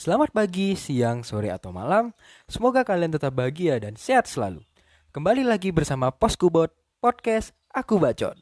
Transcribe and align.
Selamat 0.00 0.32
pagi, 0.32 0.80
siang, 0.80 1.20
sore, 1.20 1.52
atau 1.52 1.76
malam. 1.76 2.16
Semoga 2.48 2.88
kalian 2.88 3.12
tetap 3.12 3.36
bahagia 3.36 3.76
dan 3.76 4.00
sehat 4.00 4.24
selalu. 4.24 4.64
Kembali 5.12 5.44
lagi 5.44 5.76
bersama 5.76 6.08
Poskubot 6.08 6.72
Podcast 7.04 7.52
Aku 7.68 8.00
Bacot. 8.00 8.32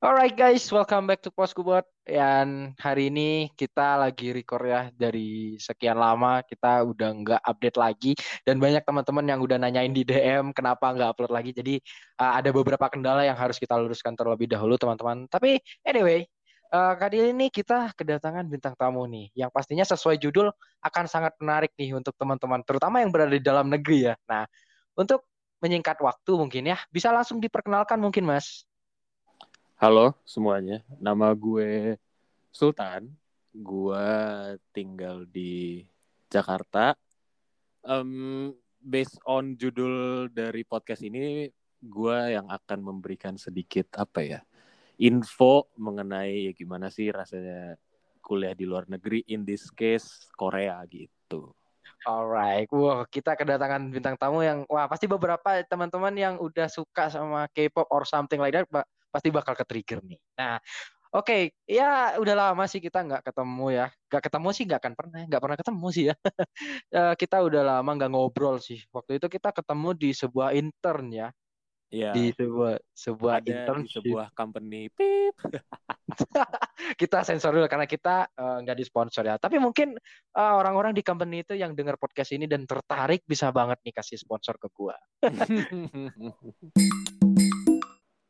Alright 0.00 0.32
guys, 0.32 0.64
welcome 0.72 1.04
back 1.04 1.20
to 1.20 1.28
Poskubot. 1.28 1.84
Dan 2.04 2.76
hari 2.76 3.08
ini 3.08 3.48
kita 3.56 3.96
lagi 3.96 4.28
record 4.36 4.68
ya 4.68 4.92
dari 4.92 5.56
sekian 5.56 5.96
lama 5.96 6.44
kita 6.44 6.84
udah 6.84 7.08
nggak 7.16 7.40
update 7.40 7.78
lagi 7.80 8.12
dan 8.44 8.60
banyak 8.60 8.84
teman-teman 8.84 9.24
yang 9.24 9.40
udah 9.40 9.56
nanyain 9.56 9.88
di 9.88 10.04
DM 10.04 10.52
kenapa 10.52 10.92
nggak 10.92 11.16
upload 11.16 11.32
lagi. 11.32 11.56
Jadi 11.56 11.80
uh, 12.20 12.36
ada 12.36 12.52
beberapa 12.52 12.92
kendala 12.92 13.24
yang 13.24 13.40
harus 13.40 13.56
kita 13.56 13.72
luruskan 13.80 14.12
terlebih 14.12 14.52
dahulu 14.52 14.76
teman-teman. 14.76 15.24
Tapi 15.32 15.56
anyway, 15.80 16.28
uh, 16.76 16.92
kali 16.92 17.32
ini 17.32 17.48
kita 17.48 17.96
kedatangan 17.96 18.44
bintang 18.52 18.76
tamu 18.76 19.08
nih 19.08 19.32
yang 19.32 19.48
pastinya 19.48 19.88
sesuai 19.88 20.20
judul 20.20 20.52
akan 20.84 21.04
sangat 21.08 21.32
menarik 21.40 21.72
nih 21.80 21.96
untuk 21.96 22.12
teman-teman 22.20 22.60
terutama 22.68 23.00
yang 23.00 23.08
berada 23.08 23.32
di 23.32 23.40
dalam 23.40 23.72
negeri 23.72 24.12
ya. 24.12 24.14
Nah, 24.28 24.44
untuk 24.92 25.24
menyingkat 25.64 25.96
waktu 26.04 26.36
mungkin 26.36 26.68
ya, 26.68 26.76
bisa 26.92 27.08
langsung 27.08 27.40
diperkenalkan 27.40 27.96
mungkin 27.96 28.28
Mas. 28.28 28.68
Halo 29.74 30.14
semuanya, 30.22 30.86
nama 31.02 31.34
gue 31.34 31.98
Sultan. 32.54 33.10
Gue 33.50 34.06
tinggal 34.70 35.26
di 35.26 35.82
Jakarta. 36.30 36.94
Um, 37.82 38.54
based 38.78 39.18
on 39.26 39.58
judul 39.58 40.30
dari 40.30 40.62
podcast 40.62 41.02
ini, 41.02 41.50
gue 41.82 42.18
yang 42.32 42.46
akan 42.48 42.78
memberikan 42.80 43.36
sedikit 43.36 43.92
apa 43.98 44.24
ya 44.24 44.40
info 44.96 45.68
mengenai 45.74 46.48
ya 46.48 46.52
gimana 46.54 46.88
sih 46.88 47.10
rasanya 47.10 47.74
kuliah 48.24 48.56
di 48.56 48.64
luar 48.64 48.88
negeri, 48.88 49.20
in 49.28 49.44
this 49.44 49.68
case 49.68 50.30
Korea 50.32 50.80
gitu. 50.88 51.52
Alright, 52.04 52.68
wah 52.72 53.04
kita 53.08 53.36
kedatangan 53.36 53.92
bintang 53.92 54.16
tamu 54.16 54.40
yang 54.40 54.64
wah 54.64 54.88
pasti 54.88 55.04
beberapa 55.04 55.60
teman-teman 55.68 56.14
yang 56.16 56.34
udah 56.40 56.68
suka 56.68 57.12
sama 57.12 57.48
K-pop 57.52 57.88
or 57.92 58.08
something 58.08 58.40
like 58.40 58.56
that, 58.56 58.64
pasti 59.12 59.28
bakal 59.28 59.52
ke 59.52 59.64
trigger 59.68 60.00
nih. 60.04 60.20
Nah, 60.40 60.56
oke, 61.14 61.24
okay. 61.24 61.42
ya 61.64 62.18
udah 62.18 62.34
lama 62.34 62.66
sih 62.66 62.82
kita 62.82 63.06
nggak 63.06 63.22
ketemu 63.30 63.66
ya. 63.70 63.86
Nggak 64.10 64.22
ketemu 64.26 64.48
sih 64.50 64.64
nggak 64.66 64.80
akan 64.82 64.94
pernah, 64.98 65.20
nggak 65.30 65.42
pernah 65.42 65.58
ketemu 65.58 65.86
sih 65.94 66.04
ya. 66.10 66.14
Eh, 66.94 67.14
kita 67.18 67.42
udah 67.42 67.62
lama 67.62 67.90
nggak 67.94 68.10
ngobrol 68.10 68.58
sih. 68.62 68.78
Waktu 68.94 69.18
itu 69.18 69.26
kita 69.26 69.50
ketemu 69.50 69.88
di 69.94 70.10
sebuah 70.14 70.54
intern 70.54 71.10
ya. 71.10 71.28
Iya. 71.94 72.10
Di 72.10 72.34
sebuah 72.34 72.74
sebuah 72.90 73.34
Ada 73.38 73.46
intern 73.50 73.82
di 73.86 73.90
sebuah 73.94 74.26
company 74.34 74.82
pip. 74.96 75.34
kita 77.00 77.22
sensor 77.22 77.54
dulu 77.54 77.66
karena 77.70 77.86
kita 77.86 78.26
uh, 78.34 78.58
nggak 78.66 78.78
disponsor 78.78 79.22
ya. 79.22 79.38
Tapi 79.38 79.62
mungkin 79.62 79.94
uh, 80.34 80.54
orang-orang 80.58 80.90
di 80.90 81.06
company 81.06 81.46
itu 81.46 81.54
yang 81.54 81.78
dengar 81.78 81.94
podcast 81.94 82.34
ini 82.34 82.50
dan 82.50 82.66
tertarik 82.66 83.22
bisa 83.22 83.54
banget 83.54 83.78
nih 83.86 83.94
kasih 83.94 84.18
sponsor 84.18 84.58
ke 84.58 84.66
gua. 84.74 84.98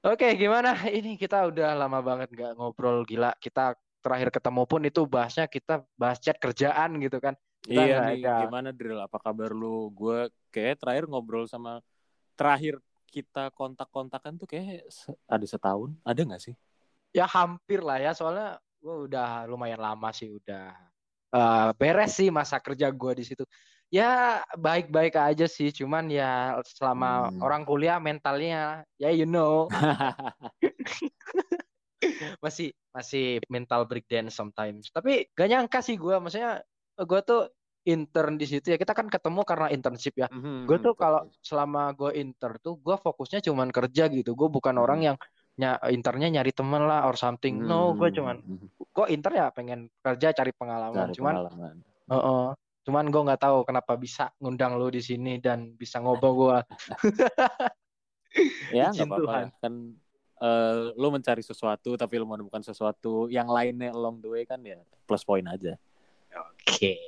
Oke, 0.05 0.36
gimana? 0.36 0.77
Ini 1.00 1.16
kita 1.16 1.48
udah 1.48 1.72
lama 1.72 2.05
banget 2.05 2.28
nggak 2.28 2.60
ngobrol 2.60 3.08
gila. 3.08 3.33
Kita 3.41 3.72
terakhir 4.05 4.28
ketemu 4.28 4.62
pun 4.69 4.84
itu 4.84 5.00
bahasnya 5.08 5.48
kita 5.48 5.80
bahas 5.97 6.20
chat 6.20 6.36
kerjaan 6.36 7.00
gitu 7.00 7.16
kan. 7.24 7.33
Kita 7.64 7.80
iya 7.80 7.97
nih, 8.12 8.20
ada... 8.20 8.44
gimana 8.44 8.69
Drill? 8.69 9.00
Apa 9.00 9.16
kabar 9.16 9.56
lu? 9.56 9.88
Gue 9.97 10.28
kayak 10.52 10.84
terakhir 10.84 11.08
ngobrol 11.08 11.48
sama 11.48 11.80
terakhir 12.36 12.77
kita 13.08 13.48
kontak-kontakan 13.56 14.36
tuh 14.36 14.44
kayak 14.44 14.84
ada 15.25 15.47
setahun. 15.48 15.97
Ada 16.05 16.20
nggak 16.20 16.42
sih? 16.52 16.55
Ya 17.16 17.25
hampir 17.25 17.80
lah 17.80 17.97
ya. 17.97 18.12
Soalnya 18.12 18.60
gue 18.84 19.08
udah 19.08 19.48
lumayan 19.48 19.80
lama 19.80 20.12
sih 20.12 20.28
udah 20.28 20.77
uh, 21.32 21.72
beres 21.80 22.12
sih 22.20 22.28
masa 22.28 22.60
kerja 22.60 22.92
gue 22.92 23.12
di 23.16 23.25
situ 23.25 23.48
ya 23.95 24.42
baik-baik 24.59 25.14
aja 25.14 25.47
sih 25.47 25.71
cuman 25.71 26.10
ya 26.10 26.59
selama 26.66 27.31
hmm. 27.31 27.38
orang 27.38 27.62
kuliah 27.62 28.03
mentalnya 28.03 28.82
ya 28.99 29.15
you 29.15 29.22
know 29.22 29.71
masih 32.44 32.75
masih 32.91 33.38
mental 33.47 33.87
breakdown 33.87 34.27
sometimes 34.34 34.91
tapi 34.91 35.31
gak 35.38 35.47
nyangka 35.47 35.78
sih 35.78 35.94
gue 35.94 36.19
maksudnya 36.19 36.59
gue 36.99 37.21
tuh 37.22 37.47
intern 37.87 38.34
di 38.34 38.50
situ 38.50 38.75
ya 38.75 38.81
kita 38.81 38.97
kan 38.97 39.06
ketemu 39.06 39.47
karena 39.47 39.71
internship 39.71 40.19
ya 40.19 40.26
mm-hmm, 40.26 40.66
gue 40.66 40.78
tuh 40.82 40.99
kalau 40.99 41.31
selama 41.38 41.94
gue 41.94 42.19
intern 42.19 42.59
tuh 42.59 42.75
gue 42.82 42.99
fokusnya 42.99 43.47
cuman 43.47 43.71
kerja 43.71 44.11
gitu 44.11 44.34
gue 44.34 44.49
bukan 44.50 44.75
mm-hmm. 44.75 44.84
orang 44.84 45.00
yang 45.06 45.16
ny 45.55 45.71
internnya 45.94 46.34
nyari 46.34 46.50
temen 46.50 46.82
lah 46.82 47.06
or 47.06 47.15
something 47.15 47.62
mm-hmm. 47.62 47.71
no 47.71 47.94
gue 47.94 48.11
cuman 48.11 48.43
gue 48.75 49.06
intern 49.15 49.38
ya 49.38 49.47
pengen 49.55 49.87
kerja 50.03 50.34
cari 50.34 50.50
pengalaman 50.50 51.12
cari 51.12 51.15
cuman 51.15 51.34
pengalaman. 51.47 51.75
Uh 52.11 52.16
-uh. 52.19 52.47
Cuman 52.84 53.09
gue 53.09 53.22
nggak 53.25 53.43
tahu 53.43 53.65
kenapa 53.65 53.97
bisa 53.97 54.28
ngundang 54.39 54.77
lo 54.77 54.93
di 54.93 55.00
sini 55.00 55.41
dan 55.41 55.72
bisa 55.75 55.99
ngobrol 55.99 56.37
gue. 56.37 56.59
ya 58.77 58.91
nggak 58.91 59.06
apa-apa 59.06 59.55
kan 59.62 59.95
uh, 60.43 60.91
lo 60.99 61.09
mencari 61.15 61.39
sesuatu 61.39 61.94
tapi 61.94 62.19
lo 62.19 62.27
menemukan 62.27 62.67
sesuatu 62.67 63.31
yang 63.31 63.47
lainnya 63.47 63.94
along 63.94 64.19
the 64.19 64.27
way 64.27 64.43
kan 64.44 64.61
ya 64.61 64.78
plus 65.09 65.25
point 65.25 65.47
aja. 65.49 65.78
Oke. 66.34 66.67
Okay. 66.67 66.99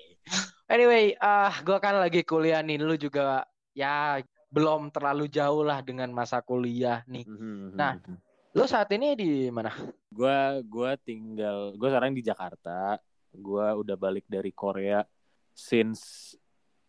Anyway, 0.66 1.15
uh, 1.22 1.47
ah, 1.47 1.54
gue 1.62 1.78
kan 1.78 1.94
lagi 1.94 2.26
kuliah 2.26 2.59
nih, 2.59 2.82
lu 2.82 2.98
juga 2.98 3.47
ya 3.70 4.19
belum 4.50 4.91
terlalu 4.91 5.31
jauh 5.31 5.62
lah 5.62 5.78
dengan 5.82 6.10
masa 6.10 6.42
kuliah 6.42 7.06
nih. 7.06 7.22
Mm-hmm. 7.22 7.78
Nah, 7.78 8.03
lu 8.50 8.65
saat 8.66 8.91
ini 8.91 9.15
di 9.15 9.31
mana? 9.54 9.70
Gue 10.10 10.66
gua 10.66 10.98
tinggal, 10.98 11.78
gue 11.78 11.86
sekarang 11.86 12.19
di 12.19 12.22
Jakarta. 12.26 12.98
Gue 13.31 13.66
udah 13.78 13.94
balik 13.94 14.26
dari 14.26 14.50
Korea 14.50 15.06
since 15.56 16.36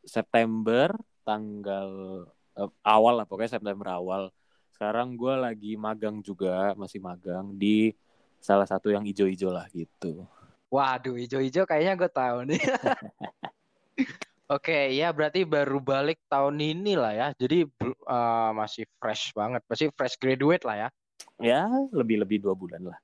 September 0.04 0.92
tanggal 1.24 1.90
uh, 2.60 2.72
awal 2.84 3.24
lah 3.24 3.26
pokoknya 3.26 3.58
September 3.58 3.96
awal. 3.96 4.30
Sekarang 4.76 5.16
gue 5.16 5.34
lagi 5.34 5.74
magang 5.80 6.20
juga 6.20 6.76
masih 6.76 7.02
magang 7.02 7.56
di 7.56 7.96
salah 8.38 8.68
satu 8.68 8.92
yang 8.92 9.08
ijo-ijo 9.08 9.50
lah 9.50 9.66
gitu. 9.72 10.28
Waduh 10.68 11.16
ijo-ijo 11.16 11.64
kayaknya 11.64 11.96
gue 11.96 12.12
tahu 12.12 12.38
nih. 12.52 12.62
Oke, 14.48 14.72
okay, 14.72 14.84
ya 14.96 15.12
berarti 15.12 15.44
baru 15.44 15.84
balik 15.84 16.24
tahun 16.32 16.56
ini 16.64 16.96
lah 16.96 17.12
ya. 17.12 17.28
Jadi 17.36 17.68
uh, 18.08 18.52
masih 18.56 18.88
fresh 18.96 19.36
banget, 19.36 19.60
masih 19.68 19.92
fresh 19.92 20.16
graduate 20.16 20.64
lah 20.64 20.88
ya. 20.88 20.90
Ya, 21.36 21.68
lebih-lebih 21.92 22.48
dua 22.48 22.56
bulan 22.56 22.96
lah. 22.96 22.98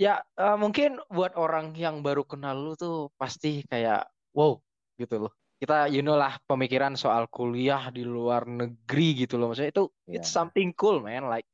ya, 0.00 0.24
uh, 0.40 0.56
mungkin 0.56 0.96
buat 1.12 1.36
orang 1.36 1.76
yang 1.76 2.00
baru 2.00 2.24
kenal 2.24 2.56
lu 2.56 2.72
tuh 2.72 3.12
pasti 3.20 3.68
kayak, 3.68 4.08
wow, 4.32 4.56
gitu 5.02 5.26
loh. 5.28 5.32
Kita 5.58 5.90
you 5.90 6.02
know 6.02 6.18
lah 6.18 6.38
pemikiran 6.46 6.94
soal 6.94 7.26
kuliah 7.30 7.90
di 7.90 8.06
luar 8.06 8.46
negeri 8.46 9.26
gitu 9.26 9.38
loh. 9.38 9.50
Maksudnya 9.50 9.70
itu 9.74 9.84
yeah. 10.06 10.22
it's 10.22 10.30
something 10.30 10.70
cool 10.78 11.02
man. 11.02 11.26
Like 11.26 11.46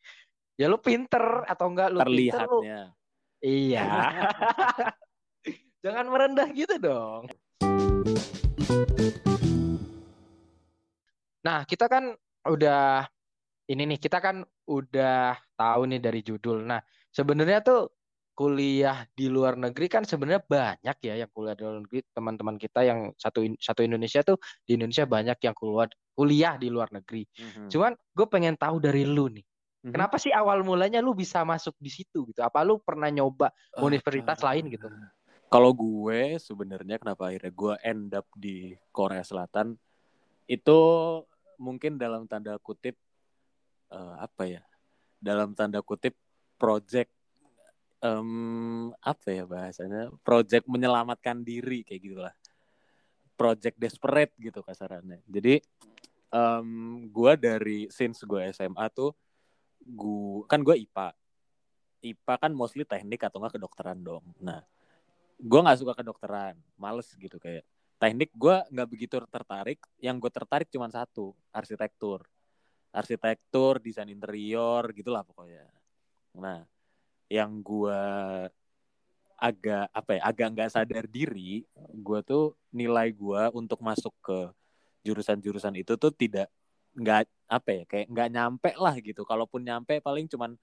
ya 0.60 0.68
lu 0.68 0.76
pinter 0.80 1.44
atau 1.48 1.66
enggak 1.72 1.88
lu 1.92 1.98
terlihatnya 2.04 2.44
pinter, 2.44 2.48
lu... 2.48 2.60
iya. 3.44 3.86
Jangan 5.84 6.06
merendah 6.10 6.48
gitu 6.52 6.74
dong. 6.76 7.22
Nah 11.44 11.64
kita 11.64 11.86
kan 11.86 12.12
udah 12.48 13.06
ini 13.68 13.82
nih 13.94 13.98
kita 14.00 14.18
kan 14.18 14.42
udah 14.68 15.36
tahu 15.56 15.82
nih 15.88 16.00
dari 16.00 16.20
judul. 16.24 16.64
Nah 16.64 16.80
sebenarnya 17.12 17.60
tuh 17.60 17.97
kuliah 18.38 19.02
di 19.18 19.26
luar 19.26 19.58
negeri 19.58 19.90
kan 19.90 20.06
sebenarnya 20.06 20.38
banyak 20.46 20.96
ya 21.02 21.26
yang 21.26 21.30
kuliah 21.34 21.58
di 21.58 21.66
luar 21.66 21.82
negeri 21.82 22.06
teman-teman 22.14 22.54
kita 22.54 22.86
yang 22.86 23.10
satu 23.18 23.42
satu 23.58 23.82
Indonesia 23.82 24.22
tuh 24.22 24.38
di 24.62 24.78
Indonesia 24.78 25.10
banyak 25.10 25.42
yang 25.42 25.58
keluar 25.58 25.90
kuliah 26.14 26.54
di 26.54 26.70
luar 26.70 26.86
negeri. 26.94 27.26
Mm-hmm. 27.26 27.66
Cuman 27.66 27.98
gue 27.98 28.26
pengen 28.30 28.54
tahu 28.54 28.78
dari 28.78 29.02
lu 29.02 29.26
nih, 29.26 29.42
mm-hmm. 29.42 29.90
kenapa 29.90 30.22
sih 30.22 30.30
awal 30.30 30.62
mulanya 30.62 31.02
lu 31.02 31.18
bisa 31.18 31.42
masuk 31.42 31.74
di 31.82 31.90
situ 31.90 32.30
gitu? 32.30 32.38
Apa 32.38 32.62
lu 32.62 32.78
pernah 32.78 33.10
nyoba 33.10 33.50
uh, 33.74 33.82
universitas 33.82 34.38
uh, 34.46 34.54
lain 34.54 34.70
gitu? 34.70 34.86
Kalau 35.50 35.74
gue 35.74 36.38
sebenarnya 36.38 37.02
kenapa 37.02 37.34
akhirnya 37.34 37.50
gue 37.50 37.74
end 37.82 38.14
up 38.14 38.26
di 38.38 38.70
Korea 38.94 39.26
Selatan 39.26 39.74
itu 40.46 40.78
mungkin 41.58 41.98
dalam 41.98 42.30
tanda 42.30 42.54
kutip 42.62 42.94
uh, 43.90 44.22
apa 44.22 44.46
ya? 44.46 44.62
Dalam 45.18 45.58
tanda 45.58 45.82
kutip 45.82 46.14
project 46.54 47.17
um, 48.02 48.90
apa 49.02 49.28
ya 49.32 49.44
bahasanya? 49.44 50.12
Project 50.22 50.66
menyelamatkan 50.66 51.42
diri 51.42 51.82
kayak 51.82 52.02
gitulah. 52.02 52.34
Project 53.38 53.76
desperate 53.78 54.34
gitu 54.38 54.62
kasarannya. 54.62 55.22
Jadi 55.26 55.62
um, 56.34 57.06
gue 57.08 57.32
dari 57.38 57.80
since 57.88 58.22
gue 58.26 58.50
SMA 58.50 58.86
tuh 58.90 59.14
gue 59.78 60.44
kan 60.50 60.60
gue 60.60 60.74
IPA 60.74 61.14
IPA 62.02 62.34
kan 62.38 62.52
mostly 62.54 62.84
teknik 62.86 63.26
atau 63.26 63.42
enggak 63.42 63.58
kedokteran 63.58 63.98
dong. 64.02 64.24
Nah 64.42 64.62
gue 65.38 65.60
nggak 65.60 65.78
suka 65.78 65.94
kedokteran. 65.98 66.54
Males 66.78 67.10
gitu 67.14 67.38
kayak. 67.38 67.66
Teknik 67.98 68.30
gue 68.34 68.56
nggak 68.70 68.88
begitu 68.88 69.18
tertarik. 69.26 69.82
Yang 69.98 70.16
gue 70.26 70.30
tertarik 70.30 70.68
cuma 70.70 70.86
satu 70.90 71.34
arsitektur. 71.50 72.22
Arsitektur 72.94 73.82
desain 73.82 74.06
interior 74.06 74.86
gitulah 74.94 75.26
pokoknya. 75.26 75.66
Nah 76.38 76.62
yang 77.28 77.60
gue 77.60 78.00
agak 79.38 79.86
apa 79.94 80.10
ya 80.18 80.20
agak 80.26 80.48
nggak 80.50 80.70
sadar 80.74 81.04
diri 81.06 81.62
gue 81.94 82.20
tuh 82.26 82.58
nilai 82.74 83.14
gue 83.14 83.42
untuk 83.54 83.78
masuk 83.86 84.10
ke 84.18 84.38
jurusan-jurusan 85.06 85.78
itu 85.78 85.94
tuh 85.94 86.10
tidak 86.10 86.50
nggak 86.98 87.30
apa 87.48 87.70
ya 87.70 87.82
kayak 87.86 88.06
nggak 88.10 88.28
nyampe 88.34 88.70
lah 88.76 88.94
gitu. 89.00 89.22
Kalaupun 89.22 89.62
nyampe 89.64 90.02
paling 90.02 90.26
cuman 90.26 90.58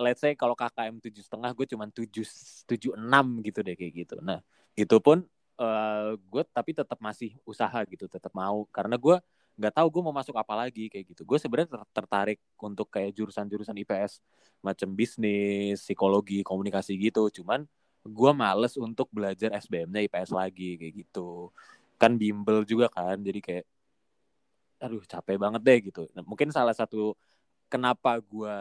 let's 0.00 0.22
say 0.24 0.32
kalau 0.34 0.56
KKM 0.56 0.98
tujuh 0.98 1.22
setengah 1.22 1.50
gue 1.52 1.66
cuman 1.68 1.88
tujuh 1.92 2.26
tujuh 2.66 2.92
enam 2.96 3.44
gitu 3.44 3.60
deh 3.60 3.76
kayak 3.76 3.92
gitu. 4.06 4.16
Nah 4.24 4.40
itu 4.74 4.96
pun 4.98 5.22
uh, 5.60 5.64
eh, 5.64 6.10
gue 6.16 6.42
tapi 6.50 6.72
tetap 6.72 6.98
masih 6.98 7.36
usaha 7.44 7.78
gitu 7.86 8.08
tetap 8.08 8.32
mau. 8.32 8.64
Karena 8.72 8.96
gue 8.96 9.16
nggak 9.60 9.76
tahu 9.76 9.86
gue 9.92 10.02
mau 10.08 10.14
masuk 10.16 10.32
apa 10.40 10.54
lagi 10.56 10.88
kayak 10.88 11.12
gitu. 11.12 11.22
Gue 11.28 11.36
sebenarnya 11.36 11.84
tertarik 11.92 12.40
untuk 12.56 12.88
kayak 12.88 13.12
jurusan-jurusan 13.12 13.76
IPS 13.84 14.24
macam 14.64 14.88
bisnis 14.96 15.84
psikologi 15.84 16.40
komunikasi 16.40 16.96
gitu. 16.96 17.28
Cuman 17.28 17.68
gue 18.00 18.30
males 18.32 18.74
untuk 18.80 19.12
belajar 19.12 19.52
SBM-nya 19.60 20.00
IPS 20.08 20.32
lagi 20.32 20.80
kayak 20.80 20.94
gitu. 21.04 21.52
Kan 22.00 22.16
bimbel 22.16 22.64
juga 22.64 22.88
kan 22.88 23.20
jadi 23.20 23.40
kayak 23.44 23.64
aduh 24.80 25.04
capek 25.04 25.36
banget 25.36 25.60
deh 25.60 25.78
gitu. 25.92 26.08
Nah, 26.16 26.24
mungkin 26.24 26.48
salah 26.48 26.72
satu 26.72 27.12
kenapa 27.68 28.16
gue 28.24 28.56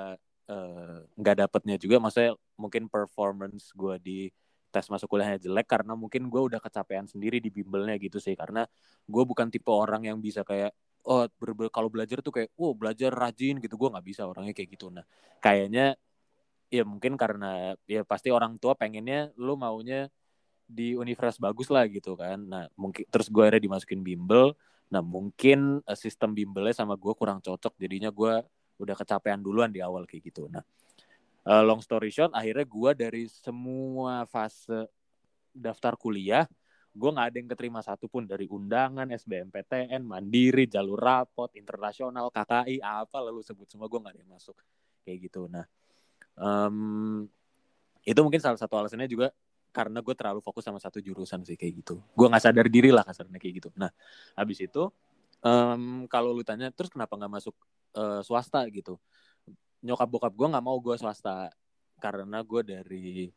eh, 0.52 0.98
nggak 1.16 1.36
uh, 1.36 1.40
dapetnya 1.48 1.76
juga 1.80 1.96
maksudnya 2.04 2.36
mungkin 2.60 2.92
performance 2.92 3.72
gue 3.72 3.96
di 4.04 4.20
tes 4.70 4.86
masuk 4.92 5.10
kuliahnya 5.10 5.40
jelek 5.50 5.66
karena 5.66 5.98
mungkin 5.98 6.30
gue 6.30 6.42
udah 6.44 6.60
kecapean 6.62 7.08
sendiri 7.10 7.40
di 7.40 7.50
bimbelnya 7.50 7.96
gitu 7.98 8.20
sih. 8.20 8.36
Karena 8.36 8.68
gue 9.08 9.24
bukan 9.24 9.48
tipe 9.48 9.72
orang 9.72 10.06
yang 10.06 10.20
bisa 10.20 10.44
kayak 10.44 10.76
oh 11.06 11.26
ber 11.40 11.70
kalau 11.72 11.88
belajar 11.88 12.20
tuh 12.20 12.34
kayak 12.34 12.50
oh 12.60 12.76
belajar 12.76 13.12
rajin 13.14 13.60
gitu. 13.64 13.76
Gue 13.80 13.90
nggak 13.92 14.06
bisa 14.06 14.26
orangnya 14.28 14.54
kayak 14.56 14.70
gitu. 14.76 14.92
Nah 14.92 15.06
kayaknya 15.40 15.96
ya 16.70 16.84
mungkin 16.86 17.18
karena 17.18 17.74
ya 17.90 18.06
pasti 18.06 18.30
orang 18.30 18.62
tua 18.62 18.78
pengennya 18.78 19.34
lu 19.40 19.58
maunya 19.58 20.08
di 20.70 20.94
universitas 20.94 21.42
bagus 21.42 21.68
lah 21.74 21.86
gitu 21.90 22.14
kan. 22.14 22.38
Nah 22.46 22.66
mungkin 22.78 23.06
terus 23.10 23.28
gue 23.32 23.42
akhirnya 23.42 23.64
dimasukin 23.66 24.06
bimbel. 24.06 24.54
Nah 24.94 25.02
mungkin 25.02 25.82
uh, 25.86 25.98
sistem 25.98 26.38
bimbelnya 26.38 26.78
sama 26.78 26.94
gue 26.94 27.14
kurang 27.18 27.42
cocok. 27.42 27.74
Jadinya 27.82 28.14
gue 28.14 28.46
udah 28.80 28.96
kecapean 28.96 29.42
duluan 29.42 29.74
di 29.74 29.82
awal 29.82 30.06
kayak 30.06 30.30
gitu. 30.30 30.46
Nah 30.48 30.62
uh, 31.50 31.64
long 31.66 31.82
story 31.82 32.14
short 32.14 32.32
akhirnya 32.38 32.66
gue 32.70 32.92
dari 32.94 33.24
semua 33.26 34.30
fase 34.30 34.86
daftar 35.50 35.98
kuliah 35.98 36.46
gue 37.00 37.10
nggak 37.16 37.28
ada 37.32 37.38
yang 37.40 37.50
keterima 37.56 37.80
satupun 37.80 38.28
dari 38.28 38.46
undangan 38.52 39.08
SBMPTN 39.08 40.04
mandiri 40.04 40.68
jalur 40.68 41.00
rapot 41.00 41.48
internasional 41.56 42.28
KKI 42.28 42.84
apa 42.84 43.24
lalu 43.24 43.40
sebut 43.40 43.72
semua 43.72 43.88
gue 43.88 44.00
nggak 44.04 44.14
ada 44.20 44.22
yang 44.22 44.32
masuk. 44.36 44.60
Kayak 45.08 45.32
gitu. 45.32 45.48
Nah 45.48 45.64
um, 46.36 47.24
itu 48.04 48.20
mungkin 48.20 48.44
salah 48.44 48.60
satu 48.60 48.76
alasannya 48.76 49.08
juga 49.08 49.32
karena 49.72 50.04
gue 50.04 50.16
terlalu 50.18 50.44
fokus 50.44 50.68
sama 50.68 50.82
satu 50.84 51.00
jurusan 51.00 51.48
sih 51.48 51.56
kayak 51.56 51.74
gitu. 51.86 52.04
Gue 52.12 52.28
nggak 52.28 52.44
sadar 52.44 52.68
diri 52.68 52.92
lah 52.92 53.08
kasarnya 53.08 53.40
kayak 53.40 53.54
gitu. 53.64 53.70
Nah 53.80 53.88
habis 54.36 54.60
itu 54.60 54.92
um, 55.40 56.04
kalau 56.12 56.36
lu 56.36 56.44
tanya 56.44 56.68
terus 56.76 56.92
kenapa 56.92 57.16
nggak 57.16 57.32
masuk 57.32 57.56
uh, 57.96 58.20
swasta? 58.20 58.68
gitu. 58.68 59.00
Nyokap 59.80 60.08
bokap 60.12 60.34
gue 60.36 60.48
nggak 60.52 60.66
mau 60.66 60.76
gue 60.84 61.00
swasta 61.00 61.48
karena 62.04 62.44
gue 62.44 62.62
dari 62.64 63.32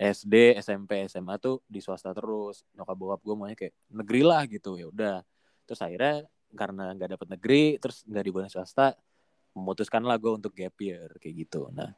SD 0.00 0.56
SMP 0.56 1.04
SMA 1.12 1.36
tuh 1.36 1.60
di 1.68 1.84
swasta 1.84 2.16
terus. 2.16 2.64
Nyokap 2.72 2.96
bokap 2.96 3.20
gue 3.20 3.34
maunya 3.36 3.56
kayak 3.56 3.74
negeri 3.92 4.22
lah 4.24 4.48
gitu 4.48 4.80
ya 4.80 4.88
udah. 4.88 5.20
Terus 5.68 5.80
akhirnya 5.84 6.24
karena 6.56 6.96
nggak 6.96 7.10
dapet 7.14 7.28
negeri 7.36 7.64
terus 7.76 8.02
nggak 8.08 8.24
dibolehin 8.26 8.50
swasta 8.50 8.96
memutuskan 9.54 10.02
lah 10.02 10.16
gue 10.16 10.32
untuk 10.32 10.56
gap 10.56 10.72
year 10.80 11.12
kayak 11.20 11.44
gitu. 11.44 11.68
Nah 11.68 11.92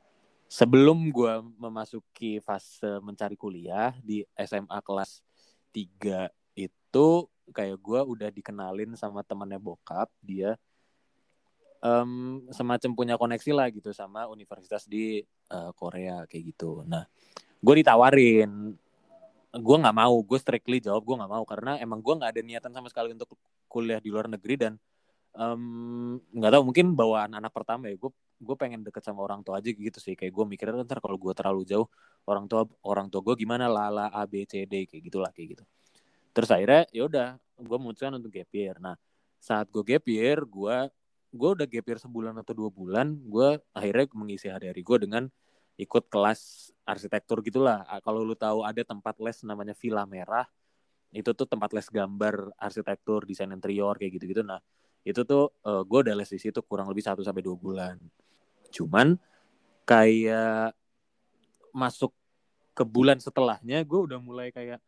sebelum 0.51 1.15
gue 1.15 1.33
memasuki 1.57 2.43
fase 2.43 2.99
mencari 3.01 3.39
kuliah 3.39 3.95
di 4.03 4.27
SMA 4.35 4.83
kelas 4.83 5.23
3 5.71 6.29
itu 6.59 7.09
kayak 7.55 7.79
gue 7.81 8.01
udah 8.03 8.29
dikenalin 8.29 8.93
sama 8.99 9.25
temannya 9.25 9.57
bokap 9.57 10.13
dia 10.21 10.59
um, 11.83 12.45
semacam 12.53 12.91
punya 12.93 13.15
koneksi 13.17 13.51
lah 13.53 13.69
gitu 13.73 13.91
sama 13.91 14.31
universitas 14.31 14.87
di 14.87 15.21
uh, 15.51 15.73
Korea 15.73 16.25
kayak 16.29 16.55
gitu. 16.55 16.87
Nah 16.87 17.05
gue 17.63 17.75
ditawarin. 17.79 18.75
Gue 19.53 19.77
nggak 19.79 19.97
mau. 19.97 20.19
Gue 20.27 20.39
strictly 20.43 20.83
jawab 20.83 21.07
gue 21.07 21.17
nggak 21.23 21.33
mau. 21.33 21.45
Karena 21.47 21.79
emang 21.79 22.03
gue 22.03 22.15
nggak 22.19 22.31
ada 22.35 22.43
niatan 22.43 22.73
sama 22.75 22.91
sekali 22.91 23.15
untuk 23.15 23.39
kuliah 23.71 24.03
di 24.03 24.11
luar 24.11 24.27
negeri 24.27 24.55
dan 24.59 24.73
nggak 26.29 26.51
um, 26.51 26.55
tahu 26.59 26.63
mungkin 26.67 26.93
bawaan 26.99 27.33
anak 27.39 27.55
pertama 27.55 27.89
ya. 27.89 27.97
Gue 27.97 28.11
gue 28.43 28.57
pengen 28.59 28.83
deket 28.83 29.07
sama 29.07 29.23
orang 29.23 29.47
tua 29.47 29.63
aja 29.63 29.71
gitu 29.71 30.03
sih. 30.03 30.19
Kayak 30.19 30.35
gue 30.35 30.45
mikirnya 30.59 30.83
ntar 30.83 30.99
kalau 30.99 31.15
gue 31.17 31.33
terlalu 31.33 31.63
jauh 31.63 31.87
orang 32.27 32.51
tua 32.51 32.67
orang 32.83 33.07
tua 33.07 33.23
gue 33.23 33.35
gimana? 33.39 33.71
Lala 33.71 34.11
a 34.11 34.27
b 34.27 34.43
c 34.43 34.67
d 34.67 34.85
kayak 34.91 35.03
gitulah 35.07 35.31
kayak 35.31 35.57
gitu. 35.57 35.65
Terus 36.35 36.49
akhirnya 36.51 36.83
ya 36.91 37.07
udah 37.07 37.29
gue 37.63 37.79
memutuskan 37.79 38.19
untuk 38.19 38.35
gap 38.35 38.51
year. 38.51 38.77
Nah 38.83 38.99
saat 39.39 39.71
gue 39.71 39.85
gap 39.87 40.05
year 40.11 40.43
gue 40.43 40.77
gue 41.33 41.51
udah 41.57 41.67
gap 41.67 41.87
year 41.87 42.01
sebulan 42.01 42.35
atau 42.43 42.53
dua 42.53 42.69
bulan 42.69 43.17
gue 43.17 43.57
akhirnya 43.73 44.05
mengisi 44.13 44.53
hari-hari 44.53 44.85
gue 44.85 44.99
dengan 45.01 45.33
ikut 45.83 46.07
kelas 46.07 46.73
arsitektur 46.87 47.43
gitulah. 47.43 47.83
Kalau 48.03 48.23
lu 48.23 48.35
tahu 48.39 48.63
ada 48.63 48.83
tempat 48.83 49.19
les 49.19 49.39
namanya 49.43 49.75
Villa 49.75 50.07
Merah 50.07 50.47
itu 51.13 51.29
tuh 51.37 51.45
tempat 51.45 51.77
les 51.77 51.85
gambar 51.93 52.57
arsitektur 52.57 53.29
desain 53.29 53.53
interior 53.53 53.95
kayak 54.01 54.17
gitu-gitu. 54.17 54.41
Nah 54.41 54.59
itu 55.05 55.21
tuh 55.29 55.53
uh, 55.67 55.81
eh, 55.81 55.83
gue 55.85 55.99
udah 56.09 56.15
les 56.17 56.31
di 56.31 56.41
situ 56.41 56.65
kurang 56.65 56.89
lebih 56.89 57.05
satu 57.05 57.21
sampai 57.21 57.45
dua 57.45 57.57
bulan. 57.59 58.01
Cuman 58.73 59.21
kayak 59.85 60.73
masuk 61.77 62.17
ke 62.73 62.85
bulan 62.89 63.21
setelahnya 63.21 63.85
gue 63.85 64.01
udah 64.09 64.17
mulai 64.23 64.49
kayak 64.49 64.81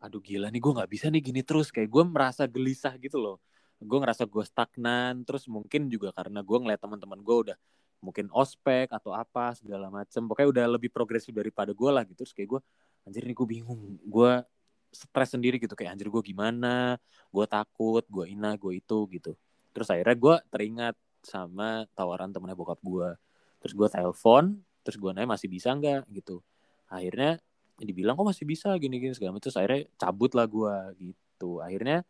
aduh 0.00 0.20
gila 0.20 0.48
nih 0.48 0.60
gue 0.60 0.72
nggak 0.72 0.90
bisa 0.90 1.06
nih 1.12 1.20
gini 1.20 1.44
terus. 1.44 1.68
Kayak 1.68 1.92
gue 1.92 2.04
merasa 2.08 2.48
gelisah 2.48 2.96
gitu 2.96 3.20
loh. 3.20 3.36
Gue 3.76 4.00
ngerasa 4.00 4.24
gue 4.24 4.44
stagnan 4.48 5.28
terus 5.28 5.44
mungkin 5.44 5.92
juga 5.92 6.08
karena 6.16 6.40
gue 6.40 6.56
ngeliat 6.56 6.80
teman-teman 6.80 7.20
gue 7.20 7.36
udah 7.52 7.58
mungkin 8.00 8.28
ospek 8.32 8.92
atau 8.92 9.12
apa 9.16 9.56
segala 9.56 9.88
macem. 9.88 10.24
Pokoknya 10.28 10.48
udah 10.52 10.64
lebih 10.78 10.90
progresif 10.92 11.32
daripada 11.32 11.72
gue 11.72 11.90
lah 11.90 12.02
gitu. 12.04 12.24
Terus 12.24 12.34
kayak 12.36 12.48
gue 12.56 12.60
anjir 13.08 13.22
nih 13.24 13.36
gue 13.36 13.46
bingung. 13.48 13.80
Gue 14.04 14.42
stres 14.92 15.34
sendiri 15.34 15.60
gitu. 15.60 15.74
Kayak 15.74 15.98
anjir 15.98 16.08
gue 16.08 16.22
gimana? 16.22 17.00
Gue 17.32 17.44
takut 17.48 18.04
gue 18.06 18.24
ina 18.30 18.54
gue 18.56 18.78
itu 18.78 18.98
gitu. 19.10 19.32
Terus 19.72 19.88
akhirnya 19.92 20.16
gue 20.16 20.34
teringat 20.52 20.96
sama 21.26 21.84
tawaran 21.98 22.30
temennya 22.30 22.54
bokap 22.54 22.78
gue 22.86 23.10
terus 23.58 23.74
gue 23.74 23.88
telepon 23.90 24.62
terus 24.86 24.94
gue 24.94 25.10
nanya 25.10 25.26
masih 25.26 25.50
bisa 25.50 25.74
nggak? 25.74 26.06
gitu. 26.14 26.38
Akhirnya 26.86 27.42
dibilang 27.76 28.14
kok 28.14 28.30
masih 28.30 28.46
bisa 28.46 28.70
gini 28.78 29.02
gini 29.02 29.12
segala 29.12 29.36
macam 29.36 29.50
terus 29.50 29.58
akhirnya 29.58 29.90
cabut 29.98 30.32
lah 30.38 30.46
gue 30.46 30.76
gitu. 31.10 31.58
Akhirnya 31.58 32.06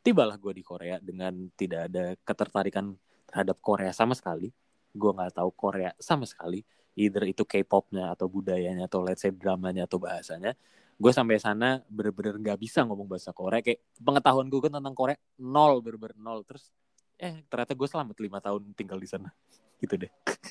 tibalah 0.00 0.40
gue 0.40 0.52
di 0.56 0.64
Korea 0.64 0.96
dengan 1.04 1.52
tidak 1.52 1.92
ada 1.92 2.16
ketertarikan 2.24 2.96
terhadap 3.28 3.60
Korea 3.60 3.92
sama 3.92 4.16
sekali 4.16 4.48
gue 4.94 5.10
nggak 5.12 5.38
tahu 5.38 5.50
Korea 5.54 5.92
sama 6.00 6.24
sekali 6.24 6.64
either 6.98 7.22
itu 7.30 7.46
K-popnya 7.46 8.18
atau 8.18 8.26
budayanya 8.26 8.90
atau 8.90 9.06
let's 9.06 9.22
say 9.22 9.30
dramanya 9.30 9.86
atau 9.86 10.02
bahasanya. 10.02 10.58
Gue 10.98 11.14
sampai 11.14 11.38
sana 11.38 11.78
bener-bener 11.86 12.42
nggak 12.42 12.58
bisa 12.58 12.82
ngomong 12.82 13.06
bahasa 13.06 13.30
Korea. 13.30 13.62
Kayak 13.62 13.86
pengetahuan 14.02 14.50
gue 14.50 14.58
kan 14.58 14.72
tentang 14.74 14.94
Korea 14.98 15.16
nol 15.38 15.78
bener-bener 15.78 16.18
nol. 16.18 16.42
Terus 16.42 16.74
eh 17.14 17.46
ternyata 17.46 17.78
gue 17.78 17.88
selamat 17.88 18.16
lima 18.18 18.38
tahun 18.42 18.74
tinggal 18.74 18.98
di 18.98 19.06
sana. 19.06 19.30
Gitu 19.82 19.94
deh. 19.94 20.10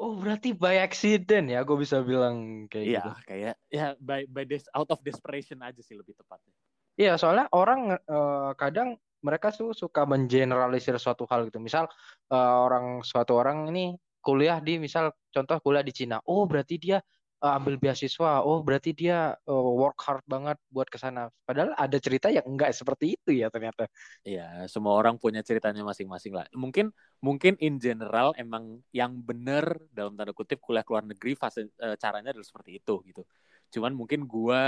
Oh 0.00 0.16
berarti 0.16 0.56
by 0.56 0.80
accident 0.80 1.52
ya 1.52 1.60
gue 1.60 1.76
bisa 1.76 2.00
bilang 2.00 2.64
kayak 2.72 2.86
iya, 2.88 3.04
gitu. 3.04 3.10
kayak 3.28 3.54
ya 3.68 3.92
by 4.00 4.24
by 4.32 4.48
des 4.48 4.64
out 4.72 4.88
of 4.88 5.04
desperation 5.04 5.60
aja 5.60 5.84
sih 5.84 5.92
lebih 5.92 6.16
tepatnya. 6.16 6.56
Iya 6.96 7.20
soalnya 7.20 7.52
orang 7.52 8.00
uh, 8.08 8.56
kadang 8.56 8.96
mereka 9.20 9.52
tuh 9.52 9.72
suka 9.76 10.04
mengeneralisir 10.08 10.96
suatu 10.96 11.24
hal 11.30 11.48
gitu. 11.48 11.60
Misal 11.62 11.88
uh, 12.32 12.56
orang 12.66 13.04
suatu 13.04 13.36
orang 13.36 13.68
ini 13.72 13.96
kuliah 14.20 14.60
di 14.60 14.76
misal 14.76 15.12
contoh 15.32 15.56
kuliah 15.64 15.84
di 15.84 15.92
Cina. 15.92 16.20
Oh 16.28 16.44
berarti 16.44 16.76
dia 16.76 16.98
uh, 17.40 17.56
ambil 17.58 17.80
beasiswa. 17.80 18.44
Oh 18.44 18.60
berarti 18.64 18.92
dia 18.92 19.34
uh, 19.48 19.70
work 19.80 19.98
hard 20.04 20.24
banget 20.28 20.56
buat 20.68 20.88
ke 20.88 21.00
sana. 21.00 21.32
Padahal 21.44 21.72
ada 21.76 21.98
cerita 22.00 22.28
yang 22.28 22.44
enggak 22.46 22.72
seperti 22.76 23.16
itu 23.16 23.30
ya 23.40 23.48
ternyata. 23.48 23.88
Iya, 24.24 24.68
semua 24.68 24.96
orang 24.96 25.16
punya 25.16 25.40
ceritanya 25.40 25.82
masing-masing 25.84 26.32
lah. 26.36 26.46
Mungkin 26.52 26.92
mungkin 27.24 27.56
in 27.60 27.80
general 27.80 28.32
emang 28.36 28.80
yang 28.92 29.16
benar 29.20 29.76
dalam 29.92 30.16
tanda 30.16 30.32
kutip 30.36 30.60
kuliah 30.60 30.84
ke 30.84 30.90
luar 30.92 31.04
negeri 31.08 31.32
fase 31.36 31.68
uh, 31.80 31.96
caranya 31.96 32.32
adalah 32.36 32.46
seperti 32.46 32.80
itu 32.80 32.94
gitu. 33.08 33.22
Cuman 33.70 33.94
mungkin 33.94 34.26
gua 34.26 34.60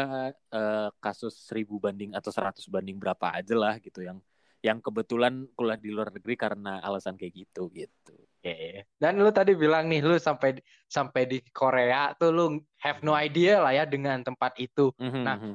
uh, 0.52 0.88
kasus 1.02 1.34
seribu 1.48 1.76
banding 1.82 2.14
atau 2.16 2.30
seratus 2.32 2.66
banding 2.70 2.96
berapa 2.96 3.34
aja 3.34 3.54
lah 3.58 3.76
gitu 3.82 4.00
yang 4.00 4.18
yang 4.62 4.78
kebetulan 4.78 5.50
kuliah 5.58 5.76
di 5.76 5.90
luar 5.90 6.14
negeri 6.14 6.38
karena 6.38 6.78
alasan 6.78 7.18
kayak 7.18 7.34
gitu 7.34 7.66
gitu. 7.74 8.14
Okay. 8.42 8.86
Dan 8.98 9.18
lu 9.18 9.30
tadi 9.30 9.54
bilang 9.58 9.86
nih 9.86 10.02
lu 10.02 10.18
sampai 10.18 10.58
sampai 10.86 11.22
di 11.26 11.38
Korea 11.50 12.14
tuh 12.14 12.30
lu 12.30 12.46
have 12.78 13.02
no 13.02 13.14
idea 13.14 13.58
lah 13.62 13.74
ya 13.74 13.84
dengan 13.86 14.22
tempat 14.22 14.54
itu. 14.58 14.94
Mm-hmm. 14.98 15.22
Nah, 15.22 15.36
mhm. 15.38 15.54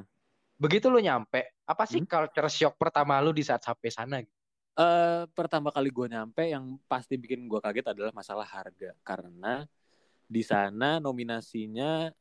begitu 0.60 0.88
lu 0.92 1.00
nyampe, 1.00 1.56
apa 1.64 1.84
sih 1.84 2.04
mm-hmm. 2.04 2.12
culture 2.32 2.48
shock 2.48 2.74
pertama 2.76 3.20
lu 3.20 3.32
di 3.32 3.44
saat 3.44 3.64
sampai 3.64 3.88
sana? 3.92 4.16
Uh, 4.78 5.26
pertama 5.34 5.74
kali 5.74 5.90
gue 5.90 6.06
nyampe 6.06 6.48
yang 6.48 6.78
pasti 6.86 7.18
bikin 7.18 7.50
gue 7.50 7.58
kaget 7.58 7.92
adalah 7.92 8.14
masalah 8.14 8.46
harga 8.46 8.94
karena 9.02 9.66
di 10.28 10.44
sana 10.46 11.02
nominasinya 11.02 12.14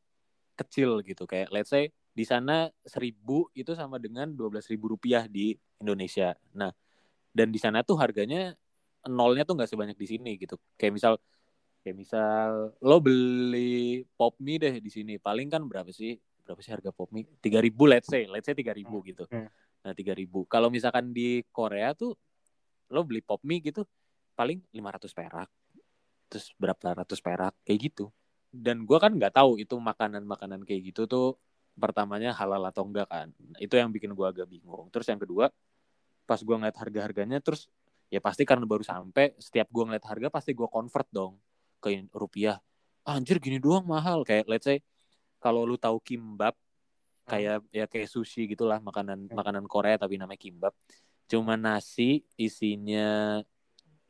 kecil 0.57 1.05
gitu 1.05 1.29
kayak 1.29 1.53
let's 1.53 1.69
say 1.69 1.93
di 2.17 2.25
sana 2.25 2.65
seribu 2.81 3.53
itu 3.53 3.77
sama 3.77 4.01
dengan 4.01 4.33
dua 4.33 4.49
belas 4.49 4.65
ribu 4.73 4.89
rupiah 4.97 5.29
di 5.29 5.53
Indonesia. 5.77 6.33
Nah 6.57 6.73
dan 7.29 7.53
di 7.53 7.61
sana 7.61 7.85
tuh 7.85 8.01
harganya 8.01 8.57
nolnya 9.05 9.45
tuh 9.45 9.53
nggak 9.53 9.69
sebanyak 9.69 9.97
di 10.01 10.07
sini 10.09 10.31
gitu. 10.41 10.57
Kayak 10.73 10.93
misal 10.97 11.13
kayak 11.85 12.03
misal 12.03 12.73
lo 12.81 12.97
beli 12.97 14.03
pop 14.17 14.35
mie 14.41 14.57
deh 14.57 14.81
di 14.81 14.91
sini 14.91 15.21
paling 15.21 15.47
kan 15.47 15.63
berapa 15.63 15.87
sih 15.87 16.19
berapa 16.43 16.59
sih 16.59 16.75
harga 16.75 16.91
pop 16.91 17.07
mie 17.15 17.23
tiga 17.39 17.63
ribu 17.63 17.87
let's 17.87 18.11
say 18.11 18.27
let's 18.27 18.43
say 18.43 18.51
tiga 18.51 18.75
ribu 18.75 18.99
hmm. 18.99 19.07
gitu 19.07 19.23
hmm. 19.31 19.47
nah 19.87 19.95
tiga 19.95 20.11
ribu 20.11 20.43
kalau 20.51 20.67
misalkan 20.67 21.15
di 21.15 21.47
Korea 21.47 21.95
tuh 21.95 22.11
lo 22.91 23.07
beli 23.07 23.23
pop 23.23 23.39
mie 23.47 23.63
gitu 23.63 23.87
paling 24.35 24.59
lima 24.75 24.91
ratus 24.91 25.15
perak 25.15 25.47
terus 26.27 26.51
berapa 26.59 26.91
ratus 26.91 27.23
perak 27.23 27.55
kayak 27.63 27.79
gitu 27.87 28.11
dan 28.51 28.83
gue 28.83 28.97
kan 28.99 29.15
nggak 29.15 29.39
tahu 29.39 29.55
itu 29.55 29.79
makanan-makanan 29.79 30.67
kayak 30.67 30.91
gitu 30.91 31.07
tuh 31.07 31.39
pertamanya 31.77 32.33
halal 32.33 32.61
atau 32.67 32.83
enggak 32.83 33.07
kan. 33.07 33.29
Itu 33.61 33.77
yang 33.77 33.93
bikin 33.93 34.11
gue 34.17 34.27
agak 34.27 34.49
bingung. 34.49 34.89
Terus 34.89 35.07
yang 35.07 35.21
kedua 35.21 35.53
pas 36.27 36.41
gue 36.43 36.55
ngeliat 36.59 36.75
harga-harganya 36.75 37.39
terus 37.39 37.71
ya 38.11 38.19
pasti 38.19 38.43
karena 38.43 38.67
baru 38.67 38.83
sampai 38.83 39.37
setiap 39.39 39.71
gue 39.71 39.83
ngeliat 39.87 40.03
harga 40.03 40.27
pasti 40.27 40.51
gue 40.51 40.67
convert 40.67 41.07
dong 41.13 41.39
ke 41.79 41.93
rupiah. 42.11 42.59
Anjir 43.07 43.39
gini 43.39 43.61
doang 43.61 43.87
mahal. 43.87 44.27
Kayak 44.27 44.45
let's 44.51 44.65
say 44.67 44.83
kalau 45.39 45.63
lu 45.63 45.77
tahu 45.79 46.01
kimbap 46.03 46.57
kayak 47.27 47.63
hmm. 47.63 47.75
ya 47.75 47.85
kayak 47.85 48.07
sushi 48.07 48.47
gitulah 48.47 48.79
makanan 48.79 49.27
hmm. 49.27 49.35
makanan 49.35 49.63
Korea 49.69 49.95
tapi 49.95 50.19
namanya 50.19 50.41
kimbap. 50.41 50.73
Cuma 51.27 51.55
nasi 51.59 52.23
isinya 52.39 53.39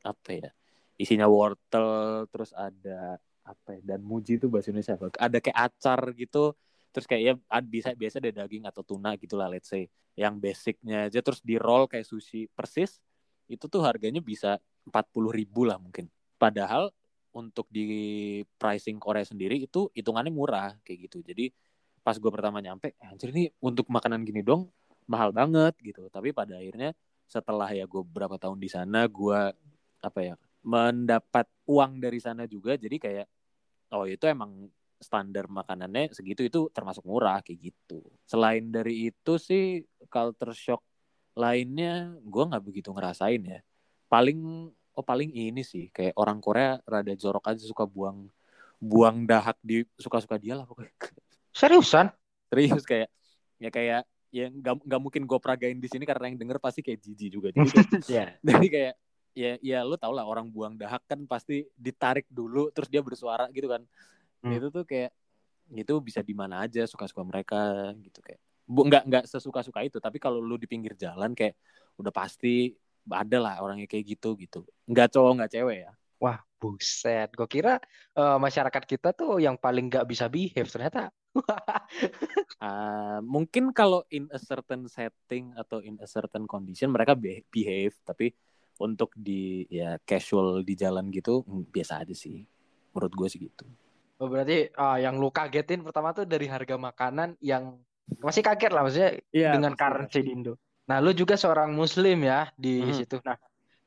apa 0.06 0.30
ya? 0.32 0.50
Isinya 0.98 1.30
wortel 1.30 2.26
terus 2.32 2.54
ada 2.54 3.22
apa 3.46 3.78
ya? 3.78 3.82
Dan 3.94 4.06
muji 4.06 4.42
itu 4.42 4.50
bahasa 4.50 4.70
Indonesia 4.70 4.98
apa? 4.98 5.14
Ada 5.18 5.38
kayak 5.42 5.58
acar 5.58 6.00
gitu 6.14 6.54
terus 6.92 7.06
kayak 7.06 7.24
ya 7.24 7.34
bisa 7.62 7.94
biasa 7.94 8.24
ada 8.24 8.44
daging 8.44 8.66
atau 8.66 8.82
tuna 8.82 9.14
gitulah 9.20 9.48
let's 9.52 9.70
say 9.70 9.86
yang 10.18 10.42
basicnya 10.42 11.08
aja 11.08 11.22
terus 11.22 11.40
di 11.46 11.60
roll 11.60 11.86
kayak 11.86 12.08
sushi 12.08 12.50
persis 12.52 13.00
itu 13.48 13.66
tuh 13.70 13.84
harganya 13.86 14.20
bisa 14.20 14.58
empat 14.88 15.08
puluh 15.14 15.30
ribu 15.30 15.68
lah 15.68 15.78
mungkin 15.78 16.10
padahal 16.42 16.90
untuk 17.38 17.70
di 17.70 18.42
pricing 18.58 18.98
Korea 18.98 19.22
sendiri 19.22 19.62
itu 19.62 19.94
hitungannya 19.94 20.34
murah 20.34 20.74
kayak 20.82 21.06
gitu. 21.06 21.22
Jadi 21.22 21.54
pas 22.02 22.18
gue 22.18 22.32
pertama 22.34 22.58
nyampe, 22.58 22.98
eh, 22.98 23.08
anjir 23.14 23.30
ini 23.30 23.54
untuk 23.62 23.86
makanan 23.94 24.26
gini 24.26 24.42
dong 24.42 24.74
mahal 25.06 25.30
banget 25.30 25.78
gitu. 25.86 26.10
Tapi 26.10 26.34
pada 26.34 26.58
akhirnya 26.58 26.98
setelah 27.30 27.70
ya 27.70 27.86
gue 27.86 28.02
berapa 28.02 28.42
tahun 28.42 28.58
di 28.58 28.70
sana, 28.74 29.06
gue 29.06 29.40
apa 30.02 30.20
ya 30.24 30.36
mendapat 30.66 31.46
uang 31.70 32.02
dari 32.02 32.18
sana 32.18 32.50
juga. 32.50 32.74
Jadi 32.74 32.98
kayak 32.98 33.28
oh 33.94 34.10
itu 34.10 34.26
emang 34.26 34.66
standar 34.98 35.46
makanannya 35.46 36.10
segitu 36.12 36.42
itu 36.46 36.68
termasuk 36.74 37.06
murah 37.06 37.42
kayak 37.46 37.74
gitu. 37.74 38.02
Selain 38.26 38.66
dari 38.68 39.14
itu 39.14 39.34
sih 39.38 39.86
culture 40.10 40.54
shock 40.54 40.82
lainnya 41.38 42.18
gue 42.22 42.44
nggak 42.50 42.64
begitu 42.66 42.90
ngerasain 42.90 43.42
ya. 43.42 43.60
Paling 44.10 44.70
oh 44.98 45.06
paling 45.06 45.30
ini 45.30 45.62
sih 45.62 45.94
kayak 45.94 46.18
orang 46.18 46.42
Korea 46.42 46.82
rada 46.90 47.14
jorok 47.14 47.54
aja 47.54 47.62
suka 47.62 47.86
buang 47.86 48.30
buang 48.78 49.26
dahak 49.26 49.58
di 49.62 49.86
suka-suka 49.98 50.42
dia 50.42 50.58
lah 50.58 50.66
pokoknya. 50.66 50.94
Seriusan? 51.58 52.10
Serius 52.50 52.86
kayak 52.86 53.10
ya 53.58 53.70
kayak 53.74 54.02
ya 54.30 54.46
nggak 54.52 54.86
nggak 54.86 55.02
mungkin 55.02 55.24
gue 55.24 55.40
peragain 55.40 55.80
di 55.80 55.88
sini 55.88 56.04
karena 56.04 56.30
yang 56.30 56.38
denger 56.38 56.60
pasti 56.60 56.84
kayak 56.84 57.00
jijik 57.00 57.30
juga 57.32 57.48
jadi 57.56 57.70
kayak, 57.72 57.90
yeah. 58.12 58.28
jadi 58.44 58.68
kayak 58.68 58.94
ya 59.38 59.52
ya 59.62 59.80
lu 59.86 59.96
tau 59.96 60.12
lah 60.12 60.26
orang 60.26 60.50
buang 60.50 60.76
dahak 60.76 61.06
kan 61.06 61.24
pasti 61.30 61.64
ditarik 61.78 62.26
dulu 62.28 62.74
terus 62.74 62.90
dia 62.90 63.06
bersuara 63.06 63.48
gitu 63.54 63.70
kan 63.70 63.86
hmm. 64.44 64.58
itu 64.58 64.68
tuh 64.70 64.84
kayak 64.86 65.12
itu 65.76 65.94
bisa 66.00 66.24
di 66.24 66.32
mana 66.32 66.64
aja 66.64 66.88
suka-suka 66.88 67.24
mereka 67.28 67.92
gitu 68.00 68.20
kayak. 68.24 68.40
Bu 68.68 68.84
nggak 68.84 69.04
nggak 69.08 69.26
sesuka 69.32 69.64
suka 69.64 69.80
itu 69.88 69.96
tapi 70.04 70.20
kalau 70.20 70.44
lu 70.44 70.60
di 70.60 70.68
pinggir 70.68 70.92
jalan 71.00 71.32
kayak 71.32 71.56
udah 71.96 72.12
pasti 72.12 72.76
ada 73.08 73.38
lah 73.40 73.56
orangnya 73.64 73.88
kayak 73.88 74.18
gitu 74.18 74.36
gitu. 74.40 74.64
Nggak 74.88 75.16
cowok 75.16 75.32
nggak 75.40 75.52
cewek 75.52 75.78
ya. 75.88 75.92
Wah 76.20 76.40
buset. 76.60 77.30
Gue 77.32 77.48
kira 77.48 77.80
uh, 78.18 78.38
masyarakat 78.42 78.84
kita 78.84 79.16
tuh 79.16 79.40
yang 79.40 79.56
paling 79.56 79.88
nggak 79.88 80.08
bisa 80.08 80.28
behave 80.28 80.68
ternyata. 80.68 81.12
Uh, 82.58 83.22
mungkin 83.34 83.72
kalau 83.72 84.02
in 84.10 84.28
a 84.34 84.40
certain 84.42 84.90
setting 84.90 85.54
atau 85.54 85.80
in 85.80 85.96
a 86.02 86.08
certain 86.10 86.44
condition 86.50 86.92
mereka 86.92 87.16
behave. 87.52 87.96
Tapi 88.04 88.34
untuk 88.84 89.16
di 89.16 89.66
ya 89.72 89.98
casual 90.04 90.62
di 90.62 90.74
jalan 90.76 91.08
gitu 91.14 91.46
hmm, 91.48 91.72
biasa 91.72 92.04
aja 92.04 92.16
sih. 92.18 92.44
Menurut 92.92 93.14
gue 93.16 93.28
sih 93.32 93.42
gitu 93.48 93.68
oh, 94.22 94.28
berarti 94.28 94.70
uh, 94.74 94.98
yang 95.02 95.18
lu 95.18 95.30
kagetin 95.30 95.82
pertama 95.82 96.14
tuh 96.14 96.26
dari 96.26 96.50
harga 96.50 96.76
makanan 96.76 97.38
yang 97.42 97.78
masih 98.24 98.42
kaget 98.42 98.72
lah 98.72 98.82
maksudnya 98.88 99.12
yeah, 99.36 99.52
dengan 99.52 99.76
currency 99.76 100.24
di 100.24 100.32
Indo 100.32 100.56
Nah, 100.88 101.04
lu 101.04 101.12
juga 101.12 101.36
seorang 101.36 101.76
muslim 101.76 102.24
ya 102.24 102.48
di 102.56 102.80
hmm. 102.80 102.96
situ. 102.96 103.20
Nah, 103.28 103.36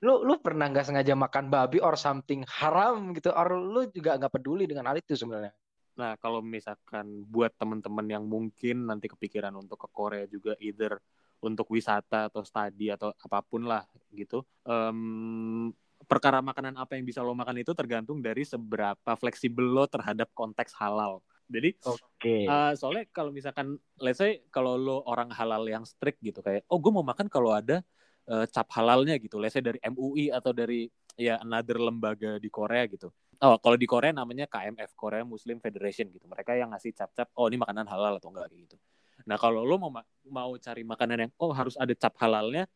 lu 0.05 0.21
lu 0.25 0.37
pernah 0.41 0.69
nggak 0.69 0.93
sengaja 0.93 1.17
makan 1.17 1.49
babi 1.49 1.81
or 1.81 1.97
something 1.97 2.45
haram 2.49 3.17
gitu 3.17 3.33
or 3.33 3.57
lu 3.57 3.89
juga 3.89 4.21
nggak 4.21 4.33
peduli 4.33 4.69
dengan 4.69 4.93
hal 4.93 5.01
itu 5.01 5.17
sebenarnya? 5.17 5.53
Nah, 5.97 6.17
kalau 6.21 6.45
misalkan 6.45 7.25
buat 7.29 7.57
teman-teman 7.57 8.07
yang 8.09 8.25
mungkin 8.25 8.89
nanti 8.89 9.09
kepikiran 9.09 9.53
untuk 9.57 9.81
ke 9.81 9.89
Korea 9.93 10.25
juga 10.29 10.57
either 10.61 11.01
untuk 11.41 11.73
wisata 11.73 12.29
atau 12.29 12.45
studi 12.45 12.93
atau 12.93 13.17
apa 13.17 13.41
pun 13.41 13.65
lah 13.65 13.85
gitu. 14.13 14.45
Um, 14.65 15.73
perkara 16.11 16.43
makanan 16.43 16.75
apa 16.75 16.99
yang 16.99 17.07
bisa 17.07 17.23
lo 17.23 17.39
makan 17.39 17.63
itu 17.63 17.71
tergantung 17.71 18.19
dari 18.19 18.43
seberapa 18.43 19.15
fleksibel 19.15 19.63
lo 19.63 19.87
terhadap 19.87 20.35
konteks 20.35 20.75
halal. 20.75 21.23
Jadi 21.47 21.79
okay. 21.87 22.51
uh, 22.51 22.71
eh, 22.71 22.73
soalnya 22.75 23.07
kalau 23.15 23.31
misalkan 23.31 23.79
let's 24.03 24.19
say 24.19 24.43
kalau 24.51 24.75
lo 24.75 25.07
orang 25.07 25.31
halal 25.31 25.63
yang 25.71 25.87
strict 25.87 26.19
gitu 26.19 26.43
kayak 26.43 26.67
oh 26.67 26.83
gue 26.83 26.91
mau 26.91 27.07
makan 27.07 27.31
kalau 27.31 27.55
ada 27.55 27.87
uh, 28.27 28.43
cap 28.51 28.67
halalnya 28.75 29.15
gitu. 29.23 29.39
Let's 29.39 29.55
say 29.55 29.63
dari 29.63 29.79
MUI 29.87 30.35
atau 30.35 30.51
dari 30.51 30.91
ya 31.15 31.39
another 31.39 31.79
lembaga 31.79 32.43
di 32.43 32.51
Korea 32.51 32.91
gitu. 32.91 33.15
Oh, 33.41 33.57
kalau 33.57 33.79
di 33.81 33.89
Korea 33.89 34.13
namanya 34.13 34.45
KMF, 34.51 34.93
Korea 34.99 35.25
Muslim 35.25 35.63
Federation 35.63 36.13
gitu. 36.13 36.29
Mereka 36.29 36.59
yang 36.59 36.75
ngasih 36.75 36.93
cap-cap 36.93 37.33
oh 37.39 37.49
ini 37.49 37.57
makanan 37.57 37.89
halal 37.89 38.21
atau 38.21 38.29
enggak 38.35 38.53
gitu. 38.53 38.77
Nah, 39.25 39.37
kalau 39.41 39.65
lo 39.65 39.77
mau 39.81 39.93
mau 40.29 40.53
cari 40.61 40.83
makanan 40.85 41.29
yang 41.29 41.33
oh 41.41 41.53
harus 41.55 41.79
ada 41.81 41.93
cap 41.97 42.15
halalnya, 42.21 42.69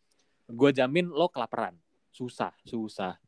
gue 0.49 0.71
jamin 0.73 1.09
lo 1.09 1.29
kelaparan. 1.29 1.76
Susah, 2.14 2.55
susah. 2.64 3.24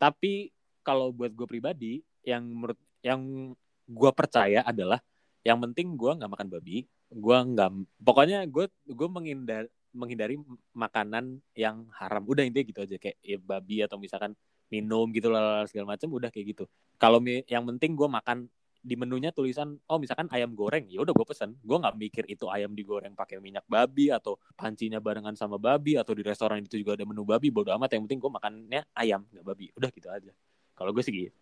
Tapi 0.00 0.48
kalau 0.80 1.12
buat 1.12 1.28
gue 1.36 1.44
pribadi 1.44 2.00
yang 2.24 2.48
menurut 2.48 2.80
yang 3.04 3.52
gue 3.84 4.10
percaya 4.16 4.64
adalah 4.64 5.04
yang 5.44 5.60
penting 5.60 5.96
gue 5.96 6.12
nggak 6.20 6.30
makan 6.30 6.48
babi 6.52 6.84
gue 7.10 7.36
nggak 7.56 7.70
pokoknya 8.00 8.44
gue 8.44 8.68
gue 8.70 9.08
menghindar 9.08 9.64
menghindari 9.90 10.38
makanan 10.70 11.42
yang 11.54 11.86
haram. 11.98 12.22
Udah 12.26 12.46
intinya 12.46 12.66
gitu 12.66 12.80
aja 12.86 12.96
kayak 12.96 13.18
ya, 13.20 13.38
babi 13.42 13.82
atau 13.82 13.98
misalkan 13.98 14.32
minum 14.70 15.10
gitu 15.10 15.28
lah 15.34 15.66
segala 15.66 15.98
macam 15.98 16.08
udah 16.14 16.30
kayak 16.30 16.54
gitu. 16.54 16.64
Kalau 16.96 17.18
yang 17.26 17.66
penting 17.66 17.98
gue 17.98 18.06
makan 18.06 18.46
di 18.80 18.96
menunya 18.96 19.28
tulisan 19.28 19.76
oh 19.92 20.00
misalkan 20.00 20.24
ayam 20.32 20.56
goreng 20.56 20.88
ya 20.88 21.04
udah 21.04 21.12
gue 21.12 21.26
pesen 21.28 21.52
gue 21.60 21.76
nggak 21.76 21.96
mikir 22.00 22.24
itu 22.32 22.48
ayam 22.48 22.72
digoreng 22.72 23.12
pakai 23.12 23.36
minyak 23.36 23.64
babi 23.68 24.08
atau 24.08 24.40
pancinya 24.56 24.96
barengan 24.98 25.36
sama 25.36 25.60
babi 25.60 26.00
atau 26.00 26.16
di 26.16 26.24
restoran 26.24 26.64
itu 26.64 26.80
juga 26.80 26.96
ada 26.96 27.04
menu 27.04 27.22
babi 27.28 27.52
bodo 27.52 27.70
amat 27.76 27.92
yang 27.92 28.08
penting 28.08 28.20
gue 28.24 28.32
makannya 28.32 28.80
ayam 28.96 29.28
nggak 29.28 29.44
babi 29.44 29.68
udah 29.76 29.90
gitu 29.92 30.08
aja 30.08 30.32
kalau 30.72 30.96
gue 30.96 31.04
sih 31.04 31.12
gitu 31.12 31.40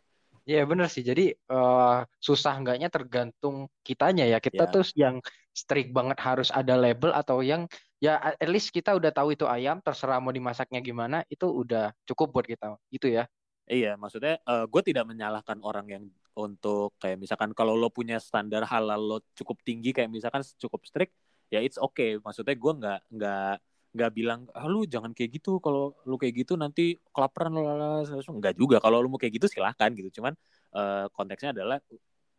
Iya 0.48 0.64
benar 0.64 0.88
sih. 0.88 1.04
Jadi 1.04 1.28
uh, 1.52 2.08
susah 2.16 2.56
enggaknya 2.56 2.88
tergantung 2.88 3.68
kitanya 3.84 4.24
ya. 4.24 4.40
Kita 4.40 4.64
yeah. 4.64 4.72
tuh 4.72 4.84
yang 4.96 5.20
strict 5.52 5.92
banget 5.92 6.16
harus 6.24 6.48
ada 6.48 6.72
label 6.72 7.12
atau 7.12 7.44
yang 7.44 7.68
ya 8.00 8.16
at 8.16 8.48
least 8.48 8.72
kita 8.72 8.96
udah 8.96 9.12
tahu 9.12 9.36
itu 9.36 9.44
ayam, 9.44 9.84
terserah 9.84 10.16
mau 10.24 10.32
dimasaknya 10.32 10.80
gimana, 10.80 11.20
itu 11.28 11.44
udah 11.44 11.92
cukup 12.08 12.32
buat 12.32 12.48
kita. 12.48 12.80
Gitu 12.88 13.12
ya. 13.12 13.28
Iya, 13.68 14.00
maksudnya 14.00 14.40
uh, 14.48 14.64
eh, 14.64 14.66
gue 14.72 14.82
tidak 14.88 15.04
menyalahkan 15.04 15.60
orang 15.60 15.86
yang 15.92 16.04
untuk 16.38 16.94
kayak 17.02 17.18
misalkan 17.18 17.50
kalau 17.50 17.74
lo 17.74 17.90
punya 17.90 18.22
standar 18.22 18.62
halal 18.70 19.00
lo 19.02 19.18
cukup 19.34 19.58
tinggi 19.66 19.90
kayak 19.90 20.06
misalkan 20.06 20.46
cukup 20.62 20.86
strict, 20.86 21.12
ya 21.50 21.58
it's 21.58 21.76
okay. 21.82 22.14
Maksudnya 22.22 22.54
gue 22.54 22.72
nggak 22.78 23.00
nggak 23.10 23.54
nggak 23.88 24.10
bilang 24.14 24.46
ah, 24.54 24.70
lu 24.70 24.86
jangan 24.86 25.10
kayak 25.10 25.42
gitu. 25.42 25.58
Kalau 25.58 25.98
lu 26.06 26.14
kayak 26.14 26.46
gitu 26.46 26.54
nanti 26.54 26.94
kelaparan 27.10 27.50
lalala 27.58 28.06
nggak 28.06 28.54
juga. 28.54 28.78
Kalau 28.78 29.02
lu 29.02 29.10
mau 29.10 29.18
kayak 29.18 29.34
gitu 29.42 29.46
silahkan 29.50 29.90
gitu. 29.90 30.22
Cuman 30.22 30.32
uh, 30.78 31.10
konteksnya 31.10 31.50
adalah 31.58 31.82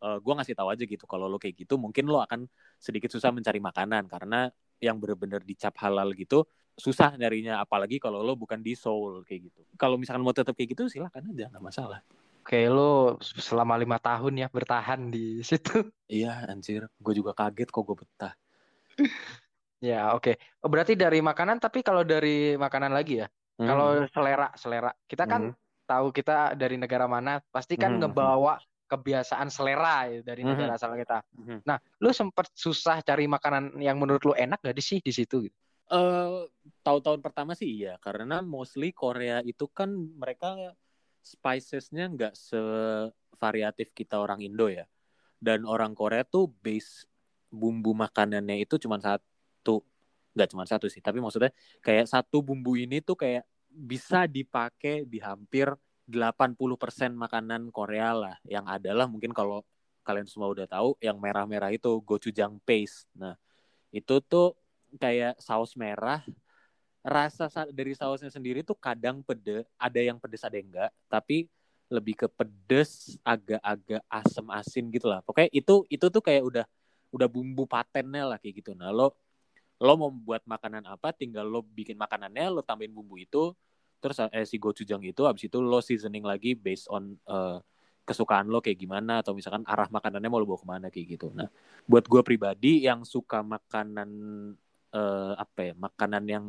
uh, 0.00 0.16
eh, 0.16 0.18
gue 0.24 0.32
ngasih 0.32 0.54
tahu 0.56 0.68
aja 0.72 0.84
gitu. 0.88 1.04
Kalau 1.04 1.28
lu 1.28 1.36
kayak 1.36 1.54
gitu 1.60 1.76
mungkin 1.76 2.08
lo 2.08 2.24
akan 2.24 2.48
sedikit 2.80 3.12
susah 3.12 3.28
mencari 3.36 3.60
makanan. 3.60 4.08
Karena 4.08 4.48
yang 4.80 4.96
bener-bener 4.96 5.44
dicap 5.44 5.76
halal 5.84 6.16
gitu 6.16 6.48
susah 6.80 7.12
nyarinya. 7.20 7.60
Apalagi 7.60 8.00
kalau 8.00 8.24
lo 8.24 8.32
bukan 8.38 8.64
di 8.64 8.72
Seoul 8.72 9.28
kayak 9.28 9.52
gitu. 9.52 9.60
Kalau 9.76 10.00
misalkan 10.00 10.24
mau 10.24 10.32
tetap 10.32 10.56
kayak 10.56 10.72
gitu 10.72 10.88
silahkan 10.88 11.20
aja. 11.20 11.52
Nggak 11.52 11.64
masalah 11.68 12.00
Oke, 12.40 12.66
lo 12.72 13.20
selama 13.20 13.76
lima 13.76 14.00
tahun 14.00 14.40
ya 14.40 14.48
bertahan 14.48 15.12
di 15.12 15.38
situ. 15.48 15.92
Iya, 16.08 16.48
anjir. 16.48 16.88
Gue 16.96 17.12
juga 17.12 17.36
kaget 17.36 17.68
kok 17.68 17.84
gue 17.84 17.96
betah. 18.00 18.34
Ya, 19.80 20.12
oke. 20.12 20.36
Okay. 20.36 20.60
Oh, 20.60 20.68
berarti 20.68 20.92
dari 20.92 21.24
makanan, 21.24 21.56
tapi 21.56 21.80
kalau 21.80 22.04
dari 22.04 22.52
makanan 22.52 22.92
lagi 22.92 23.24
ya. 23.24 23.32
Hmm. 23.56 23.64
Kalau 23.64 23.88
selera, 24.12 24.52
selera. 24.52 24.92
Kita 25.08 25.24
kan 25.24 25.56
hmm. 25.56 25.88
tahu 25.88 26.12
kita 26.12 26.52
dari 26.52 26.76
negara 26.76 27.08
mana, 27.08 27.40
pasti 27.48 27.80
kan 27.80 27.96
hmm. 27.96 28.04
ngebawa 28.04 28.60
kebiasaan 28.90 29.48
selera 29.48 30.10
ya, 30.12 30.20
dari 30.20 30.42
Mhm. 30.44 30.50
negara 30.52 30.76
asal 30.76 30.92
kita. 30.98 31.24
Mhm. 31.32 31.64
Nah, 31.64 31.78
lu 32.02 32.10
sempet 32.10 32.50
susah 32.52 33.00
cari 33.00 33.24
makanan 33.24 33.78
yang 33.78 33.96
menurut 33.96 34.20
lu 34.26 34.34
enak 34.36 34.60
gak 34.60 34.76
sih 34.82 35.00
di 35.00 35.16
situ? 35.16 35.48
gitu? 35.48 35.56
Eh, 35.90 36.46
tahun-tahun 36.86 37.18
pertama 37.18 37.54
sih 37.58 37.82
iya, 37.82 37.98
karena 37.98 38.38
mostly 38.46 38.94
Korea 38.94 39.42
itu 39.42 39.66
kan 39.70 39.90
mereka 39.90 40.54
spicesnya 41.20 42.08
nggak 42.10 42.34
sevariatif 42.34 43.92
kita 43.92 44.18
orang 44.20 44.40
Indo 44.44 44.66
ya. 44.68 44.88
Dan 45.40 45.64
orang 45.64 45.96
Korea 45.96 46.24
tuh 46.26 46.52
base 46.60 47.08
bumbu 47.48 47.96
makanannya 47.96 48.60
itu 48.60 48.76
cuma 48.76 49.00
satu, 49.00 49.82
nggak 50.36 50.48
cuma 50.52 50.64
satu 50.68 50.86
sih, 50.86 51.00
tapi 51.00 51.18
maksudnya 51.18 51.50
kayak 51.80 52.06
satu 52.06 52.44
bumbu 52.44 52.76
ini 52.76 53.00
tuh 53.00 53.16
kayak 53.16 53.48
bisa 53.70 54.28
dipakai 54.28 55.08
di 55.08 55.18
hampir 55.22 55.72
80% 56.10 57.14
makanan 57.14 57.70
Korea 57.70 58.10
lah. 58.12 58.36
Yang 58.44 58.66
adalah 58.82 59.06
mungkin 59.06 59.30
kalau 59.30 59.62
kalian 60.02 60.26
semua 60.26 60.50
udah 60.50 60.66
tahu 60.66 60.98
yang 60.98 61.16
merah-merah 61.22 61.70
itu 61.70 62.02
gochujang 62.02 62.58
paste. 62.66 63.06
Nah, 63.14 63.38
itu 63.94 64.18
tuh 64.26 64.58
kayak 64.98 65.38
saus 65.38 65.78
merah 65.78 66.26
rasa 67.00 67.48
sa- 67.48 67.70
dari 67.72 67.96
sausnya 67.96 68.28
sendiri 68.28 68.60
tuh 68.60 68.76
kadang 68.76 69.24
pede 69.24 69.64
ada 69.80 70.00
yang 70.00 70.20
pedes 70.20 70.44
ada 70.44 70.56
yang 70.60 70.68
enggak 70.68 70.90
tapi 71.08 71.48
lebih 71.90 72.14
ke 72.14 72.26
pedes 72.30 73.18
agak-agak 73.26 73.98
asem 74.06 74.46
asin 74.54 74.84
gitu 74.94 75.10
lah. 75.10 75.20
Pokoknya 75.26 75.50
itu 75.50 75.82
itu 75.90 76.06
tuh 76.06 76.22
kayak 76.22 76.42
udah 76.46 76.64
udah 77.10 77.28
bumbu 77.28 77.66
patennya 77.66 78.30
lah 78.30 78.38
kayak 78.38 78.62
gitu. 78.62 78.78
Nah 78.78 78.94
lo 78.94 79.10
lo 79.82 79.92
mau 79.98 80.10
buat 80.12 80.44
makanan 80.46 80.86
apa 80.86 81.10
tinggal 81.16 81.48
lo 81.48 81.64
bikin 81.66 81.98
makanannya 81.98 82.52
lo 82.52 82.62
tambahin 82.62 82.94
bumbu 82.94 83.18
itu 83.18 83.50
terus 84.00 84.16
eh, 84.32 84.46
si 84.46 84.56
gochujang 84.56 85.02
itu 85.04 85.26
abis 85.26 85.50
itu 85.50 85.58
lo 85.60 85.80
seasoning 85.82 86.24
lagi 86.24 86.54
based 86.54 86.86
on 86.92 87.16
eh, 87.16 87.58
kesukaan 88.06 88.46
lo 88.48 88.62
kayak 88.62 88.78
gimana 88.80 89.20
atau 89.24 89.34
misalkan 89.34 89.66
arah 89.66 89.90
makanannya 89.90 90.28
mau 90.30 90.38
lo 90.40 90.46
bawa 90.46 90.60
ke 90.62 90.68
mana 90.68 90.86
kayak 90.94 91.06
gitu. 91.18 91.26
Nah 91.34 91.50
buat 91.90 92.06
gue 92.06 92.22
pribadi 92.22 92.86
yang 92.86 93.02
suka 93.02 93.42
makanan 93.42 94.08
eh, 94.94 95.32
apa 95.38 95.60
ya 95.70 95.72
makanan 95.78 96.24
yang 96.26 96.46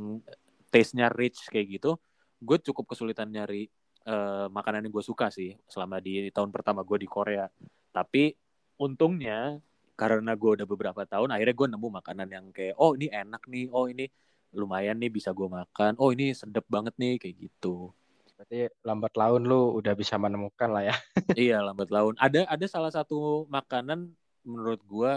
taste-nya 0.71 1.11
rich 1.11 1.51
kayak 1.51 1.81
gitu 1.81 1.99
gue 2.41 2.57
cukup 2.65 2.89
kesulitan 2.91 3.29
nyari 3.29 3.69
eh, 4.05 4.47
makanan 4.49 4.89
yang 4.89 4.93
gue 4.93 5.05
suka 5.05 5.29
sih 5.29 5.53
selama 5.69 6.01
di 6.01 6.33
tahun 6.33 6.49
pertama 6.49 6.81
gue 6.81 6.97
di 7.05 7.09
Korea. 7.09 7.45
Tapi 7.93 8.33
untungnya 8.81 9.61
karena 9.93 10.33
gue 10.33 10.57
udah 10.57 10.65
beberapa 10.65 11.05
tahun 11.05 11.29
akhirnya 11.29 11.53
gue 11.53 11.67
nemu 11.77 11.87
makanan 12.01 12.27
yang 12.33 12.45
kayak 12.49 12.73
oh 12.81 12.97
ini 12.97 13.13
enak 13.13 13.45
nih 13.45 13.69
oh 13.69 13.85
ini 13.85 14.09
lumayan 14.57 14.97
nih 14.97 15.13
bisa 15.13 15.29
gue 15.29 15.45
makan 15.45 15.93
oh 16.01 16.09
ini 16.09 16.33
sedap 16.33 16.65
banget 16.65 16.97
nih 16.97 17.21
kayak 17.21 17.35
gitu. 17.37 17.93
Berarti 18.41 18.73
lambat 18.81 19.13
laun 19.13 19.45
lu 19.45 19.77
udah 19.77 19.93
bisa 19.93 20.17
menemukan 20.17 20.69
lah 20.73 20.83
ya. 20.89 20.95
iya 21.37 21.61
lambat 21.61 21.93
laun. 21.93 22.17
Ada 22.17 22.49
ada 22.49 22.65
salah 22.65 22.89
satu 22.89 23.45
makanan 23.53 24.09
menurut 24.41 24.81
gue 24.81 25.11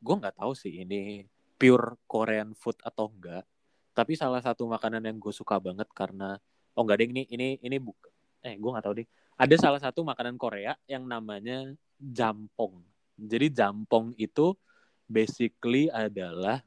gue 0.00 0.14
nggak 0.16 0.40
tahu 0.40 0.56
sih 0.56 0.80
ini 0.80 1.28
pure 1.60 2.00
Korean 2.08 2.56
food 2.56 2.80
atau 2.80 3.12
enggak. 3.12 3.44
Tapi 3.92 4.16
salah 4.16 4.40
satu 4.40 4.64
makanan 4.64 5.04
yang 5.04 5.20
gue 5.20 5.34
suka 5.34 5.60
banget 5.60 5.92
karena 5.92 6.40
oh 6.72 6.80
enggak 6.80 7.04
deh 7.04 7.08
ini 7.12 7.22
ini 7.28 7.48
ini 7.60 7.76
buk 7.76 8.00
eh 8.40 8.56
gue 8.56 8.70
nggak 8.72 8.84
tahu 8.88 8.94
deh. 8.96 9.08
Ada 9.36 9.56
salah 9.60 9.80
satu 9.80 10.00
makanan 10.00 10.40
Korea 10.40 10.72
yang 10.88 11.04
namanya 11.04 11.68
jampong. 12.00 12.80
Jadi 13.20 13.52
jampong 13.52 14.16
itu 14.16 14.56
basically 15.04 15.92
adalah 15.92 16.64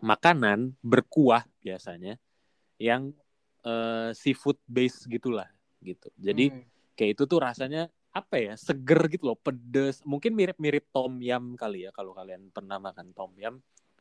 makanan 0.00 0.72
berkuah 0.80 1.44
biasanya 1.60 2.16
yang 2.80 3.12
eh, 3.60 4.16
seafood 4.16 4.56
base 4.64 5.04
gitulah 5.04 5.48
gitu. 5.84 6.08
Jadi 6.16 6.48
Hmm. 6.48 6.64
kayak 6.96 7.12
itu 7.20 7.22
tuh 7.28 7.44
rasanya 7.44 7.92
apa 8.10 8.40
ya 8.40 8.54
seger 8.56 9.04
gitu 9.12 9.28
loh 9.28 9.36
pedes. 9.36 10.00
Mungkin 10.08 10.32
mirip-mirip 10.32 10.88
tom 10.88 11.20
yum 11.20 11.60
kali 11.60 11.84
ya 11.84 11.92
kalau 11.92 12.16
kalian 12.16 12.48
pernah 12.48 12.80
makan 12.80 13.12
tom 13.12 13.36
yum 13.36 13.60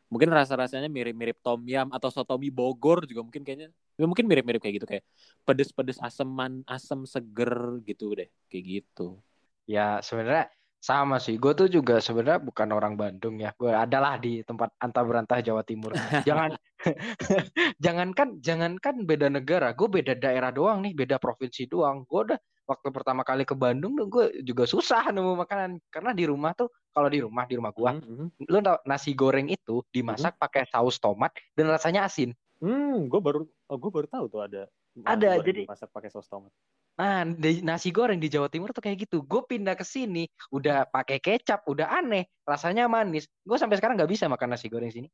mungkin 0.10 0.34
rasa-rasanya 0.34 0.90
mirip-mirip 0.90 1.38
tom 1.46 1.62
yum 1.70 1.94
atau 1.94 2.10
sotomi 2.10 2.50
Bogor 2.50 3.06
juga 3.06 3.22
mungkin 3.22 3.46
kayaknya 3.46 3.70
ya 3.96 4.06
mungkin 4.10 4.26
mirip-mirip 4.26 4.60
kayak 4.60 4.76
gitu 4.82 4.88
kayak 4.90 5.04
pedes-pedes 5.46 6.02
aseman 6.02 6.66
asem 6.66 7.06
seger 7.06 7.80
gitu 7.86 8.18
deh 8.18 8.30
kayak 8.50 8.66
gitu 8.82 9.22
Ya 9.70 10.02
sebenarnya 10.02 10.50
sama 10.82 11.22
sih. 11.22 11.38
Gue 11.38 11.54
tuh 11.54 11.70
juga 11.70 12.02
sebenarnya 12.02 12.42
bukan 12.42 12.74
orang 12.74 12.98
Bandung 12.98 13.38
ya. 13.38 13.54
Gue 13.54 13.70
adalah 13.70 14.18
di 14.18 14.42
tempat 14.42 14.74
antah 14.82 15.06
berantah 15.06 15.46
Jawa 15.46 15.62
Timur. 15.62 15.94
Jangan, 16.28 16.58
jangankan, 17.86 18.42
jangankan 18.42 19.06
beda 19.06 19.30
negara. 19.30 19.78
Gue 19.78 20.02
beda 20.02 20.18
daerah 20.18 20.50
doang 20.50 20.82
nih, 20.82 20.98
beda 20.98 21.22
provinsi 21.22 21.70
doang. 21.70 22.02
Gue 22.10 22.34
udah 22.34 22.40
waktu 22.70 22.88
pertama 22.94 23.26
kali 23.26 23.50
ke 23.50 23.58
Bandung, 23.58 23.98
tuh 23.98 24.06
gue 24.06 24.26
juga 24.46 24.70
susah 24.70 25.10
nemu 25.10 25.34
makanan. 25.42 25.82
Karena 25.90 26.14
di 26.14 26.30
rumah 26.30 26.54
tuh, 26.54 26.70
kalau 26.94 27.10
di 27.10 27.18
rumah 27.26 27.50
di 27.50 27.58
rumah 27.58 27.74
gue, 27.74 27.90
hmm, 27.98 28.46
lu 28.46 28.58
tau 28.62 28.78
nasi 28.86 29.18
goreng 29.18 29.50
itu 29.50 29.82
dimasak 29.90 30.38
pakai 30.38 30.70
saus 30.70 31.02
tomat 31.02 31.34
dan 31.58 31.66
rasanya 31.74 32.06
asin. 32.06 32.30
hmm 32.60 33.08
gue 33.08 33.20
baru 33.24 33.48
oh, 33.48 33.78
gue 33.80 33.88
baru 33.88 34.08
tahu 34.12 34.26
tuh 34.28 34.44
ada 34.44 34.68
Ada, 35.08 35.40
jadi- 35.40 35.64
dimasak 35.64 35.90
pakai 35.96 36.12
saus 36.12 36.28
tomat 36.28 36.52
Nah, 37.00 37.24
di- 37.24 37.64
nasi 37.64 37.96
goreng 37.96 38.20
di 38.20 38.28
Jawa 38.28 38.52
Timur 38.52 38.76
tuh 38.76 38.84
kayak 38.84 39.08
gitu. 39.08 39.24
Gue 39.24 39.40
pindah 39.48 39.72
ke 39.80 39.88
sini, 39.88 40.28
udah 40.52 40.84
pakai 40.92 41.24
kecap, 41.24 41.64
udah 41.64 41.88
aneh, 41.96 42.28
rasanya 42.44 42.92
manis. 42.92 43.32
Gue 43.48 43.56
sampai 43.56 43.80
sekarang 43.80 43.96
nggak 43.96 44.12
bisa 44.12 44.28
makan 44.28 44.52
nasi 44.52 44.68
goreng 44.68 44.92
sini. 44.92 45.08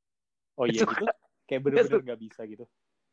oh 0.57 0.65
iya 0.65 0.81
gitu 0.81 0.87
kayak 1.45 1.61
bener-bener 1.61 2.01
nggak 2.01 2.21
bisa 2.25 2.41
gitu 2.49 2.65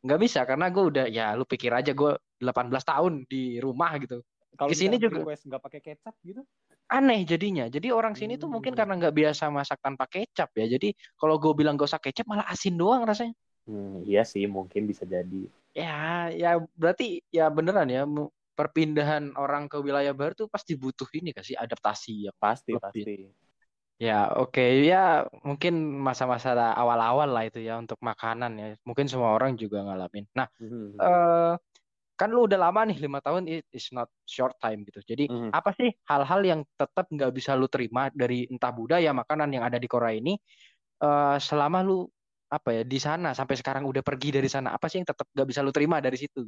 Nggak 0.02 0.20
bisa 0.24 0.40
karena 0.42 0.66
gue 0.66 0.83
udah, 0.83 1.07
ya 1.07 1.31
lu 1.38 1.46
pikir 1.46 1.70
aja 1.70 1.94
gue 1.94 2.12
18 2.42 2.83
tahun 2.83 3.12
di 3.31 3.62
rumah 3.62 3.94
gitu. 4.02 4.18
Kalau 4.57 4.71
Di 4.71 4.77
sini 4.77 4.97
juga. 5.01 5.23
request 5.23 5.43
nggak 5.49 5.62
pakai 5.62 5.81
kecap 5.81 6.15
gitu 6.23 6.43
Aneh 6.93 7.25
jadinya. 7.25 7.65
Jadi 7.73 7.88
orang 7.88 8.12
sini 8.12 8.37
tuh 8.37 8.53
mungkin 8.53 8.77
karena 8.77 8.93
nggak 9.01 9.17
biasa 9.17 9.49
masak 9.49 9.81
tanpa 9.81 10.05
kecap 10.05 10.53
ya. 10.53 10.67
Jadi 10.77 10.93
kalau 11.17 11.41
gue 11.41 11.53
bilang 11.57 11.81
gak 11.81 11.88
usah 11.88 12.03
kecap 12.03 12.29
malah 12.29 12.45
asin 12.53 12.77
doang 12.77 13.09
rasanya. 13.09 13.33
Hmm, 13.65 14.05
iya 14.05 14.27
sih 14.29 14.45
mungkin 14.45 14.85
bisa 14.85 15.09
jadi. 15.09 15.49
Ya, 15.73 16.29
ya 16.29 16.61
berarti 16.77 17.25
ya 17.33 17.49
beneran 17.49 17.88
ya 17.88 18.05
perpindahan 18.53 19.33
orang 19.41 19.73
ke 19.73 19.81
wilayah 19.81 20.12
baru 20.12 20.37
tuh 20.37 20.49
pasti 20.53 20.77
butuh 20.77 21.09
ini 21.17 21.33
kasih 21.33 21.57
adaptasi 21.57 22.29
yang 22.29 22.37
Pasti 22.37 22.77
Lebih. 22.77 22.85
pasti. 22.85 23.15
Ya, 24.03 24.35
oke. 24.35 24.83
Ya, 24.83 25.25
mungkin 25.47 25.97
masa-masa 26.03 26.53
awal-awal 26.75 27.29
lah 27.31 27.47
itu 27.47 27.62
ya 27.62 27.79
untuk 27.79 27.97
makanan 28.03 28.53
ya. 28.59 28.67
Mungkin 28.83 29.07
semua 29.07 29.33
orang 29.33 29.55
juga 29.57 29.81
ngalamin. 29.87 30.27
Nah, 30.35 30.51
Mhm. 30.61 30.99
eh 31.01 31.55
kan 32.22 32.30
lu 32.30 32.46
udah 32.46 32.58
lama 32.70 32.80
nih, 32.87 32.98
lima 33.02 33.18
tahun 33.18 33.50
it 33.50 33.66
is 33.74 33.90
not 33.90 34.06
short 34.30 34.54
time 34.62 34.87
gitu. 34.87 35.02
Jadi, 35.02 35.26
Mhm. 35.26 35.50
apa 35.50 35.70
sih 35.74 35.90
hal-hal 36.06 36.40
yang 36.46 36.61
tetap 36.78 37.11
nggak 37.11 37.32
bisa 37.35 37.58
lu 37.58 37.66
terima 37.66 38.08
dari 38.14 38.46
entah 38.46 38.70
budaya 38.70 39.11
makanan 39.11 39.50
yang 39.50 39.64
ada 39.66 39.78
di 39.82 39.88
Korea 39.90 40.14
ini 40.14 40.38
eh 41.02 41.37
selama 41.42 41.78
lu 41.82 42.06
apa 42.52 42.70
ya 42.76 42.82
di 42.87 42.98
sana 43.02 43.35
sampai 43.38 43.56
sekarang 43.61 43.85
udah 43.90 44.02
pergi 44.06 44.30
dari 44.38 44.46
sana 44.50 44.70
apa 44.76 44.87
sih 44.90 45.02
yang 45.02 45.08
tetap 45.11 45.26
nggak 45.35 45.48
bisa 45.50 45.61
lu 45.66 45.72
terima 45.74 45.98
dari 46.04 46.18
situ? 46.20 46.46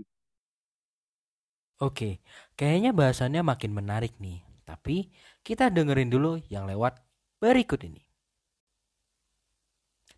Oke, 1.83 2.23
kayaknya 2.59 2.91
bahasannya 2.95 3.43
makin 3.43 3.73
menarik 3.75 4.15
nih. 4.23 4.39
Tapi 4.65 5.11
kita 5.47 5.69
dengerin 5.75 6.11
dulu 6.15 6.39
yang 6.47 6.65
lewat 6.71 7.03
berikut 7.43 7.83
ini. 7.89 8.03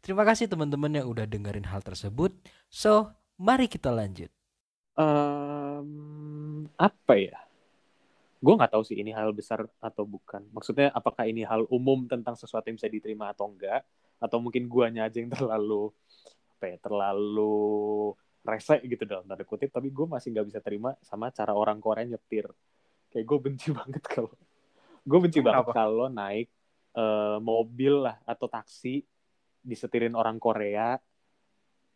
Terima 0.05 0.23
kasih 0.29 0.47
teman-teman 0.53 0.93
yang 1.03 1.07
udah 1.13 1.27
dengerin 1.27 1.67
hal 1.67 1.83
tersebut. 1.83 2.33
So, 2.71 3.11
mari 3.41 3.67
kita 3.67 3.91
lanjut. 3.91 4.31
Em, 4.97 5.89
apa 6.81 7.15
ya? 7.21 7.37
Gue 8.41 8.55
nggak 8.57 8.73
tahu 8.73 8.83
sih 8.85 8.97
ini 8.97 9.13
hal 9.13 9.33
besar 9.37 9.69
atau 9.81 10.09
bukan. 10.09 10.41
Maksudnya 10.53 10.89
apakah 10.93 11.29
ini 11.29 11.45
hal 11.45 11.69
umum 11.69 12.09
tentang 12.09 12.33
sesuatu 12.33 12.69
yang 12.69 12.81
bisa 12.81 12.89
diterima 12.89 13.33
atau 13.33 13.53
enggak? 13.53 13.85
Atau 14.17 14.41
mungkin 14.41 14.65
guanya 14.73 15.05
aja 15.05 15.21
yang 15.21 15.29
terlalu 15.29 15.93
apa 16.57 16.65
ya? 16.73 16.77
Terlalu 16.81 18.17
rese 18.47 18.81
gitu 18.89 19.05
dalam 19.05 19.29
tanda 19.29 19.45
kutip. 19.45 19.69
Tapi 19.69 19.93
gue 19.93 20.07
masih 20.09 20.33
nggak 20.33 20.47
bisa 20.49 20.61
terima 20.65 20.97
sama 21.05 21.29
cara 21.29 21.53
orang 21.53 21.77
Korea 21.77 22.09
nyetir. 22.09 22.49
Kayak 23.13 23.25
gue 23.29 23.39
benci 23.53 23.69
banget 23.77 24.03
kalau 24.09 24.33
gue 25.07 25.19
benci 25.23 25.39
banget 25.39 25.71
Kenapa? 25.71 25.77
kalau 25.77 26.07
naik 26.11 26.49
eh, 26.97 27.39
mobil 27.39 27.95
lah 28.11 28.17
atau 28.27 28.49
taksi 28.49 29.05
disetirin 29.67 30.15
orang 30.19 30.39
Korea 30.41 30.99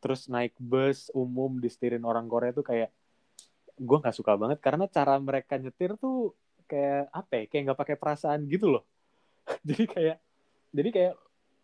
terus 0.01 0.27
naik 0.27 0.57
bus 0.57 1.13
umum 1.13 1.61
disetirin 1.61 2.03
orang 2.03 2.27
Korea 2.27 2.57
tuh 2.57 2.65
kayak 2.65 2.91
gue 3.81 3.97
nggak 3.97 4.17
suka 4.17 4.37
banget 4.37 4.59
karena 4.61 4.85
cara 4.89 5.17
mereka 5.17 5.57
nyetir 5.57 5.97
tuh 5.97 6.37
kayak 6.69 7.09
apa 7.11 7.33
ya 7.33 7.45
kayak 7.49 7.63
nggak 7.71 7.81
pakai 7.81 7.97
perasaan 7.97 8.41
gitu 8.47 8.69
loh. 8.79 8.85
Jadi 9.69 9.85
kayak 9.91 10.17
jadi 10.71 10.89
kayak 10.95 11.15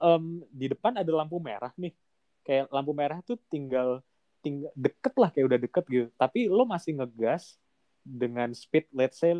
em, 0.02 0.42
di 0.50 0.66
depan 0.66 0.98
ada 0.98 1.12
lampu 1.14 1.38
merah 1.38 1.70
nih. 1.78 1.94
Kayak 2.42 2.66
lampu 2.74 2.90
merah 2.90 3.22
tuh 3.22 3.38
tinggal 3.46 4.02
tinggal 4.42 4.74
deket 4.74 5.14
lah 5.14 5.30
kayak 5.30 5.46
udah 5.46 5.60
deket 5.62 5.84
gitu. 5.86 6.06
Tapi 6.18 6.50
lo 6.50 6.66
masih 6.66 6.98
ngegas 6.98 7.54
dengan 8.02 8.50
speed 8.50 8.90
let's 8.90 9.22
say 9.22 9.38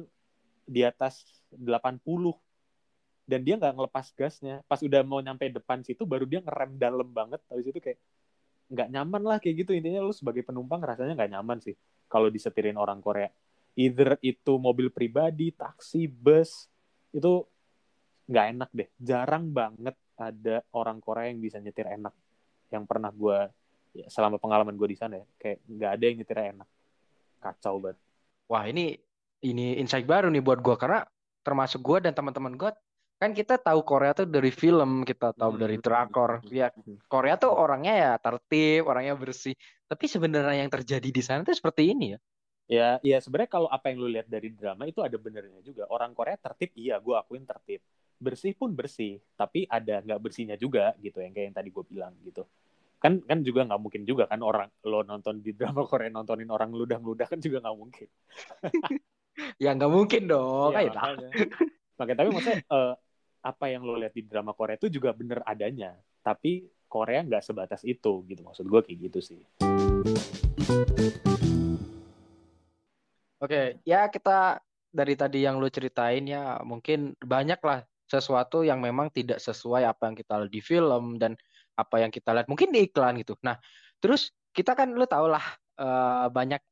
di 0.67 0.87
atas 0.87 1.27
80 1.51 1.99
dan 3.27 3.43
dia 3.43 3.59
nggak 3.59 3.75
ngelepas 3.75 4.07
gasnya. 4.15 4.63
Pas 4.71 4.79
udah 4.79 5.03
mau 5.03 5.19
nyampe 5.19 5.51
depan 5.51 5.83
situ 5.83 6.07
baru 6.07 6.23
dia 6.31 6.39
ngerem 6.39 6.79
dalam 6.79 7.11
banget. 7.11 7.43
Habis 7.51 7.75
itu 7.75 7.83
kayak 7.83 7.99
nggak 8.71 8.89
nyaman 8.91 9.23
lah 9.23 9.39
kayak 9.39 9.67
gitu. 9.67 9.73
Intinya 9.77 10.03
lu 10.03 10.15
sebagai 10.15 10.43
penumpang 10.43 10.83
rasanya 10.83 11.15
nggak 11.15 11.33
nyaman 11.39 11.59
sih 11.63 11.75
kalau 12.11 12.31
disetirin 12.31 12.79
orang 12.79 13.03
Korea. 13.03 13.31
Either 13.77 14.17
itu 14.25 14.57
mobil 14.57 14.89
pribadi 14.89 15.53
taksi 15.53 16.09
bus 16.09 16.67
itu 17.13 17.45
nggak 18.27 18.47
enak 18.57 18.71
deh. 18.73 18.89
Jarang 18.99 19.53
banget 19.53 19.97
ada 20.17 20.65
orang 20.73 20.99
Korea 20.99 21.29
yang 21.29 21.41
bisa 21.43 21.61
nyetir 21.61 21.87
enak. 21.87 22.15
Yang 22.73 22.85
pernah 22.89 23.13
gue 23.13 23.39
ya, 23.95 24.07
selama 24.11 24.41
pengalaman 24.41 24.75
gue 24.75 24.89
di 24.91 24.99
sana 24.99 25.21
ya 25.21 25.27
kayak 25.39 25.59
nggak 25.69 25.91
ada 25.93 26.05
yang 26.05 26.17
nyetir 26.19 26.39
enak. 26.57 26.69
Kacau 27.39 27.79
banget. 27.79 27.99
Wah 28.47 28.65
ini 28.71 28.95
ini 29.43 29.77
insight 29.79 30.07
baru 30.07 30.31
nih 30.31 30.43
buat 30.43 30.63
gua. 30.63 30.79
Karena 30.79 31.01
termasuk 31.43 31.83
gua 31.83 31.99
dan 32.03 32.15
teman-teman 32.15 32.55
gua 32.55 32.73
kan 33.21 33.31
kita 33.39 33.55
tahu 33.67 33.81
Korea 33.91 34.13
tuh 34.19 34.27
dari 34.35 34.51
film, 34.63 34.91
kita 35.11 35.27
tahu 35.41 35.53
Hmm, 35.53 35.61
dari 35.63 35.77
hmm, 35.77 35.85
drakor. 35.85 36.31
hmm, 36.43 36.51
Ya 36.59 36.67
hmm. 36.87 36.97
Korea 37.13 37.35
tuh 37.43 37.51
orangnya 37.63 37.93
ya 38.03 38.11
tertib, 38.25 38.81
orangnya 38.91 39.15
bersih. 39.23 39.55
Tapi 39.91 40.05
sebenarnya 40.15 40.55
yang 40.63 40.71
terjadi 40.75 41.09
di 41.17 41.23
sana 41.29 41.41
tuh 41.49 41.57
seperti 41.61 41.83
ini 41.93 42.05
ya. 42.15 42.19
Ya, 42.67 42.99
ya 42.99 43.17
sebenarnya 43.23 43.51
kalau 43.57 43.69
apa 43.71 43.95
yang 43.95 43.99
lu 44.03 44.09
lihat 44.11 44.27
dari 44.27 44.51
drama 44.51 44.91
itu 44.91 44.99
ada 45.07 45.15
benernya 45.15 45.63
juga. 45.63 45.87
Orang 45.87 46.11
Korea 46.19 46.35
tertib, 46.35 46.75
iya, 46.75 46.99
gue 46.99 47.15
akuin 47.15 47.47
tertib. 47.47 47.79
Bersih 48.19 48.53
pun 48.59 48.75
bersih, 48.75 49.23
tapi 49.39 49.71
ada 49.71 50.03
nggak 50.03 50.19
bersihnya 50.25 50.57
juga 50.59 50.91
gitu, 50.99 51.23
yang 51.23 51.31
kayak 51.31 51.47
yang 51.53 51.57
tadi 51.59 51.69
gue 51.71 51.85
bilang 51.87 52.13
gitu. 52.27 52.43
Kan 53.03 53.23
kan 53.29 53.39
juga 53.47 53.61
nggak 53.71 53.81
mungkin 53.85 54.03
juga 54.11 54.25
kan 54.33 54.41
orang 54.43 54.69
lo 54.91 55.07
nonton 55.07 55.39
di 55.47 55.53
drama 55.59 55.83
Korea 55.91 56.11
nontonin 56.11 56.51
orang 56.51 56.71
ludah-ludah 56.75 57.27
kan 57.31 57.39
juga 57.39 57.63
nggak 57.63 57.79
mungkin. 57.79 58.09
Ya 59.63 59.69
nggak 59.77 59.93
mungkin 59.93 60.23
dong. 60.31 60.73
Lah. 60.93 61.13
makanya. 61.15 61.29
Makanya 61.99 62.19
tapi 62.21 62.31
maksudnya 62.35 62.59
eh, 62.73 62.93
apa 63.47 63.71
yang 63.71 63.87
lo 63.87 63.95
lihat 63.95 64.11
di 64.11 64.27
drama 64.27 64.51
Korea 64.51 64.75
itu 64.75 64.91
juga 64.91 65.15
bener 65.15 65.39
adanya, 65.47 65.95
tapi 66.27 66.67
Korea 66.91 67.23
nggak 67.23 67.47
sebatas 67.47 67.87
itu 67.87 68.27
gitu. 68.27 68.43
Maksud 68.43 68.67
gue 68.67 68.81
kayak 68.83 68.99
gitu 69.07 69.21
sih. 69.23 69.41
Oke, 73.39 73.79
ya 73.87 74.11
kita 74.11 74.59
dari 74.91 75.15
tadi 75.15 75.47
yang 75.47 75.63
lu 75.63 75.71
ceritain 75.71 76.27
ya 76.27 76.59
mungkin 76.67 77.15
banyak 77.23 77.61
lah 77.63 77.87
sesuatu 78.11 78.67
yang 78.67 78.83
memang 78.83 79.15
tidak 79.15 79.39
sesuai 79.39 79.87
apa 79.87 80.11
yang 80.11 80.17
kita 80.19 80.35
lihat 80.43 80.51
di 80.51 80.63
film 80.63 81.21
dan 81.23 81.39
apa 81.79 82.03
yang 82.03 82.11
kita 82.11 82.35
lihat 82.35 82.51
mungkin 82.51 82.75
di 82.75 82.91
iklan 82.91 83.21
gitu. 83.23 83.39
Nah, 83.47 83.61
terus 84.03 84.35
kita 84.51 84.75
kan 84.75 84.91
lu 84.91 85.07
tau 85.07 85.31
lah 85.31 85.45
eh, 85.77 86.27
banyak 86.33 86.63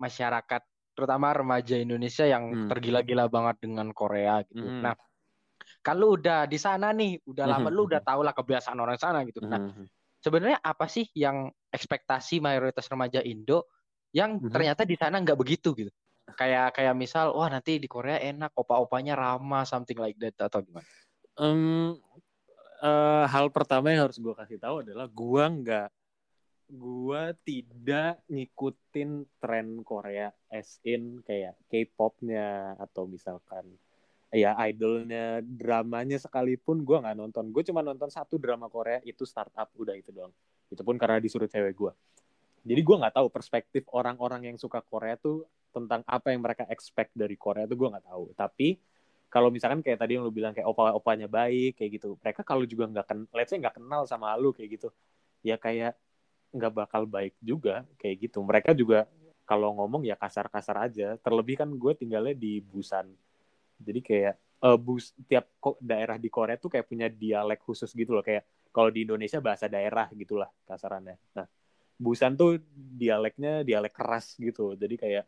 masyarakat 0.00 0.62
terutama 0.94 1.34
remaja 1.34 1.76
Indonesia 1.76 2.24
yang 2.24 2.44
Hmm. 2.54 2.68
tergila-gila 2.70 3.28
banget 3.28 3.60
dengan 3.60 3.90
Korea 3.92 4.40
gitu. 4.48 4.64
Hmm. 4.64 4.80
Nah, 4.80 4.94
kan 5.84 6.00
lu 6.00 6.16
udah 6.16 6.48
di 6.48 6.56
sana 6.56 6.96
nih, 6.96 7.20
udah 7.28 7.44
lama 7.44 7.68
Mhm, 7.68 7.76
lu 7.76 7.82
udah 7.92 8.00
mhm. 8.00 8.08
tau 8.08 8.20
lah 8.24 8.32
kebiasaan 8.32 8.78
orang 8.80 8.96
sana 8.96 9.20
gitu. 9.28 9.44
Nah, 9.44 9.60
Mhm. 9.60 9.84
sebenarnya 10.24 10.58
apa 10.64 10.88
sih 10.88 11.04
yang 11.12 11.52
ekspektasi 11.68 12.40
mayoritas 12.40 12.88
remaja 12.88 13.20
Indo 13.20 13.68
yang 14.16 14.40
Mhm. 14.40 14.48
ternyata 14.48 14.88
di 14.88 14.96
sana 14.96 15.20
nggak 15.20 15.36
begitu 15.36 15.76
gitu? 15.76 15.92
Kayak 16.40 16.80
kayak 16.80 16.96
misal, 16.96 17.36
wah 17.36 17.52
nanti 17.52 17.76
di 17.76 17.84
Korea 17.84 18.16
enak, 18.16 18.56
opa-opanya 18.56 19.12
ramah, 19.12 19.68
something 19.68 20.00
like 20.00 20.16
that 20.16 20.32
atau 20.40 20.64
gimana? 20.64 20.88
Em, 21.36 22.00
eh, 22.80 23.24
hal 23.28 23.52
pertama 23.52 23.92
yang 23.92 24.08
harus 24.08 24.16
gue 24.16 24.32
kasih 24.32 24.56
tahu 24.56 24.88
adalah 24.88 25.04
gua 25.12 25.52
nggak 25.52 25.88
gua 26.72 27.36
tidak 27.44 28.24
ngikutin 28.32 29.28
tren 29.36 29.84
Korea 29.84 30.32
as 30.48 30.80
in 30.80 31.20
kayak 31.20 31.60
K-popnya 31.68 32.72
atau 32.80 33.04
misalkan 33.04 33.76
ya 34.34 34.58
idolnya 34.66 35.38
dramanya 35.46 36.18
sekalipun 36.18 36.82
gua 36.82 37.06
nggak 37.06 37.16
nonton. 37.16 37.54
Gue 37.54 37.62
cuma 37.62 37.86
nonton 37.86 38.10
satu 38.10 38.34
drama 38.34 38.66
Korea 38.66 38.98
itu 39.06 39.22
startup. 39.22 39.70
Udah 39.78 39.94
itu 39.94 40.10
doang. 40.10 40.34
Itu 40.66 40.82
pun 40.82 40.98
karena 40.98 41.22
disuruh 41.22 41.46
cewek 41.46 41.74
gua. 41.78 41.94
Jadi 42.66 42.80
gua 42.82 43.06
nggak 43.06 43.14
tahu 43.14 43.26
perspektif 43.30 43.86
orang-orang 43.94 44.50
yang 44.50 44.56
suka 44.58 44.82
Korea 44.82 45.14
tuh 45.14 45.46
tentang 45.70 46.02
apa 46.06 46.34
yang 46.34 46.42
mereka 46.42 46.66
expect 46.66 47.14
dari 47.14 47.38
Korea 47.38 47.70
tuh 47.70 47.78
gua 47.78 47.94
nggak 47.94 48.06
tahu. 48.10 48.24
Tapi 48.34 48.68
kalau 49.30 49.54
misalkan 49.54 49.82
kayak 49.82 49.98
tadi 50.02 50.18
yang 50.18 50.26
lu 50.26 50.34
bilang 50.34 50.54
kayak 50.54 50.66
opa-opanya 50.66 51.30
baik 51.30 51.78
kayak 51.78 52.02
gitu. 52.02 52.18
Mereka 52.18 52.42
kalau 52.42 52.66
juga 52.66 52.90
nggak 52.90 53.06
ken 53.06 53.20
let's 53.30 53.54
say 53.54 53.58
nggak 53.62 53.78
kenal 53.78 54.02
sama 54.06 54.34
lu 54.34 54.50
kayak 54.50 54.78
gitu 54.78 54.88
ya 55.44 55.60
kayak 55.60 55.94
nggak 56.54 56.72
bakal 56.72 57.02
baik 57.06 57.34
juga 57.38 57.86
kayak 57.98 58.30
gitu. 58.30 58.38
Mereka 58.42 58.74
juga 58.74 59.06
kalau 59.44 59.74
ngomong 59.76 60.06
ya 60.06 60.14
kasar-kasar 60.14 60.88
aja. 60.90 61.18
Terlebih 61.20 61.60
kan 61.60 61.68
gue 61.68 61.92
tinggalnya 61.98 62.32
di 62.32 62.62
Busan 62.64 63.10
jadi 63.78 64.00
kayak 64.00 64.34
eh, 64.38 64.78
bus 64.78 65.14
tiap 65.26 65.50
daerah 65.80 66.16
di 66.20 66.28
Korea 66.28 66.56
tuh 66.58 66.72
kayak 66.72 66.86
punya 66.86 67.06
dialek 67.10 67.62
khusus 67.62 67.90
gitu 67.92 68.14
loh 68.14 68.24
kayak 68.24 68.46
kalau 68.74 68.90
di 68.90 69.06
Indonesia 69.06 69.38
bahasa 69.38 69.70
daerah 69.70 70.10
gitulah 70.14 70.50
kasarannya 70.66 71.18
nah 71.36 71.48
Busan 71.94 72.34
tuh 72.34 72.58
dialeknya 72.74 73.62
dialek 73.62 73.94
keras 73.94 74.34
gitu 74.34 74.74
jadi 74.74 74.98
kayak 74.98 75.24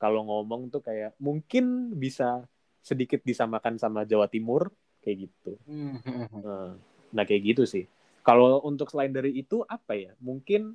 kalau 0.00 0.24
ngomong 0.24 0.72
tuh 0.72 0.80
kayak 0.80 1.12
mungkin 1.20 1.92
bisa 1.92 2.48
sedikit 2.80 3.20
disamakan 3.20 3.76
sama 3.76 4.08
Jawa 4.08 4.24
Timur 4.24 4.72
kayak 5.04 5.28
gitu 5.28 5.60
Nah, 5.66 6.74
Nah 7.14 7.24
kayak 7.24 7.54
gitu 7.54 7.62
sih. 7.64 7.86
Kalau 8.26 8.58
untuk 8.66 8.90
selain 8.90 9.14
dari 9.14 9.38
itu 9.38 9.62
apa 9.70 9.94
ya? 9.94 10.12
Mungkin 10.18 10.74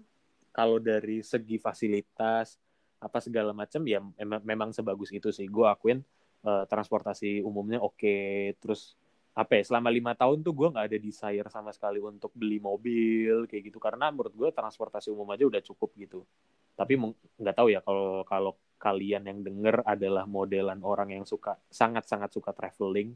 kalau 0.55 0.79
dari 0.79 1.19
segi 1.23 1.59
fasilitas 1.59 2.55
apa 3.01 3.17
segala 3.17 3.51
macam 3.51 3.81
ya 3.87 3.99
memang, 3.99 4.41
memang 4.43 4.69
sebagus 4.71 5.11
itu 5.11 5.29
sih. 5.35 5.47
Gue 5.51 5.67
akuin 5.67 5.99
eh, 6.45 6.65
transportasi 6.67 7.41
umumnya 7.45 7.79
oke. 7.81 8.15
Terus 8.61 8.95
apa 9.31 9.59
ya? 9.59 9.63
Selama 9.63 9.87
lima 9.87 10.11
tahun 10.13 10.43
tuh 10.43 10.53
gue 10.53 10.67
nggak 10.73 10.85
ada 10.91 10.97
desire 10.99 11.47
sama 11.47 11.71
sekali 11.71 12.03
untuk 12.03 12.31
beli 12.35 12.59
mobil 12.59 13.47
kayak 13.47 13.71
gitu 13.71 13.79
karena 13.79 14.11
menurut 14.11 14.33
gue 14.35 14.49
transportasi 14.51 15.09
umum 15.13 15.29
aja 15.31 15.47
udah 15.47 15.61
cukup 15.63 15.89
gitu. 15.97 16.25
Tapi 16.75 16.97
nggak 17.39 17.55
tahu 17.55 17.67
ya 17.71 17.79
kalau 17.83 18.25
kalau 18.25 18.53
kalian 18.81 19.29
yang 19.29 19.39
denger 19.45 19.85
adalah 19.85 20.25
modelan 20.25 20.81
orang 20.81 21.13
yang 21.13 21.25
suka 21.25 21.53
sangat-sangat 21.69 22.33
suka 22.33 22.49
traveling 22.49 23.13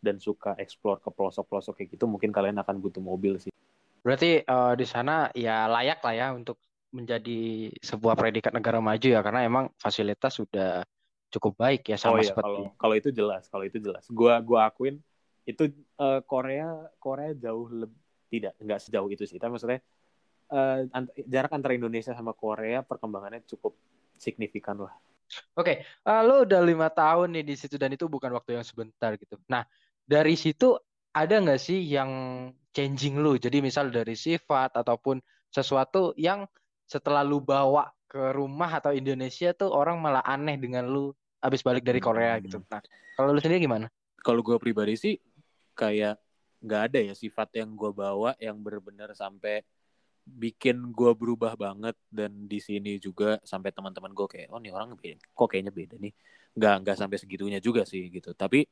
dan 0.00 0.16
suka 0.22 0.54
explore 0.56 1.02
ke 1.02 1.10
pelosok-pelosok 1.12 1.82
kayak 1.82 1.98
gitu 1.98 2.06
mungkin 2.08 2.30
kalian 2.32 2.56
akan 2.62 2.80
butuh 2.80 3.02
mobil 3.02 3.36
sih. 3.36 3.52
Berarti 4.00 4.40
eh, 4.40 4.74
di 4.78 4.86
sana 4.88 5.28
ya 5.36 5.68
layak 5.68 6.00
lah 6.00 6.14
ya 6.14 6.26
untuk 6.32 6.56
menjadi 6.90 7.70
sebuah 7.78 8.18
predikat 8.18 8.50
negara 8.50 8.82
maju 8.82 9.06
ya 9.06 9.20
karena 9.22 9.46
emang 9.46 9.70
fasilitas 9.78 10.42
sudah 10.42 10.82
cukup 11.30 11.52
baik 11.56 11.82
ya 11.86 11.96
Oh 11.96 12.14
sama 12.14 12.20
iya 12.20 12.34
seperti 12.34 12.60
kalau 12.60 12.74
kalau 12.76 12.94
itu 12.98 13.10
jelas, 13.14 13.46
kalau 13.46 13.64
itu 13.64 13.78
jelas. 13.78 14.04
Gua 14.10 14.42
gua 14.42 14.68
akuin 14.68 14.98
itu 15.46 15.70
eh, 15.74 16.20
Korea 16.26 16.68
Korea 16.98 17.30
jauh 17.34 17.66
lebih 17.70 17.98
tidak 18.30 18.54
nggak 18.58 18.80
sejauh 18.82 19.08
itu 19.10 19.24
sih. 19.26 19.38
Tapi 19.38 19.50
maksudnya 19.54 19.80
eh, 20.50 20.78
ant- 20.90 21.14
jarak 21.26 21.52
antara 21.54 21.72
Indonesia 21.74 22.12
sama 22.12 22.34
Korea 22.34 22.82
perkembangannya 22.82 23.46
cukup 23.46 23.78
signifikan 24.18 24.76
lah. 24.78 24.94
Oke, 25.54 25.86
eh, 25.86 26.22
lo 26.26 26.42
udah 26.42 26.60
lima 26.62 26.90
tahun 26.90 27.38
nih 27.38 27.44
di 27.46 27.54
situ 27.54 27.78
dan 27.78 27.94
itu 27.94 28.10
bukan 28.10 28.34
waktu 28.34 28.58
yang 28.58 28.66
sebentar 28.66 29.14
gitu. 29.14 29.38
Nah, 29.46 29.62
dari 30.02 30.34
situ 30.34 30.74
ada 31.14 31.38
nggak 31.38 31.60
sih 31.62 31.78
yang 31.86 32.10
changing 32.74 33.18
lu? 33.22 33.38
Jadi 33.38 33.62
misal 33.62 33.90
dari 33.90 34.14
sifat 34.18 34.74
ataupun 34.78 35.22
sesuatu 35.50 36.14
yang 36.18 36.46
setelah 36.86 37.22
lu 37.22 37.38
bawa 37.38 37.90
ke 38.10 38.34
rumah 38.34 38.82
atau 38.82 38.90
Indonesia 38.90 39.54
tuh 39.54 39.70
orang 39.70 40.02
malah 40.02 40.26
aneh 40.26 40.58
dengan 40.58 40.82
lu 40.90 41.14
abis 41.38 41.62
balik 41.62 41.86
dari 41.86 42.02
Korea 42.02 42.42
gitu. 42.42 42.58
Nah, 42.66 42.82
kalau 43.14 43.30
lu 43.30 43.38
sendiri 43.38 43.62
gimana? 43.62 43.86
Kalau 44.18 44.42
gue 44.42 44.58
pribadi 44.58 44.98
sih 44.98 45.14
kayak 45.78 46.18
nggak 46.60 46.82
ada 46.90 46.98
ya 47.06 47.14
sifat 47.14 47.62
yang 47.62 47.72
gue 47.72 47.94
bawa 47.94 48.34
yang 48.42 48.58
benar-benar 48.58 49.14
sampai 49.14 49.62
bikin 50.26 50.90
gue 50.90 51.14
berubah 51.14 51.54
banget. 51.54 51.94
Dan 52.10 52.50
di 52.50 52.58
sini 52.58 52.98
juga 52.98 53.38
sampai 53.46 53.70
teman-teman 53.70 54.10
gue 54.10 54.26
kayak 54.26 54.50
oh 54.50 54.58
nih 54.58 54.74
orang 54.74 54.98
beda 54.98 55.22
kok 55.30 55.46
kayaknya 55.46 55.70
beda 55.70 55.94
nih? 56.02 56.12
Nggak 56.58 56.74
nggak 56.82 56.96
sampai 56.98 57.16
segitunya 57.22 57.62
juga 57.62 57.86
sih 57.86 58.10
gitu. 58.10 58.34
Tapi 58.34 58.66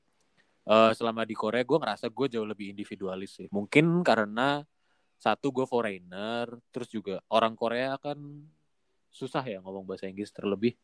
eh, 0.66 0.92
selama 0.98 1.22
di 1.22 1.38
Korea 1.38 1.62
gue 1.62 1.78
ngerasa 1.78 2.10
gue 2.10 2.26
jauh 2.26 2.44
lebih 2.44 2.74
individualis 2.74 3.38
sih. 3.38 3.46
Mungkin 3.54 4.02
karena 4.02 4.66
satu 5.18 5.50
gue 5.50 5.66
foreigner 5.66 6.46
terus 6.74 6.90
juga 6.90 7.22
orang 7.30 7.54
Korea 7.54 7.94
kan 7.98 8.18
susah 9.10 9.42
ya 9.44 9.58
ngomong 9.64 9.84
bahasa 9.88 10.06
Inggris 10.06 10.30
terlebih 10.30 10.76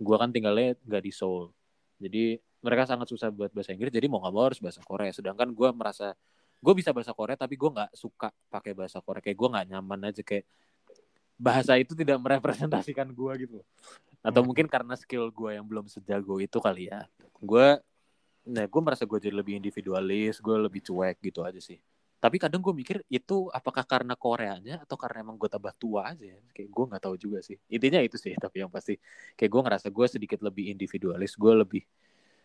gue 0.00 0.16
kan 0.16 0.32
tinggalnya 0.32 0.76
nggak 0.84 1.02
di 1.04 1.12
Seoul. 1.12 1.52
Jadi 2.00 2.40
mereka 2.64 2.88
sangat 2.88 3.08
susah 3.12 3.28
buat 3.28 3.52
bahasa 3.52 3.76
Inggris 3.76 3.92
jadi 3.92 4.08
mau 4.08 4.24
nggak 4.24 4.34
mau 4.34 4.44
harus 4.48 4.60
bahasa 4.60 4.80
Korea. 4.80 5.12
Sedangkan 5.12 5.52
gue 5.52 5.68
merasa 5.76 6.16
gue 6.60 6.74
bisa 6.76 6.92
bahasa 6.96 7.12
Korea 7.12 7.36
tapi 7.36 7.56
gue 7.60 7.70
nggak 7.72 7.92
suka 7.92 8.32
pakai 8.48 8.72
bahasa 8.72 9.04
Korea. 9.04 9.20
Kayak 9.20 9.36
gue 9.36 9.48
nggak 9.52 9.66
nyaman 9.76 10.00
aja 10.08 10.22
kayak 10.24 10.44
bahasa 11.40 11.76
itu 11.76 11.92
tidak 11.92 12.20
merepresentasikan 12.20 13.12
gue 13.12 13.32
gitu. 13.44 13.58
Atau 14.20 14.40
Hmm. 14.44 14.48
mungkin 14.52 14.68
karena 14.68 14.96
skill 14.96 15.28
gue 15.32 15.56
yang 15.56 15.64
belum 15.68 15.88
sejago 15.88 16.40
itu 16.40 16.56
kali 16.60 16.88
ya. 16.88 17.04
Gue 17.40 17.80
nah 18.40 18.64
gue 18.64 18.80
merasa 18.80 19.04
gue 19.04 19.18
jadi 19.20 19.36
lebih 19.36 19.60
individualis 19.60 20.40
gue 20.40 20.56
lebih 20.56 20.80
cuek 20.80 21.20
gitu 21.20 21.44
aja 21.44 21.60
sih 21.60 21.76
tapi 22.20 22.36
kadang 22.36 22.60
gue 22.60 22.74
mikir 22.76 23.00
itu 23.08 23.48
apakah 23.50 23.82
karena 23.88 24.12
Koreanya 24.14 24.84
atau 24.84 24.94
karena 25.00 25.24
emang 25.24 25.40
gue 25.40 25.48
tambah 25.48 25.72
tua 25.80 26.12
aja 26.12 26.36
ya? 26.36 26.38
kayak 26.52 26.68
gue 26.68 26.84
nggak 26.92 27.02
tahu 27.02 27.16
juga 27.16 27.40
sih 27.40 27.56
intinya 27.72 27.98
itu 28.04 28.20
sih 28.20 28.36
tapi 28.44 28.60
yang 28.62 28.70
pasti 28.70 29.00
kayak 29.34 29.50
gue 29.50 29.60
ngerasa 29.64 29.86
gue 29.88 30.06
sedikit 30.06 30.38
lebih 30.44 30.68
individualis 30.68 31.34
gue 31.34 31.52
lebih 31.56 31.82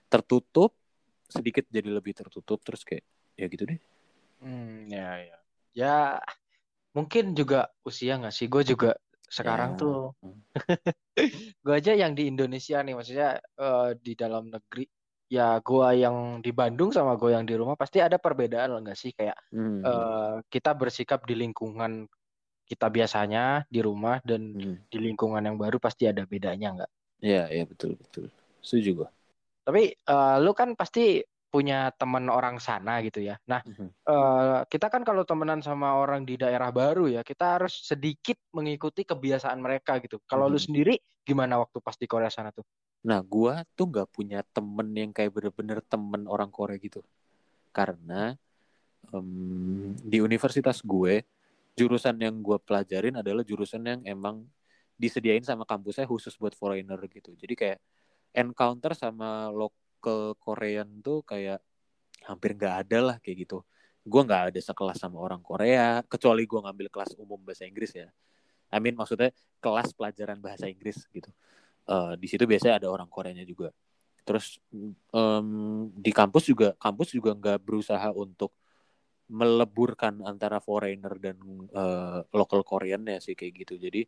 tertutup 0.07 0.71
sedikit 1.27 1.67
jadi 1.67 1.91
lebih 1.91 2.15
tertutup 2.15 2.63
terus 2.63 2.88
kayak 2.88 3.03
ya 3.35 3.45
gitu 3.51 3.67
deh 3.67 3.79
Hmm, 4.45 4.85
ya, 4.91 5.09
ya. 5.25 5.38
Ya, 5.75 5.95
mungkin 6.95 7.33
juga 7.35 7.71
usia 7.83 8.15
nggak 8.19 8.35
sih? 8.35 8.47
Gue 8.47 8.63
juga 8.63 8.95
sekarang 9.27 9.75
Ya. 9.75 9.79
tuh, 9.81 9.97
gue 11.65 11.73
aja 11.73 11.91
yang 11.97 12.13
di 12.15 12.29
Indonesia 12.31 12.79
nih, 12.79 12.93
maksudnya 12.95 13.41
eh, 13.41 13.89
di 13.99 14.13
dalam 14.15 14.47
negeri, 14.53 14.85
ya 15.31 15.57
gua 15.65 15.91
yang 15.97 16.39
di 16.45 16.53
Bandung 16.53 16.93
sama 16.93 17.17
gua 17.17 17.39
yang 17.41 17.45
di 17.45 17.57
rumah 17.57 17.73
pasti 17.73 17.97
ada 18.01 18.21
perbedaan 18.21 18.77
nggak 18.81 18.97
sih 18.97 19.11
kayak 19.13 19.38
Hmm. 19.49 19.81
eh, 19.85 20.35
kita 20.49 20.71
bersikap 20.77 21.25
di 21.25 21.33
lingkungan 21.38 22.05
kita 22.65 22.89
biasanya 22.89 23.65
di 23.69 23.79
rumah 23.85 24.17
dan 24.25 24.53
Hmm. 24.57 24.77
di 24.89 24.97
lingkungan 24.97 25.41
yang 25.45 25.57
baru 25.57 25.77
pasti 25.77 26.09
ada 26.09 26.25
bedanya 26.25 26.81
nggak? 26.81 26.91
Iya, 27.21 27.43
iya 27.53 27.63
betul 27.69 27.97
betul. 27.97 28.29
Setuju 28.61 29.05
gua. 29.05 29.09
Tapi 29.65 29.93
eh, 29.93 30.35
lu 30.41 30.51
kan 30.53 30.73
pasti 30.77 31.21
punya 31.49 31.89
teman 31.95 32.27
orang 32.27 32.59
sana 32.59 32.99
gitu 33.05 33.23
ya. 33.23 33.38
Nah, 33.47 33.61
Mhm. 33.63 33.89
eh, 33.89 34.59
kita 34.67 34.91
kan 34.91 35.01
kalau 35.07 35.23
temenan 35.23 35.61
sama 35.63 35.95
orang 35.95 36.27
di 36.27 36.35
daerah 36.35 36.69
baru 36.69 37.07
ya, 37.07 37.21
kita 37.23 37.57
harus 37.57 37.79
sedikit 37.85 38.38
mengikuti 38.51 39.07
kebiasaan 39.07 39.57
mereka 39.61 39.97
gitu. 40.03 40.19
Kalau 40.27 40.45
lu 40.51 40.57
Mhm. 40.59 40.65
sendiri 40.67 40.93
gimana 41.25 41.57
waktu 41.57 41.81
pas 41.81 41.95
di 41.97 42.05
Korea 42.05 42.29
sana 42.29 42.51
tuh? 42.53 42.65
Nah, 43.03 43.19
gua 43.25 43.67
tuh 43.75 43.91
nggak 43.91 44.10
punya 44.13 44.39
temen 44.55 44.88
yang 44.95 45.12
kayak 45.12 45.34
bener-bener 45.36 45.84
temen 45.84 46.23
orang 46.29 46.49
Korea 46.53 46.79
gitu. 46.79 47.03
Karena 47.75 48.38
em, 49.13 49.93
di 49.99 50.23
universitas 50.23 50.79
gue, 50.81 51.25
jurusan 51.75 52.15
yang 52.17 52.39
gue 52.39 52.58
pelajarin 52.63 53.19
adalah 53.19 53.43
jurusan 53.43 53.84
yang 53.84 54.01
emang 54.08 54.47
disediain 54.95 55.43
sama 55.43 55.67
kampusnya 55.67 56.08
khusus 56.08 56.39
buat 56.39 56.55
foreigner 56.55 56.97
gitu. 57.12 57.36
Jadi 57.36 57.53
kayak 57.53 57.79
encounter 58.31 58.95
sama 58.95 59.51
local 59.51 60.36
Korean 60.39 61.03
tuh 61.03 61.23
kayak 61.27 61.60
hampir 62.23 62.55
nggak 62.55 62.88
ada 62.88 62.99
lah 63.13 63.15
kayak 63.19 63.47
gitu. 63.47 63.60
Gue 64.05 64.21
nggak 64.23 64.53
ada 64.53 64.60
sekelas 64.62 64.97
sama 65.01 65.19
orang 65.19 65.41
Korea, 65.43 65.99
kecuali 66.08 66.47
gue 66.47 66.60
ngambil 66.63 66.88
kelas 66.88 67.12
umum 67.19 67.41
bahasa 67.43 67.67
Inggris 67.67 67.91
ya. 67.91 68.08
I 68.71 68.77
mean 68.79 68.95
maksudnya 68.95 69.36
kelas 69.60 69.91
pelajaran 69.91 70.39
bahasa 70.39 70.71
Inggris 70.71 71.03
gitu. 71.12 71.29
Eh, 71.86 72.13
di 72.17 72.28
situ 72.30 72.43
biasanya 72.50 72.82
ada 72.82 72.89
orang 72.89 73.10
Koreanya 73.10 73.45
juga. 73.45 73.69
Terus 74.26 74.58
em, 75.13 75.48
di 75.93 76.12
kampus 76.13 76.50
juga 76.50 76.74
kampus 76.82 77.13
juga 77.13 77.32
nggak 77.38 77.60
berusaha 77.62 78.10
untuk 78.15 78.52
meleburkan 79.30 80.21
antara 80.26 80.62
foreigner 80.62 81.13
dan 81.21 81.38
eh, 81.74 82.19
local 82.34 82.62
Korean 82.65 83.06
ya 83.10 83.19
sih 83.21 83.34
kayak 83.38 83.54
gitu. 83.65 83.74
Jadi 83.78 84.02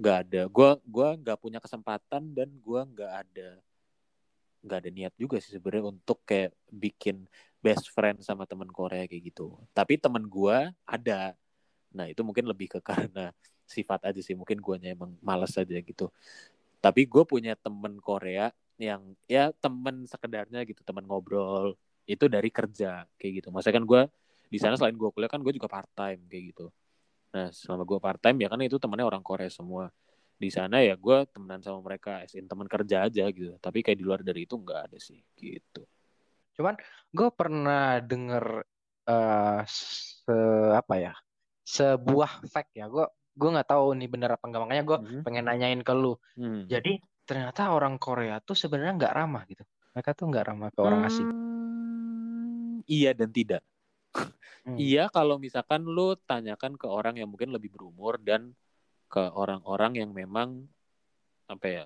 nggak 0.00 0.16
ada. 0.28 0.42
Gua 0.52 0.76
gua 0.84 1.08
nggak 1.16 1.38
punya 1.40 1.60
kesempatan 1.64 2.32
dan 2.36 2.48
gua 2.60 2.84
nggak 2.88 3.12
ada 3.26 3.48
nggak 4.64 4.78
ada 4.80 4.90
niat 4.90 5.14
juga 5.20 5.36
sih 5.44 5.52
sebenarnya 5.60 5.92
untuk 5.92 6.24
kayak 6.24 6.56
bikin 6.72 7.28
best 7.60 7.92
friend 7.92 8.24
sama 8.24 8.48
teman 8.48 8.68
Korea 8.72 9.04
kayak 9.04 9.32
gitu. 9.32 9.56
Tapi 9.76 10.00
teman 10.00 10.24
gua 10.24 10.72
ada. 10.88 11.36
Nah 11.92 12.08
itu 12.08 12.20
mungkin 12.24 12.48
lebih 12.48 12.72
ke 12.76 12.80
karena 12.88 13.32
sifat 13.68 14.08
aja 14.08 14.20
sih. 14.24 14.32
Mungkin 14.36 14.60
guanya 14.64 14.92
emang 14.96 15.16
males 15.20 15.52
aja 15.56 15.76
gitu. 15.80 16.08
Tapi 16.84 17.08
gue 17.08 17.24
punya 17.24 17.56
temen 17.56 17.96
Korea 17.96 18.52
yang 18.76 19.16
ya 19.24 19.48
temen 19.56 20.04
sekedarnya 20.04 20.68
gitu, 20.68 20.84
temen 20.84 21.08
ngobrol 21.08 21.80
itu 22.04 22.28
dari 22.28 22.52
kerja 22.52 23.08
kayak 23.16 23.32
gitu. 23.40 23.48
Maksudnya 23.48 23.80
kan 23.80 23.86
gue 23.88 24.02
di 24.52 24.58
sana 24.60 24.76
selain 24.76 24.92
gue 24.92 25.08
kuliah 25.08 25.32
kan 25.32 25.40
gue 25.40 25.56
juga 25.56 25.72
part 25.72 25.88
time 25.96 26.28
kayak 26.28 26.44
gitu. 26.52 26.66
Nah 27.32 27.48
selama 27.48 27.88
gue 27.88 27.98
part 27.98 28.20
time 28.20 28.36
ya 28.44 28.48
kan 28.52 28.60
itu 28.60 28.76
temennya 28.76 29.08
orang 29.08 29.24
Korea 29.24 29.48
semua. 29.48 29.88
Di 30.36 30.52
sana 30.52 30.84
ya 30.84 30.92
gue 30.92 31.24
temenan 31.32 31.64
sama 31.64 31.80
mereka, 31.80 32.20
as 32.20 32.36
in 32.36 32.44
teman 32.44 32.68
kerja 32.68 33.08
aja 33.08 33.24
gitu. 33.32 33.56
Tapi 33.56 33.80
kayak 33.80 33.96
di 33.96 34.04
luar 34.04 34.20
dari 34.20 34.44
itu 34.44 34.60
nggak 34.60 34.92
ada 34.92 34.98
sih 35.00 35.24
gitu. 35.40 35.88
Cuman 36.60 36.76
gue 37.08 37.28
pernah 37.32 37.96
denger 38.04 38.44
eh 39.08 39.62
se 39.64 40.36
apa 40.76 40.94
ya 41.00 41.14
sebuah 41.64 42.44
fact 42.44 42.76
ya. 42.76 42.92
Gue 42.92 43.08
gue 43.34 43.48
nggak 43.50 43.68
tahu 43.68 43.98
nih 43.98 44.08
bener 44.08 44.30
apa 44.38 44.44
enggak 44.46 44.62
makanya 44.62 44.84
gue 44.86 44.98
Mhm. 45.02 45.20
pengen 45.26 45.44
nanyain 45.50 45.80
ke 45.82 45.92
lu. 45.92 46.14
Hmm. 46.38 46.64
Jadi 46.70 47.02
ternyata 47.26 47.74
orang 47.74 47.98
Korea 47.98 48.38
tuh 48.38 48.54
sebenarnya 48.54 48.94
nggak 48.94 49.14
ramah 49.14 49.42
gitu. 49.50 49.66
Mereka 49.94 50.10
tuh 50.14 50.30
nggak 50.30 50.44
ramah 50.46 50.70
ke 50.70 50.80
orang 50.80 51.00
asing. 51.06 51.28
Hmm, 51.28 52.82
Iya 52.86 53.10
dan 53.16 53.30
tidak. 53.30 53.62
Hmm. 54.64 54.80
Iya 54.80 55.12
kalau 55.12 55.36
misalkan 55.36 55.84
lu 55.84 56.16
tanyakan 56.24 56.80
ke 56.80 56.88
orang 56.88 57.20
yang 57.20 57.28
mungkin 57.28 57.52
lebih 57.52 57.68
berumur 57.68 58.16
dan 58.16 58.56
ke 59.12 59.20
orang-orang 59.20 60.00
yang 60.00 60.08
memang 60.16 60.64
apa 61.44 61.66
ya 61.68 61.84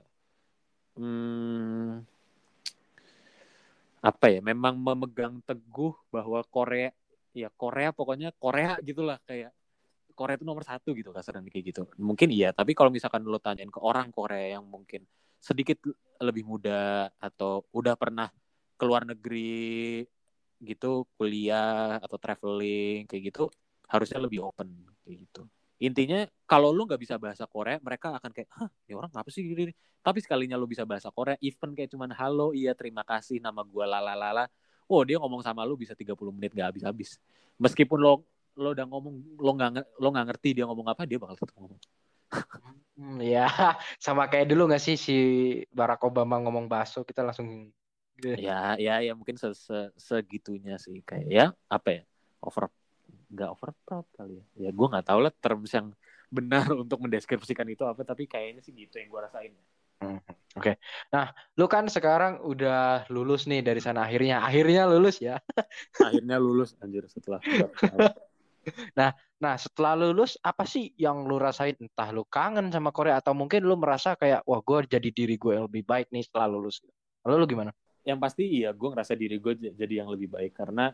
hmm, 0.94 2.06
apa 3.98 4.26
ya 4.30 4.38
memang 4.38 4.78
memegang 4.78 5.42
teguh 5.42 5.90
bahwa 6.14 6.38
Korea 6.46 6.94
ya 7.34 7.50
Korea 7.58 7.90
pokoknya 7.90 8.30
Korea 8.38 8.78
gitulah 8.78 9.18
kayak 9.26 9.50
Korea 10.18 10.34
itu 10.34 10.42
nomor 10.42 10.66
satu 10.66 10.90
gitu 10.98 11.14
kasarnya 11.14 11.46
kayak 11.46 11.64
gitu. 11.70 11.82
Mungkin 11.94 12.34
iya 12.34 12.50
tapi 12.50 12.74
kalau 12.74 12.90
misalkan 12.90 13.22
lu 13.22 13.38
tanyain 13.38 13.70
ke 13.70 13.78
orang 13.78 14.10
Korea 14.10 14.58
yang 14.58 14.66
mungkin 14.66 15.06
sedikit 15.38 15.78
lebih 16.18 16.42
muda 16.42 17.06
atau 17.22 17.62
udah 17.70 17.94
pernah 17.94 18.26
ke 18.74 18.82
luar 18.82 19.06
negeri 19.06 20.02
gitu 20.58 21.06
kuliah 21.14 22.02
atau 22.02 22.18
traveling 22.18 23.06
kayak 23.06 23.30
gitu 23.30 23.46
harusnya 23.86 24.18
lebih 24.18 24.42
open 24.42 24.74
kayak 25.06 25.22
gitu. 25.30 25.46
Intinya 25.78 26.26
kalau 26.50 26.74
lu 26.74 26.90
nggak 26.90 26.98
bisa 26.98 27.14
bahasa 27.22 27.46
Korea 27.46 27.78
mereka 27.78 28.18
akan 28.18 28.34
kayak 28.34 28.50
hah 28.50 28.66
ini 28.90 28.98
orang 28.98 29.14
ngapa 29.14 29.30
sih 29.30 29.46
gini? 29.46 29.70
Tapi 30.02 30.18
sekalinya 30.18 30.58
lu 30.58 30.66
bisa 30.66 30.82
bahasa 30.82 31.14
Korea 31.14 31.38
even 31.38 31.78
kayak 31.78 31.94
cuman 31.94 32.10
halo 32.10 32.50
iya 32.50 32.74
terima 32.74 33.06
kasih 33.06 33.38
nama 33.38 33.62
gua 33.62 33.86
lalalala 33.86 34.50
oh 34.90 35.04
dia 35.06 35.20
ngomong 35.20 35.44
sama 35.44 35.62
lu 35.62 35.78
bisa 35.78 35.94
30 35.94 36.34
menit 36.34 36.50
nggak 36.50 36.74
habis-habis. 36.74 37.22
Meskipun 37.62 37.98
lo 38.02 38.26
lo 38.58 38.74
udah 38.74 38.86
ngomong 38.90 39.14
lo 39.38 39.50
nggak 39.54 39.70
lo 40.02 40.06
nggak 40.10 40.26
ngerti 40.34 40.48
dia 40.58 40.64
ngomong 40.66 40.86
apa 40.90 41.02
dia 41.06 41.18
bakal 41.22 41.36
tetap 41.38 41.56
ngomong 41.56 41.80
Hmm, 42.98 43.22
ya 43.22 43.46
sama 44.04 44.26
kayak 44.26 44.50
dulu 44.50 44.66
nggak 44.68 44.82
sih 44.82 44.96
si 44.98 45.14
Barack 45.70 46.02
Obama 46.02 46.34
ngomong 46.42 46.66
bakso 46.66 47.06
kita 47.06 47.22
langsung 47.22 47.70
gitu. 48.18 48.34
ya 48.34 48.74
ya 48.74 48.98
ya 48.98 49.12
mungkin 49.14 49.38
se 49.38 49.54
se- 49.54 49.94
segitunya 49.94 50.74
sih 50.82 50.98
kayak 51.06 51.26
ya 51.30 51.44
apa 51.70 51.88
ya 51.94 52.02
over 52.42 52.66
nggak 53.30 53.48
over 53.54 53.70
proud 53.86 54.06
kali 54.18 54.42
ya 54.42 54.44
ya 54.66 54.70
gue 54.74 54.86
nggak 54.90 55.06
tahu 55.06 55.20
lah 55.22 55.32
terms 55.38 55.70
yang 55.70 55.88
benar 56.28 56.66
untuk 56.82 56.98
mendeskripsikan 56.98 57.70
itu 57.70 57.86
apa 57.86 58.02
tapi 58.02 58.26
kayaknya 58.26 58.60
sih 58.66 58.74
gitu 58.74 58.98
yang 58.98 59.08
gue 59.14 59.22
rasain 59.22 59.54
Hmm, 59.98 60.22
Oke. 60.54 60.78
Nah, 61.10 61.34
lu 61.58 61.66
kan 61.66 61.90
sekarang 61.90 62.38
udah 62.46 63.10
lulus 63.10 63.50
nih 63.50 63.66
dari 63.66 63.82
sana 63.82 64.06
akhirnya. 64.06 64.46
Akhirnya 64.46 64.86
lulus 64.86 65.18
ya. 65.18 65.42
akhirnya 66.06 66.38
lulus 66.38 66.78
anjir 66.78 67.02
setelah 67.10 67.42
Nah, 69.38 69.54
setelah 69.54 69.94
lulus 69.94 70.34
apa 70.42 70.66
sih 70.66 70.90
yang 70.98 71.22
lu 71.28 71.38
rasain? 71.38 71.74
Entah 71.78 72.10
lu 72.10 72.26
kangen 72.26 72.74
sama 72.74 72.90
Korea 72.90 73.22
atau 73.22 73.32
mungkin 73.36 73.62
lu 73.62 73.78
merasa 73.78 74.18
kayak 74.18 74.42
wah 74.48 74.60
gue 74.62 74.78
jadi 74.98 75.08
diri 75.14 75.34
gue 75.38 75.54
lebih 75.66 75.82
baik 75.86 76.10
nih 76.10 76.26
setelah 76.26 76.48
lulus. 76.50 76.82
Lalu 77.24 77.36
lu 77.42 77.46
gimana? 77.48 77.72
yang 78.06 78.16
pasti 78.24 78.48
iya 78.48 78.72
gue 78.72 78.88
ngerasa 78.88 79.12
diri 79.20 79.36
gue 79.36 79.52
jadi 79.76 79.94
yang 80.00 80.08
lebih 80.08 80.32
baik 80.32 80.56
karena 80.56 80.88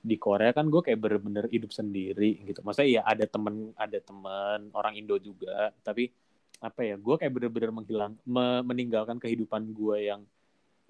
di 0.00 0.16
Korea 0.20 0.52
kan 0.52 0.68
gue 0.68 0.80
kayak 0.80 0.98
bener-bener 1.00 1.44
hidup 1.48 1.72
sendiri 1.72 2.40
gitu 2.44 2.60
maksudnya 2.64 3.00
ya 3.00 3.02
ada 3.04 3.24
temen 3.28 3.72
ada 3.76 3.98
temen 4.00 4.68
orang 4.76 4.96
Indo 4.96 5.16
juga 5.20 5.72
tapi 5.84 6.12
apa 6.60 6.80
ya 6.84 6.96
gue 7.00 7.14
kayak 7.16 7.32
bener-bener 7.32 7.70
menghilang 7.72 8.12
me- 8.28 8.64
meninggalkan 8.64 9.16
kehidupan 9.16 9.72
gue 9.72 9.96
yang 10.12 10.20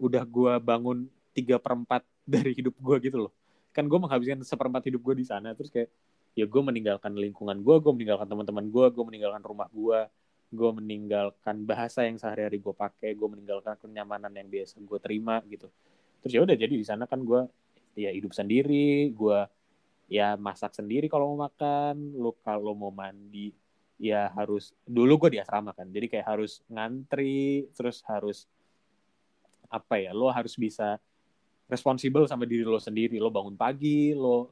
udah 0.00 0.24
gue 0.24 0.52
bangun 0.62 0.98
tiga 1.36 1.56
perempat 1.60 2.02
dari 2.34 2.52
hidup 2.56 2.74
gue 2.78 2.96
gitu 3.10 3.18
loh 3.28 3.32
kan 3.70 3.86
gue 3.86 3.98
menghabiskan 4.02 4.42
seperempat 4.42 4.82
hidup 4.90 5.02
gue 5.06 5.14
di 5.22 5.26
sana 5.26 5.54
terus 5.54 5.70
kayak 5.70 5.90
ya 6.38 6.46
gue 6.46 6.62
meninggalkan 6.62 7.12
lingkungan 7.14 7.58
gue 7.60 7.76
gue 7.82 7.92
meninggalkan 7.92 8.26
teman-teman 8.30 8.66
gue 8.70 8.86
gue 8.90 9.04
meninggalkan 9.04 9.42
rumah 9.42 9.68
gue 9.70 10.06
gue 10.50 10.70
meninggalkan 10.74 11.62
bahasa 11.62 12.02
yang 12.02 12.18
sehari-hari 12.18 12.58
gue 12.58 12.74
pakai 12.74 13.14
gue 13.14 13.28
meninggalkan 13.30 13.78
kenyamanan 13.78 14.34
yang 14.34 14.50
biasa 14.50 14.82
gue 14.82 14.98
terima 14.98 15.38
gitu. 15.46 15.70
Terus 16.20 16.32
ya 16.34 16.40
udah 16.42 16.56
jadi 16.58 16.74
di 16.74 16.82
sana 16.82 17.06
kan 17.06 17.22
gue 17.22 17.46
ya 17.94 18.10
hidup 18.10 18.34
sendiri 18.34 19.14
gue 19.14 19.38
ya 20.10 20.34
masak 20.34 20.74
sendiri 20.74 21.06
kalau 21.06 21.34
mau 21.34 21.46
makan 21.46 22.18
lu 22.18 22.34
kalau 22.42 22.74
mau 22.74 22.90
mandi 22.90 23.54
ya 24.00 24.26
harus 24.34 24.74
dulu 24.82 25.26
gue 25.26 25.38
di 25.38 25.40
asrama 25.42 25.70
kan 25.70 25.86
jadi 25.86 26.06
kayak 26.10 26.26
harus 26.26 26.66
ngantri 26.66 27.70
terus 27.76 28.02
harus 28.08 28.50
apa 29.70 30.02
ya 30.02 30.10
lo 30.10 30.32
harus 30.34 30.58
bisa 30.58 30.98
responsibel 31.70 32.26
sama 32.26 32.42
diri 32.42 32.66
lo 32.66 32.82
sendiri 32.82 33.22
lo 33.22 33.30
bangun 33.30 33.54
pagi 33.54 34.10
lo 34.16 34.50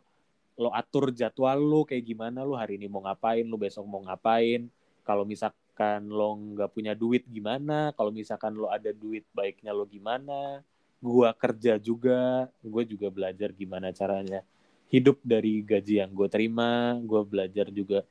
lo 0.58 0.74
atur 0.74 1.14
jadwal 1.14 1.58
lo 1.58 1.80
kayak 1.86 2.02
gimana 2.02 2.42
lo 2.42 2.58
hari 2.58 2.76
ini 2.76 2.90
mau 2.90 3.00
ngapain 3.06 3.46
lo 3.46 3.56
besok 3.56 3.86
mau 3.86 4.02
ngapain. 4.02 4.66
Kalau 5.06 5.24
misalkan 5.24 6.10
lo 6.10 6.34
nggak 6.36 6.70
punya 6.74 6.92
duit 6.98 7.24
gimana? 7.30 7.94
Kalau 7.94 8.10
misalkan 8.10 8.58
lo 8.58 8.68
ada 8.68 8.90
duit 8.90 9.24
baiknya 9.32 9.70
lo 9.72 9.86
gimana? 9.86 10.60
Gua 10.98 11.30
kerja 11.32 11.78
juga 11.78 12.50
gue 12.60 12.82
juga 12.84 13.06
belajar 13.08 13.54
gimana 13.54 13.94
caranya 13.94 14.42
hidup 14.90 15.22
dari 15.22 15.62
gaji 15.62 16.02
yang 16.02 16.10
gue 16.10 16.26
terima. 16.26 16.98
Gue 17.06 17.22
belajar 17.22 17.70
juga 17.70 18.02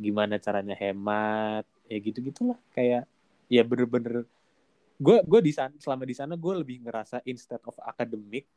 gimana 0.00 0.40
caranya 0.40 0.72
hemat 0.80 1.68
ya 1.84 1.98
gitu 2.00 2.24
gitulah 2.24 2.56
kayak 2.72 3.04
ya 3.52 3.60
bener-bener 3.60 4.24
gue 4.96 5.16
gue 5.20 5.40
di 5.44 5.52
sana 5.52 5.76
selama 5.76 6.08
di 6.08 6.16
sana 6.16 6.34
gue 6.40 6.54
lebih 6.56 6.80
ngerasa 6.88 7.20
instead 7.28 7.60
of 7.68 7.76
academic 7.84 8.48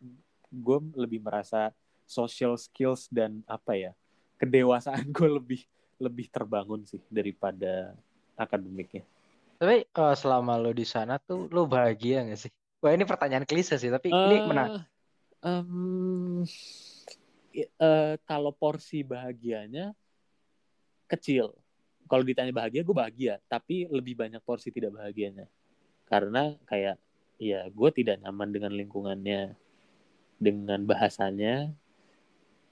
gue 0.47 0.77
lebih 0.95 1.19
merasa 1.19 1.75
social 2.05 2.55
skills 2.59 3.07
dan 3.09 3.41
apa 3.45 3.73
ya 3.73 3.91
kedewasaan 4.37 5.07
gue 5.09 5.29
lebih 5.39 5.61
lebih 6.01 6.27
terbangun 6.29 6.83
sih 6.83 6.99
daripada 7.07 7.95
akademiknya 8.35 9.05
Tapi 9.61 9.87
eh, 9.87 10.15
selama 10.19 10.59
lu 10.59 10.75
di 10.75 10.83
sana 10.83 11.15
tuh 11.21 11.47
lu 11.47 11.63
bahagia 11.63 12.27
gak 12.27 12.39
sih? 12.47 12.51
Wah 12.83 12.91
ini 12.91 13.07
pertanyaan 13.07 13.47
klise 13.47 13.79
sih, 13.79 13.87
tapi 13.87 14.11
ini 14.11 14.35
Eh, 14.35 14.43
menarik. 14.43 14.75
em, 15.39 16.43
i- 17.55 17.71
eh, 17.71 18.13
kalau 18.27 18.51
porsi 18.51 19.07
bahagianya 19.07 19.95
kecil. 21.07 21.53
Kalau 22.11 22.23
ditanya 22.27 22.51
bahagia, 22.51 22.83
gue 22.83 22.91
bahagia, 22.95 23.33
tapi 23.47 23.87
lebih 23.87 24.19
banyak 24.19 24.43
porsi 24.43 24.67
tidak 24.69 24.99
bahagianya. 24.99 25.47
Karena 26.11 26.51
kayak 26.67 26.99
ya 27.39 27.63
gue 27.71 27.89
tidak 27.95 28.19
nyaman 28.19 28.49
dengan 28.51 28.71
lingkungannya, 28.75 29.55
dengan 30.37 30.79
bahasanya. 30.83 31.71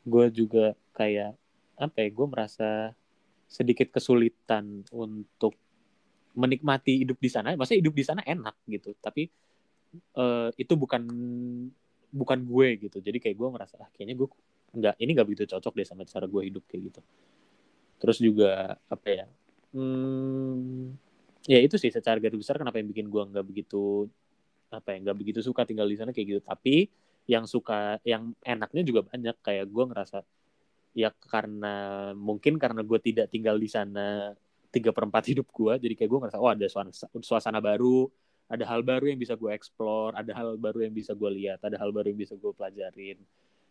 Gue 0.05 0.25
juga 0.33 0.73
kayak 0.97 1.37
apa 1.77 1.97
ya? 2.01 2.09
Gue 2.09 2.27
merasa 2.29 2.93
sedikit 3.51 3.91
kesulitan 3.91 4.87
untuk 4.95 5.53
menikmati 6.35 7.03
hidup 7.03 7.19
di 7.19 7.29
sana. 7.29 7.53
Maksudnya 7.53 7.81
hidup 7.83 7.95
di 7.95 8.05
sana 8.07 8.21
enak 8.23 8.55
gitu, 8.67 8.95
tapi 9.03 9.27
eh, 10.15 10.49
itu 10.55 10.73
bukan 10.79 11.03
bukan 12.11 12.39
gue 12.43 12.67
gitu. 12.87 12.97
Jadi 12.99 13.17
kayak 13.19 13.35
gue 13.35 13.49
merasa 13.51 13.75
ah, 13.79 13.89
kayaknya 13.95 14.15
gue 14.19 14.27
nggak 14.71 14.95
ini 15.03 15.11
nggak 15.15 15.27
begitu 15.27 15.43
cocok 15.51 15.73
deh 15.75 15.87
sama 15.87 16.03
cara 16.07 16.27
gue 16.27 16.41
hidup 16.47 16.63
kayak 16.67 16.91
gitu. 16.91 17.01
Terus 17.99 18.17
juga 18.19 18.79
apa 18.87 19.07
ya? 19.07 19.25
Hmm, 19.71 20.95
ya 21.47 21.59
itu 21.63 21.79
sih 21.79 21.91
secara 21.91 22.19
garis 22.19 22.39
besar 22.39 22.59
kenapa 22.59 22.79
yang 22.79 22.91
bikin 22.91 23.07
gue 23.07 23.23
nggak 23.23 23.45
begitu 23.47 24.07
apa 24.71 24.95
ya 24.95 24.97
nggak 25.03 25.17
begitu 25.19 25.39
suka 25.43 25.67
tinggal 25.67 25.87
di 25.87 25.95
sana 25.99 26.11
kayak 26.15 26.27
gitu. 26.37 26.41
Tapi 26.43 26.87
yang 27.31 27.47
suka 27.47 28.03
yang 28.03 28.35
enaknya 28.43 28.83
juga 28.83 29.07
banyak. 29.07 29.35
Kayak 29.39 29.71
gue 29.71 29.83
ngerasa 29.87 30.19
ya 30.91 31.07
karena 31.31 31.75
mungkin 32.11 32.59
karena 32.59 32.83
gue 32.83 32.99
tidak 32.99 33.31
tinggal 33.31 33.55
di 33.55 33.71
sana 33.71 34.35
tiga 34.71 34.91
perempat 34.91 35.23
hidup 35.31 35.47
gue 35.51 35.79
jadi 35.87 35.93
kayak 35.95 36.09
gue 36.11 36.19
ngerasa 36.19 36.37
oh 36.39 36.51
ada 36.51 36.67
suasana, 36.67 36.91
suasana 37.23 37.59
baru 37.63 38.11
ada 38.51 38.67
hal 38.67 38.83
baru 38.83 39.07
yang 39.07 39.15
bisa 39.15 39.39
gue 39.39 39.55
explore 39.55 40.11
ada 40.11 40.35
hal 40.35 40.59
baru 40.59 40.83
yang 40.83 40.91
bisa 40.91 41.15
gue 41.15 41.31
lihat 41.31 41.63
ada 41.63 41.79
hal 41.79 41.95
baru 41.95 42.11
yang 42.11 42.19
bisa 42.19 42.35
gue 42.35 42.51
pelajarin. 42.51 43.15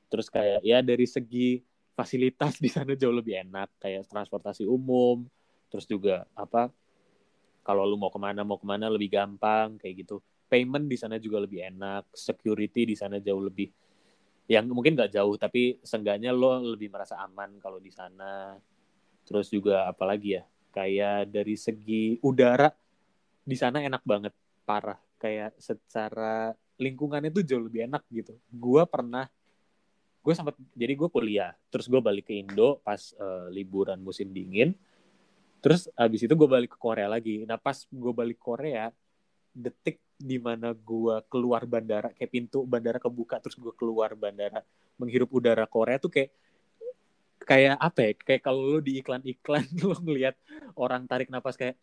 Terus 0.09 0.27
kayak 0.33 0.65
ya 0.65 0.81
dari 0.81 1.05
segi 1.05 1.61
fasilitas 1.93 2.57
di 2.57 2.73
sana 2.73 2.97
jauh 2.97 3.13
lebih 3.13 3.37
enak 3.45 3.69
kayak 3.77 4.09
transportasi 4.09 4.65
umum 4.65 5.29
terus 5.69 5.85
juga 5.85 6.25
apa 6.33 6.73
kalau 7.61 7.85
lu 7.85 8.01
mau 8.01 8.09
ke 8.09 8.17
mana 8.17 8.41
mau 8.41 8.57
ke 8.57 8.65
mana 8.65 8.89
lebih 8.89 9.13
gampang 9.13 9.77
kayak 9.77 10.09
gitu 10.09 10.25
payment 10.51 10.91
di 10.91 10.99
sana 10.99 11.23
juga 11.23 11.39
lebih 11.47 11.63
enak 11.63 12.11
security 12.11 12.91
di 12.91 12.99
sana 12.99 13.23
jauh 13.23 13.39
lebih 13.39 13.71
yang 14.51 14.67
mungkin 14.67 14.99
nggak 14.99 15.15
jauh 15.15 15.39
tapi 15.39 15.79
seenggaknya 15.87 16.35
lo 16.35 16.59
lebih 16.75 16.91
merasa 16.91 17.23
aman 17.23 17.63
kalau 17.63 17.79
di 17.79 17.95
sana. 17.95 18.59
Terus 19.23 19.47
juga 19.47 19.87
apalagi 19.87 20.35
ya 20.35 20.45
kayak 20.75 21.31
dari 21.31 21.55
segi 21.55 22.19
udara 22.19 22.67
di 23.47 23.55
sana 23.55 23.79
enak 23.79 24.03
banget 24.03 24.35
parah. 24.67 24.99
Kayak 25.23 25.55
secara 25.55 26.51
lingkungannya 26.83 27.31
tuh 27.31 27.47
jauh 27.47 27.63
lebih 27.63 27.87
enak 27.87 28.03
gitu. 28.11 28.35
Gue 28.51 28.83
pernah 28.91 29.31
gue 30.21 30.35
sempat 30.35 30.59
jadi 30.75 30.99
gue 30.99 31.09
kuliah 31.09 31.55
terus 31.73 31.89
gue 31.89 32.03
balik 32.03 32.29
ke 32.29 32.35
Indo 32.43 32.83
pas 32.83 32.99
eh, 32.99 33.55
liburan 33.55 34.03
musim 34.03 34.35
dingin. 34.35 34.75
Terus 35.63 35.87
abis 35.95 36.27
itu 36.27 36.35
gue 36.35 36.49
balik 36.51 36.75
ke 36.75 36.79
Korea 36.83 37.07
lagi. 37.07 37.47
Nah 37.47 37.55
pas 37.55 37.87
gue 37.87 38.13
balik 38.19 38.43
Korea 38.43 38.91
detik 39.55 40.03
di 40.21 40.37
mana 40.37 40.77
gue 40.77 41.17
keluar 41.33 41.65
bandara 41.65 42.13
kayak 42.13 42.29
pintu 42.29 42.61
bandara 42.69 43.01
kebuka 43.01 43.41
terus 43.41 43.57
gue 43.57 43.73
keluar 43.73 44.13
bandara 44.13 44.61
menghirup 45.01 45.33
udara 45.33 45.65
Korea 45.65 45.97
tuh 45.97 46.13
kayak 46.13 46.29
kayak 47.41 47.81
apa 47.81 47.99
ya 48.05 48.13
kayak 48.21 48.43
kalau 48.45 48.61
lu 48.77 48.81
di 48.85 49.01
iklan-iklan 49.01 49.65
lu 49.81 49.97
ngelihat 50.05 50.37
orang 50.77 51.09
tarik 51.09 51.33
napas 51.33 51.57
kayak 51.57 51.81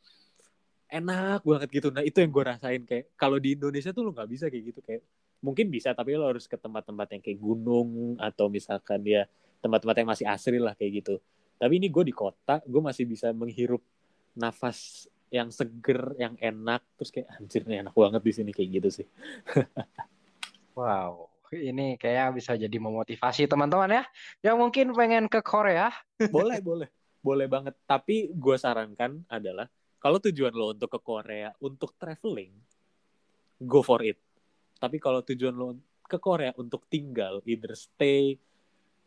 enak 0.88 1.44
banget 1.44 1.70
gitu. 1.82 1.88
Nah 1.92 2.06
itu 2.06 2.24
yang 2.24 2.32
gue 2.32 2.44
rasain 2.46 2.82
kayak 2.86 3.12
kalau 3.20 3.42
di 3.42 3.58
Indonesia 3.58 3.92
tuh 3.92 4.08
lu 4.08 4.12
nggak 4.14 4.30
bisa 4.30 4.46
kayak 4.48 4.64
gitu 4.72 4.80
kayak 4.86 5.02
mungkin 5.42 5.68
bisa 5.68 5.92
tapi 5.98 6.16
lo 6.16 6.30
harus 6.30 6.48
ke 6.48 6.56
tempat-tempat 6.56 7.08
yang 7.18 7.22
kayak 7.26 7.40
gunung 7.42 8.16
atau 8.22 8.48
misalkan 8.48 9.04
ya 9.04 9.28
tempat-tempat 9.60 9.96
yang 9.98 10.10
masih 10.14 10.26
asri 10.30 10.62
lah 10.62 10.78
kayak 10.78 11.04
gitu. 11.04 11.16
Tapi 11.58 11.74
ini 11.82 11.90
gue 11.90 12.04
di 12.06 12.14
kota 12.14 12.62
gue 12.64 12.82
masih 12.82 13.04
bisa 13.10 13.34
menghirup 13.34 13.82
nafas 14.38 15.10
yang 15.28 15.52
seger 15.52 16.16
yang 16.16 16.40
enak 16.40 16.84
terus 16.96 17.12
kayak 17.12 17.28
anjir 17.36 17.68
nih 17.68 17.84
enak 17.84 17.96
banget 17.96 18.22
di 18.24 18.34
sini 18.34 18.52
kayak 18.56 18.70
gitu 18.80 18.90
sih. 19.04 19.08
Wow, 20.78 21.34
ini 21.52 21.98
kayak 21.98 22.38
bisa 22.38 22.54
jadi 22.54 22.78
memotivasi 22.78 23.50
teman-teman 23.50 23.90
ya, 23.90 24.04
yang 24.46 24.62
mungkin 24.62 24.94
pengen 24.94 25.26
ke 25.26 25.42
Korea. 25.42 25.90
boleh 26.36 26.60
boleh. 26.62 26.90
Boleh 27.18 27.48
banget. 27.50 27.76
Tapi 27.84 28.32
gue 28.32 28.56
sarankan 28.56 29.26
adalah 29.28 29.68
kalau 29.98 30.22
tujuan 30.22 30.54
lo 30.54 30.72
untuk 30.72 30.94
ke 30.94 31.00
Korea 31.02 31.52
untuk 31.60 31.98
traveling 31.98 32.54
go 33.64 33.82
for 33.82 34.06
it. 34.06 34.22
Tapi 34.78 35.02
kalau 35.02 35.26
tujuan 35.26 35.56
lo 35.58 35.76
ke 36.08 36.22
Korea 36.22 36.54
untuk 36.56 36.86
tinggal 36.88 37.42
either 37.44 37.76
stay 37.76 38.38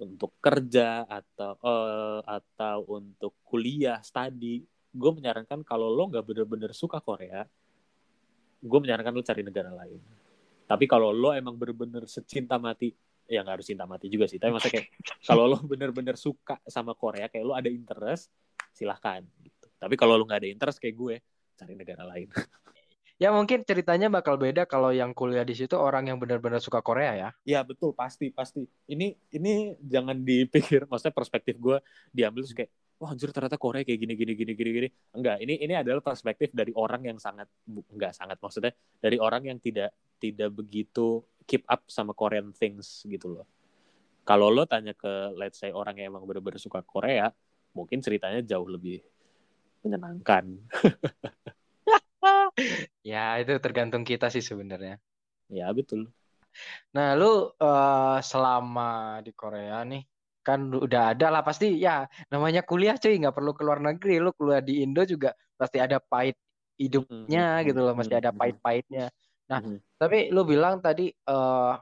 untuk 0.01 0.37
kerja 0.41 1.05
atau 1.07 1.55
eh, 1.61 2.21
atau 2.25 2.79
untuk 2.99 3.37
kuliah 3.47 4.01
study 4.01 4.65
gue 4.91 5.11
menyarankan 5.15 5.63
kalau 5.63 5.89
lo 5.91 6.11
nggak 6.11 6.25
bener-bener 6.27 6.75
suka 6.75 6.99
Korea 6.99 7.47
gue 8.61 8.81
menyarankan 8.81 9.13
lo 9.17 9.25
cari 9.25 9.41
negara 9.41 9.73
lain. 9.73 10.01
Tapi 10.69 10.85
kalau 10.85 11.11
lo 11.11 11.33
emang 11.33 11.57
bener-bener 11.57 12.05
secinta 12.07 12.61
mati 12.61 12.93
ya 13.31 13.47
nggak 13.47 13.63
harus 13.63 13.69
cinta 13.71 13.87
mati 13.87 14.11
juga 14.11 14.27
sih 14.27 14.43
tapi 14.43 14.51
maksudnya 14.51 14.83
kayak 14.83 14.89
kalau 15.29 15.47
lo 15.47 15.59
bener-bener 15.63 16.19
suka 16.19 16.59
sama 16.67 16.99
Korea 16.99 17.31
kayak 17.31 17.45
lo 17.47 17.55
ada 17.55 17.71
interest 17.71 18.29
silahkan 18.75 19.25
gitu. 19.41 19.67
Tapi 19.81 19.95
kalau 19.97 20.19
lo 20.21 20.27
nggak 20.27 20.45
ada 20.45 20.51
interest 20.51 20.79
kayak 20.83 20.95
gue 20.99 21.15
cari 21.57 21.75
negara 21.79 22.05
lain. 22.05 22.29
Ya 23.21 23.29
mungkin 23.37 23.69
ceritanya 23.69 24.09
bakal 24.09 24.41
beda 24.41 24.65
kalau 24.65 24.97
yang 24.97 25.13
kuliah 25.13 25.45
di 25.45 25.53
situ 25.53 25.77
orang 25.77 26.09
yang 26.09 26.17
benar-benar 26.17 26.57
suka 26.57 26.81
Korea 26.81 27.13
ya. 27.13 27.31
ya 27.45 27.61
betul 27.61 27.93
pasti 27.93 28.33
pasti. 28.33 28.65
Ini 28.65 29.13
ini 29.37 29.77
jangan 29.77 30.25
dipikir 30.25 30.89
maksudnya 30.89 31.13
perspektif 31.13 31.61
gue 31.61 31.85
diambil 32.17 32.49
terus 32.49 32.57
kayak 32.57 32.73
wah 33.01 33.11
anjir 33.17 33.33
ternyata 33.33 33.57
Korea 33.57 33.81
kayak 33.81 33.97
gini 33.97 34.15
gini 34.15 34.33
gini 34.37 34.53
gini 34.53 34.71
gini. 34.77 34.89
Enggak 35.17 35.41
ini 35.41 35.57
ini 35.57 35.73
adalah 35.73 36.05
perspektif 36.05 36.53
dari 36.53 36.71
orang 36.77 37.01
yang 37.09 37.17
sangat 37.17 37.49
enggak 37.67 38.13
sangat 38.13 38.37
maksudnya 38.37 38.77
dari 39.01 39.17
orang 39.17 39.49
yang 39.49 39.59
tidak 39.59 39.97
tidak 40.21 40.53
begitu 40.53 41.25
keep 41.49 41.65
up 41.65 41.89
sama 41.89 42.13
Korean 42.13 42.53
things 42.53 43.03
gitu 43.09 43.41
loh. 43.41 43.47
Kalau 44.29 44.53
lo 44.53 44.69
tanya 44.69 44.93
ke 44.93 45.33
let's 45.35 45.57
say 45.57 45.73
orang 45.73 45.97
yang 45.97 46.13
emang 46.13 46.29
bener-bener 46.29 46.61
suka 46.61 46.85
Korea 46.85 47.33
mungkin 47.73 48.05
ceritanya 48.05 48.45
jauh 48.45 48.69
lebih 48.69 49.01
menyenangkan. 49.81 50.45
Ya 53.01 53.41
itu 53.41 53.57
tergantung 53.65 54.05
kita 54.05 54.29
sih 54.29 54.45
sebenarnya. 54.45 55.01
ya 55.49 55.73
betul. 55.73 56.13
Nah 56.93 57.17
lu 57.17 57.49
eh, 57.57 58.19
selama 58.21 59.19
di 59.25 59.33
Korea 59.33 59.81
nih 59.89 60.03
kan 60.41 60.73
udah 60.73 61.13
ada 61.13 61.27
lah 61.29 61.43
pasti 61.45 61.77
ya 61.77 62.09
namanya 62.33 62.65
kuliah 62.65 62.97
cuy 62.97 63.21
nggak 63.21 63.37
perlu 63.37 63.53
keluar 63.53 63.79
negeri 63.79 64.17
lu 64.23 64.33
kuliah 64.33 64.65
di 64.65 64.81
Indo 64.81 65.05
juga 65.05 65.37
pasti 65.61 65.77
ada 65.77 66.01
pahit 66.01 66.37
hidupnya 66.81 67.61
Mhm, 67.61 67.67
gitu 67.69 67.81
loh 67.85 67.93
masih 67.93 68.17
ada 68.17 68.33
mhm, 68.33 68.39
pahit-pahitnya. 68.41 69.07
Nah 69.53 69.61
mhm. 69.61 69.79
tapi 70.01 70.33
lu 70.33 70.43
bilang 70.49 70.81
tadi 70.81 71.13
eh 71.13 71.73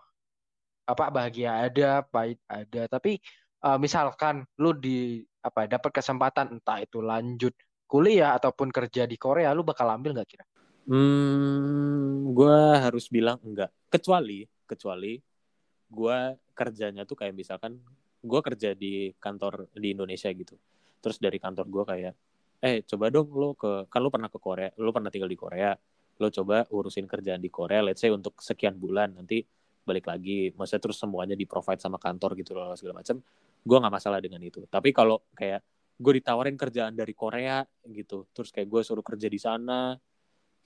apa 0.88 1.04
bahagia 1.12 1.68
ada 1.68 2.02
pahit 2.02 2.40
ada 2.48 2.88
tapi 2.88 3.20
eh, 3.62 3.78
misalkan 3.78 4.42
lu 4.58 4.74
di 4.74 5.22
apa 5.44 5.70
dapat 5.70 5.90
kesempatan 6.02 6.58
entah 6.58 6.82
itu 6.82 6.98
lanjut 6.98 7.54
kuliah 7.88 8.36
ataupun 8.36 8.68
kerja 8.74 9.06
di 9.08 9.16
Korea 9.16 9.54
lu 9.56 9.62
bakal 9.64 9.88
ambil 9.88 10.18
nggak 10.18 10.28
kira? 10.28 10.44
Hmm, 10.88 12.32
gue 12.32 12.58
harus 12.80 13.12
bilang 13.12 13.36
enggak. 13.44 13.68
Kecuali, 13.92 14.48
kecuali 14.64 15.20
gue 15.88 16.18
kerjanya 16.56 17.04
tuh 17.04 17.16
kayak 17.16 17.36
misalkan 17.36 17.80
gue 18.18 18.40
kerja 18.42 18.74
di 18.74 19.14
kantor 19.16 19.70
di 19.74 19.94
Indonesia 19.94 20.28
gitu. 20.32 20.58
Terus 20.98 21.16
dari 21.22 21.38
kantor 21.38 21.66
gue 21.70 21.84
kayak, 21.86 22.14
eh 22.62 22.82
coba 22.82 23.06
dong 23.14 23.30
lo 23.34 23.54
ke, 23.54 23.86
kan 23.86 24.00
lo 24.02 24.10
pernah 24.10 24.30
ke 24.30 24.38
Korea, 24.42 24.70
lo 24.82 24.90
pernah 24.90 25.10
tinggal 25.10 25.30
di 25.30 25.38
Korea, 25.38 25.70
lo 26.18 26.28
coba 26.28 26.66
urusin 26.74 27.06
kerjaan 27.06 27.38
di 27.38 27.50
Korea, 27.50 27.80
let's 27.86 28.02
say 28.02 28.10
untuk 28.10 28.42
sekian 28.42 28.74
bulan, 28.74 29.14
nanti 29.14 29.46
balik 29.86 30.10
lagi, 30.10 30.52
maksudnya 30.52 30.82
terus 30.84 30.98
semuanya 31.00 31.38
di 31.38 31.46
provide 31.48 31.80
sama 31.80 31.96
kantor 31.96 32.36
gitu 32.36 32.52
loh 32.52 32.74
segala 32.74 33.00
macam. 33.00 33.22
Gue 33.62 33.76
nggak 33.78 33.94
masalah 33.94 34.18
dengan 34.18 34.42
itu. 34.42 34.66
Tapi 34.68 34.90
kalau 34.90 35.22
kayak 35.32 35.62
gue 35.98 36.12
ditawarin 36.18 36.58
kerjaan 36.58 36.92
dari 36.94 37.14
Korea 37.14 37.62
gitu, 37.86 38.26
terus 38.34 38.50
kayak 38.52 38.68
gue 38.68 38.80
suruh 38.84 39.06
kerja 39.06 39.26
di 39.30 39.40
sana, 39.40 39.96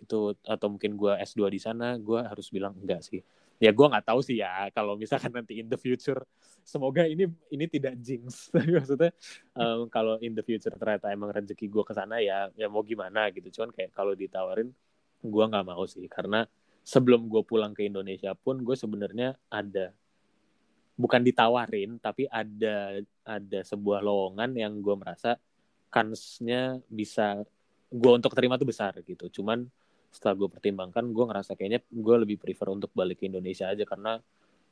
itu 0.03 0.35
atau 0.43 0.67
mungkin 0.67 0.99
gue 0.99 1.13
S2 1.23 1.47
di 1.47 1.61
sana 1.63 1.95
gue 1.95 2.21
harus 2.27 2.51
bilang 2.51 2.75
enggak 2.75 3.07
sih 3.07 3.23
ya 3.63 3.71
gue 3.71 3.87
nggak 3.87 4.11
tahu 4.11 4.19
sih 4.27 4.43
ya 4.43 4.67
kalau 4.75 4.99
misalkan 4.99 5.31
nanti 5.31 5.63
in 5.63 5.71
the 5.71 5.79
future 5.79 6.19
semoga 6.67 7.07
ini 7.07 7.31
ini 7.51 7.65
tidak 7.71 7.95
jinx. 8.03 8.47
Tapi 8.55 8.75
maksudnya 8.75 9.15
em, 9.55 9.87
kalau 9.87 10.19
in 10.19 10.35
the 10.35 10.43
future 10.43 10.75
ternyata 10.75 11.15
emang 11.15 11.31
rezeki 11.31 11.71
gue 11.71 11.85
ke 11.87 11.95
sana 11.95 12.19
ya 12.19 12.51
ya 12.59 12.67
mau 12.67 12.83
gimana 12.83 13.31
gitu. 13.31 13.63
Cuman 13.63 13.71
kayak 13.71 13.95
kalau 13.95 14.19
ditawarin 14.19 14.75
gue 15.23 15.45
nggak 15.47 15.67
mau 15.67 15.87
sih. 15.87 16.11
Karena 16.11 16.43
sebelum 16.83 17.31
gue 17.31 17.43
pulang 17.47 17.71
ke 17.71 17.87
Indonesia 17.87 18.35
pun 18.35 18.59
gue 18.67 18.75
sebenarnya 18.75 19.39
ada 19.47 19.95
bukan 20.99 21.23
ditawarin 21.23 22.03
tapi 22.03 22.27
ada 22.27 22.99
ada 23.23 23.61
sebuah 23.63 24.03
lowongan 24.03 24.51
yang 24.59 24.83
gue 24.83 24.95
merasa 24.99 25.39
kansnya 25.87 26.83
bisa 26.91 27.43
gue 27.93 28.11
untuk 28.11 28.35
terima 28.35 28.59
tuh 28.59 28.67
besar 28.67 28.99
gitu. 29.07 29.31
Cuman 29.31 29.71
setelah 30.13 30.37
gue 30.37 30.49
pertimbangkan 30.53 31.09
gue 31.09 31.25
ngerasa 31.25 31.57
kayaknya 31.57 31.81
gue 31.89 32.17
lebih 32.21 32.37
prefer 32.37 32.69
untuk 32.69 32.93
balik 32.93 33.25
ke 33.25 33.33
Indonesia 33.33 33.73
aja 33.73 33.83
karena 33.89 34.21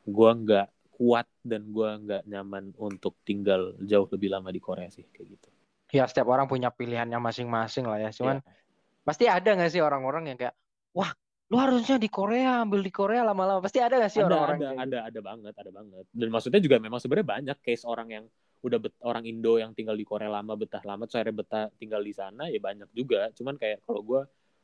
gue 0.04 0.30
nggak 0.44 0.68
kuat 1.00 1.24
dan 1.40 1.72
gue 1.72 1.88
nggak 2.04 2.22
nyaman 2.28 2.76
untuk 2.76 3.16
tinggal 3.24 3.72
jauh 3.80 4.04
lebih 4.12 4.28
lama 4.28 4.52
di 4.52 4.60
Korea 4.60 4.92
sih 4.92 5.08
kayak 5.08 5.26
gitu. 5.32 5.48
Ya 5.96 6.04
setiap 6.04 6.28
orang 6.28 6.44
punya 6.44 6.68
pilihannya 6.68 7.16
masing-masing 7.16 7.88
lah 7.88 7.98
ya. 7.98 8.10
Cuman 8.12 8.44
yeah. 8.44 9.00
pasti 9.00 9.24
ada 9.24 9.48
nggak 9.48 9.72
sih 9.72 9.80
orang-orang 9.80 10.28
yang 10.28 10.38
kayak 10.38 10.54
wah 10.92 11.08
lu 11.50 11.56
harusnya 11.58 11.98
di 11.98 12.06
Korea 12.06 12.62
ambil 12.62 12.84
di 12.84 12.92
Korea 12.92 13.24
lama-lama. 13.24 13.64
Pasti 13.64 13.80
ada 13.80 13.98
gak 13.98 14.12
sih 14.12 14.22
orang-orang 14.22 14.60
ada 14.60 14.68
ada, 14.70 14.84
ada 14.84 14.98
ada 15.08 15.20
banget 15.24 15.54
ada 15.56 15.70
banget. 15.74 16.04
Dan 16.14 16.28
maksudnya 16.30 16.60
juga 16.62 16.76
memang 16.78 17.00
sebenarnya 17.02 17.26
banyak 17.26 17.58
case 17.64 17.82
orang 17.88 18.08
yang 18.12 18.24
udah 18.60 18.78
bet, 18.78 18.94
orang 19.02 19.24
Indo 19.24 19.56
yang 19.56 19.72
tinggal 19.72 19.96
di 19.96 20.04
Korea 20.04 20.28
lama 20.28 20.52
betah 20.52 20.84
lama 20.84 21.08
terus 21.08 21.16
akhirnya 21.16 21.36
betah 21.42 21.64
tinggal 21.80 22.04
di 22.04 22.12
sana 22.14 22.46
ya 22.52 22.60
banyak 22.60 22.86
juga. 22.94 23.32
Cuman 23.34 23.56
kayak 23.56 23.82
kalau 23.82 24.04
gue 24.04 24.20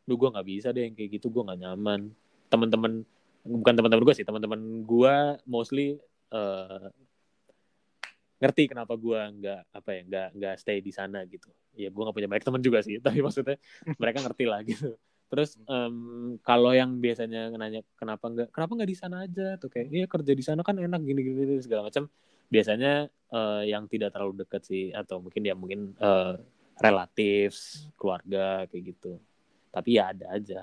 lu 0.07 0.15
gue 0.15 0.29
nggak 0.31 0.47
bisa 0.47 0.69
deh 0.71 0.87
yang 0.87 0.95
kayak 0.95 1.19
gitu 1.19 1.27
gue 1.29 1.43
nggak 1.43 1.61
nyaman. 1.67 2.11
Teman-teman 2.47 3.03
bukan 3.47 3.75
teman-teman 3.75 4.03
gue 4.07 4.15
sih 4.15 4.27
teman-teman 4.27 4.61
gue 4.83 5.15
mostly 5.47 5.99
uh, 6.35 6.91
ngerti 8.43 8.69
kenapa 8.69 8.95
gue 8.99 9.17
nggak 9.17 9.61
apa 9.73 9.91
ya 9.91 10.01
nggak 10.07 10.29
nggak 10.39 10.55
stay 10.63 10.79
di 10.79 10.95
sana 10.95 11.27
gitu. 11.27 11.51
Ya 11.75 11.91
gue 11.91 12.03
nggak 12.03 12.17
punya 12.17 12.29
banyak 12.31 12.45
teman 12.47 12.63
juga 12.63 12.79
sih 12.87 12.99
tapi 13.05 13.19
maksudnya 13.21 13.59
mereka 13.99 14.23
ngerti 14.23 14.45
lah 14.47 14.61
gitu. 14.63 14.95
Terus 15.27 15.59
um, 15.67 16.39
kalau 16.47 16.71
yang 16.71 17.03
biasanya 17.03 17.51
nanya 17.51 17.83
kenapa 17.99 18.31
nggak 18.31 18.49
kenapa 18.55 18.73
nggak 18.79 18.91
di 18.95 18.97
sana 18.97 19.17
aja? 19.27 19.59
Tuh 19.59 19.67
kayak 19.67 19.89
iya 19.91 20.07
kerja 20.07 20.33
di 20.39 20.45
sana 20.47 20.63
kan 20.63 20.79
enak 20.79 21.03
gini 21.03 21.21
gini 21.23 21.59
segala 21.59 21.91
macam. 21.91 22.07
Biasanya 22.47 23.11
uh, 23.35 23.67
yang 23.67 23.91
tidak 23.91 24.15
terlalu 24.15 24.47
dekat 24.47 24.63
sih 24.63 24.95
atau 24.95 25.19
mungkin 25.19 25.43
ya 25.43 25.59
mungkin 25.59 25.99
uh, 25.99 26.39
relatif 26.79 27.59
keluarga 27.99 28.71
kayak 28.71 28.95
gitu 28.95 29.19
tapi 29.73 29.99
ya 29.99 30.13
ada 30.15 30.27
aja 30.35 30.61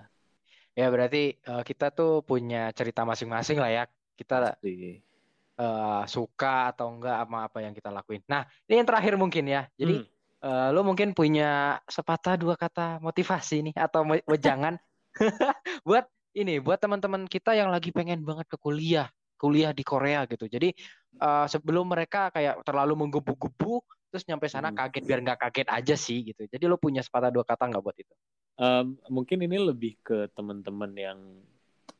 ya 0.74 0.88
berarti 0.90 1.38
uh, 1.48 1.62
kita 1.62 1.94
tuh 1.94 2.26
punya 2.26 2.74
cerita 2.74 3.06
masing-masing 3.06 3.58
lah 3.62 3.72
ya 3.72 3.84
kita 4.18 4.58
uh, 4.62 6.04
suka 6.06 6.74
atau 6.74 6.94
enggak 6.94 7.18
sama 7.24 7.40
apa 7.46 7.58
yang 7.62 7.74
kita 7.74 7.90
lakuin 7.94 8.22
nah 8.26 8.48
ini 8.66 8.82
yang 8.82 8.88
terakhir 8.88 9.14
mungkin 9.16 9.46
ya 9.46 9.70
jadi 9.78 10.02
hmm. 10.02 10.08
uh, 10.42 10.68
lo 10.74 10.82
mungkin 10.82 11.14
punya 11.14 11.82
sepatah 11.86 12.36
dua 12.38 12.58
kata 12.58 12.98
motivasi 13.04 13.72
nih 13.72 13.76
atau 13.78 14.06
wejangan 14.26 14.78
buat 15.88 16.10
ini 16.34 16.58
buat 16.58 16.82
teman-teman 16.82 17.30
kita 17.30 17.54
yang 17.54 17.70
lagi 17.70 17.94
pengen 17.94 18.26
banget 18.26 18.50
ke 18.50 18.58
kuliah 18.58 19.08
kuliah 19.44 19.76
di 19.76 19.84
Korea 19.84 20.24
gitu. 20.24 20.48
Jadi 20.48 20.72
uh, 21.20 21.44
sebelum 21.52 21.92
mereka 21.92 22.32
kayak 22.32 22.64
terlalu 22.64 22.96
menggebu-gebu, 23.04 23.84
terus 24.08 24.24
nyampe 24.24 24.48
sana 24.48 24.72
hmm. 24.72 24.80
kaget 24.80 25.04
biar 25.04 25.20
nggak 25.20 25.40
kaget 25.44 25.68
aja 25.68 25.96
sih 26.00 26.32
gitu. 26.32 26.48
Jadi 26.48 26.64
lo 26.64 26.80
punya 26.80 27.04
sepatah 27.04 27.28
dua 27.28 27.44
kata 27.44 27.68
nggak 27.68 27.84
buat 27.84 27.98
itu? 28.00 28.16
Um, 28.54 29.02
mungkin 29.10 29.42
ini 29.42 29.58
lebih 29.58 29.98
ke 30.06 30.30
teman-teman 30.38 30.92
yang 30.94 31.20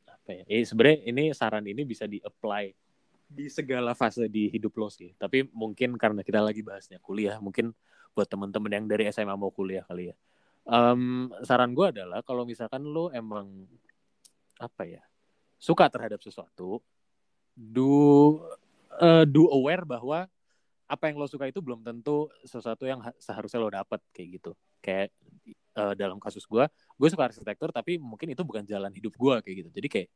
apa 0.06 0.30
ya? 0.32 0.44
Eh, 0.46 0.64
sebenarnya 0.64 1.00
ini 1.10 1.24
saran 1.34 1.66
ini 1.66 1.82
bisa 1.82 2.06
di-apply 2.06 2.70
di 3.34 3.50
segala 3.50 3.98
fase 3.98 4.30
di 4.30 4.48
hidup 4.54 4.78
lo 4.78 4.88
sih. 4.94 5.18
Tapi 5.18 5.50
mungkin 5.50 5.98
karena 5.98 6.22
kita 6.22 6.40
lagi 6.46 6.62
bahasnya 6.62 7.02
kuliah, 7.02 7.42
mungkin 7.42 7.74
buat 8.14 8.30
teman-teman 8.30 8.70
yang 8.70 8.86
dari 8.86 9.10
SMA 9.10 9.34
mau 9.34 9.50
kuliah 9.50 9.82
kali 9.90 10.14
ya. 10.14 10.16
Um, 10.64 11.34
saran 11.44 11.76
gue 11.76 11.92
adalah 11.92 12.24
kalau 12.24 12.48
misalkan 12.48 12.88
lo 12.88 13.12
emang 13.12 13.68
apa 14.62 14.88
ya 14.88 15.04
suka 15.60 15.90
terhadap 15.90 16.22
sesuatu, 16.22 16.80
do 17.58 18.40
uh, 19.02 19.26
do 19.26 19.50
aware 19.50 19.84
bahwa 19.84 20.30
apa 20.88 21.04
yang 21.10 21.18
lo 21.18 21.26
suka 21.26 21.50
itu 21.50 21.60
belum 21.60 21.82
tentu 21.82 22.30
sesuatu 22.46 22.86
yang 22.86 23.02
seharusnya 23.18 23.60
lo 23.60 23.74
dapat 23.74 24.00
kayak 24.14 24.40
gitu 24.40 24.52
kayak 24.84 25.10
uh, 25.78 25.94
dalam 25.98 26.18
kasus 26.22 26.46
gue 26.46 26.66
gue 26.72 27.08
suka 27.10 27.30
arsitektur 27.30 27.70
tapi 27.74 27.98
mungkin 27.98 28.32
itu 28.32 28.42
bukan 28.46 28.64
jalan 28.66 28.92
hidup 28.94 29.14
gue 29.18 29.36
kayak 29.44 29.56
gitu. 29.66 29.70
Jadi 29.74 29.88
kayak 29.90 30.10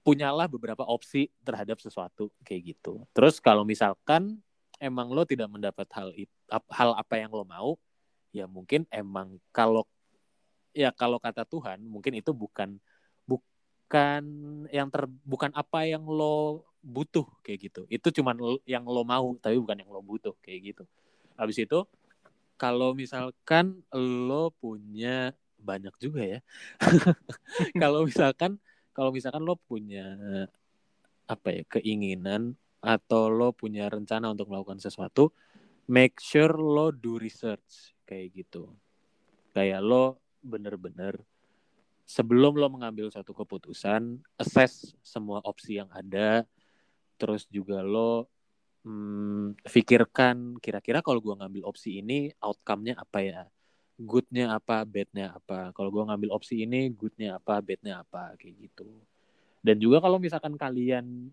punyalah 0.00 0.48
beberapa 0.48 0.82
opsi 0.88 1.28
terhadap 1.44 1.78
sesuatu 1.78 2.32
kayak 2.44 2.76
gitu. 2.76 3.04
Terus 3.12 3.38
kalau 3.38 3.68
misalkan 3.68 4.40
emang 4.80 5.12
lo 5.12 5.28
tidak 5.28 5.52
mendapat 5.52 5.86
hal 5.92 6.08
hal 6.72 6.90
apa 6.96 7.14
yang 7.20 7.30
lo 7.30 7.44
mau 7.44 7.76
ya 8.32 8.48
mungkin 8.48 8.88
emang 8.88 9.36
kalau 9.52 9.84
ya 10.72 10.88
kalau 10.94 11.20
kata 11.20 11.44
Tuhan 11.44 11.84
mungkin 11.84 12.16
itu 12.16 12.32
bukan 12.32 12.80
bukan 13.28 14.22
yang 14.72 14.88
ter 14.88 15.04
bukan 15.26 15.52
apa 15.52 15.84
yang 15.84 16.06
lo 16.08 16.64
butuh 16.80 17.28
kayak 17.44 17.68
gitu. 17.68 17.82
Itu 17.92 18.08
cuman 18.08 18.40
yang 18.64 18.88
lo 18.88 19.04
mau 19.04 19.36
tapi 19.36 19.60
bukan 19.60 19.84
yang 19.84 19.90
lo 19.92 20.00
butuh 20.00 20.32
kayak 20.40 20.72
gitu. 20.72 20.84
Habis 21.36 21.60
itu 21.60 21.84
kalau 22.60 22.92
misalkan 22.92 23.80
lo 23.96 24.52
punya 24.60 25.32
banyak 25.56 25.96
juga 25.96 26.22
ya. 26.24 26.40
Kalau 27.80 28.04
misalkan 28.04 28.60
kalau 28.92 29.12
misalkan 29.12 29.44
lo 29.44 29.56
punya 29.56 30.04
apa 31.24 31.48
ya 31.56 31.62
keinginan 31.68 32.56
atau 32.84 33.32
lo 33.32 33.52
punya 33.56 33.88
rencana 33.88 34.32
untuk 34.32 34.52
melakukan 34.52 34.80
sesuatu 34.80 35.32
make 35.88 36.20
sure 36.20 36.52
lo 36.52 36.92
do 36.92 37.16
research 37.16 37.96
kayak 38.04 38.44
gitu. 38.44 38.72
Kayak 39.56 39.80
lo 39.80 40.20
bener-bener 40.44 41.16
sebelum 42.04 42.58
lo 42.58 42.66
mengambil 42.66 43.06
satu 43.08 43.30
keputusan, 43.30 44.18
assess 44.34 44.98
semua 45.06 45.38
opsi 45.46 45.78
yang 45.78 45.88
ada, 45.94 46.42
terus 47.14 47.46
juga 47.46 47.86
lo 47.86 48.26
hmm, 48.84 49.60
kira-kira 50.60 50.98
kalau 51.04 51.20
gue 51.20 51.34
ngambil 51.36 51.62
opsi 51.68 52.00
ini 52.00 52.32
outcome-nya 52.40 52.96
apa 53.00 53.18
ya, 53.20 53.42
good-nya 54.00 54.56
apa, 54.56 54.88
bad-nya 54.88 55.36
apa. 55.36 55.76
Kalau 55.76 55.92
gue 55.92 56.02
ngambil 56.08 56.30
opsi 56.32 56.64
ini, 56.64 56.88
good-nya 56.92 57.36
apa, 57.36 57.60
bad-nya 57.60 58.00
apa, 58.00 58.32
kayak 58.40 58.56
gitu. 58.68 58.88
Dan 59.60 59.76
juga 59.76 60.00
kalau 60.00 60.16
misalkan 60.16 60.56
kalian 60.56 61.28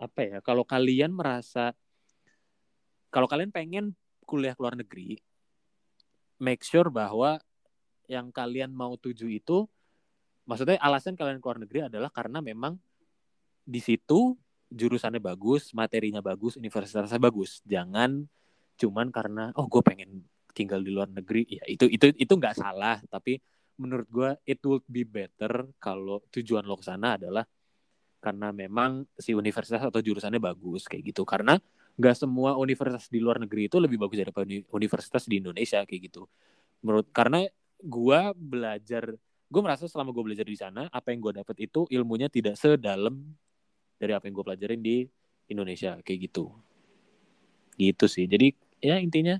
apa 0.00 0.20
ya, 0.26 0.38
kalau 0.42 0.66
kalian 0.66 1.14
merasa 1.14 1.70
kalau 3.10 3.26
kalian 3.26 3.50
pengen 3.50 3.94
kuliah 4.22 4.54
ke 4.54 4.62
luar 4.62 4.78
negeri, 4.78 5.18
make 6.38 6.62
sure 6.62 6.86
bahwa 6.88 7.42
yang 8.10 8.30
kalian 8.34 8.74
mau 8.74 8.98
tuju 8.98 9.30
itu 9.30 9.66
maksudnya 10.48 10.82
alasan 10.82 11.14
kalian 11.14 11.38
keluar 11.38 11.62
negeri 11.62 11.86
adalah 11.86 12.10
karena 12.10 12.42
memang 12.42 12.74
di 13.62 13.78
situ 13.78 14.34
jurusannya 14.70 15.18
bagus, 15.18 15.74
materinya 15.74 16.22
bagus, 16.22 16.56
universitasnya 16.56 17.18
bagus. 17.18 17.60
Jangan 17.66 18.24
cuman 18.80 19.12
karena 19.12 19.52
oh 19.58 19.66
gue 19.68 19.82
pengen 19.84 20.24
tinggal 20.54 20.80
di 20.80 20.90
luar 20.94 21.10
negeri. 21.10 21.46
Ya 21.50 21.64
itu 21.66 21.90
itu 21.90 22.14
itu 22.14 22.32
nggak 22.32 22.56
salah, 22.56 23.02
tapi 23.10 23.42
menurut 23.82 24.08
gue 24.08 24.30
it 24.46 24.60
would 24.64 24.86
be 24.86 25.02
better 25.02 25.68
kalau 25.82 26.22
tujuan 26.30 26.64
lo 26.64 26.78
ke 26.78 26.86
sana 26.86 27.18
adalah 27.18 27.44
karena 28.20 28.52
memang 28.52 29.08
si 29.16 29.32
universitas 29.32 29.80
atau 29.80 29.98
jurusannya 29.98 30.38
bagus 30.38 30.86
kayak 30.86 31.12
gitu. 31.12 31.26
Karena 31.26 31.58
nggak 31.98 32.16
semua 32.16 32.56
universitas 32.56 33.10
di 33.10 33.20
luar 33.20 33.42
negeri 33.42 33.68
itu 33.68 33.76
lebih 33.76 34.00
bagus 34.00 34.22
daripada 34.22 34.46
universitas 34.72 35.26
di 35.26 35.42
Indonesia 35.42 35.82
kayak 35.84 36.02
gitu. 36.12 36.24
Menurut 36.86 37.10
karena 37.12 37.44
gue 37.80 38.20
belajar 38.36 39.16
gue 39.50 39.62
merasa 39.66 39.90
selama 39.90 40.14
gue 40.14 40.24
belajar 40.30 40.46
di 40.46 40.54
sana 40.54 40.86
apa 40.94 41.10
yang 41.10 41.20
gue 41.26 41.42
dapet 41.42 41.56
itu 41.66 41.82
ilmunya 41.90 42.30
tidak 42.30 42.54
sedalam 42.54 43.18
dari 44.00 44.16
apa 44.16 44.24
yang 44.24 44.40
gue 44.40 44.46
pelajarin 44.48 44.80
di 44.80 45.04
Indonesia 45.52 46.00
kayak 46.00 46.32
gitu. 46.32 46.48
Gitu 47.76 48.08
sih. 48.08 48.24
Jadi 48.24 48.56
ya 48.80 48.96
intinya 48.96 49.36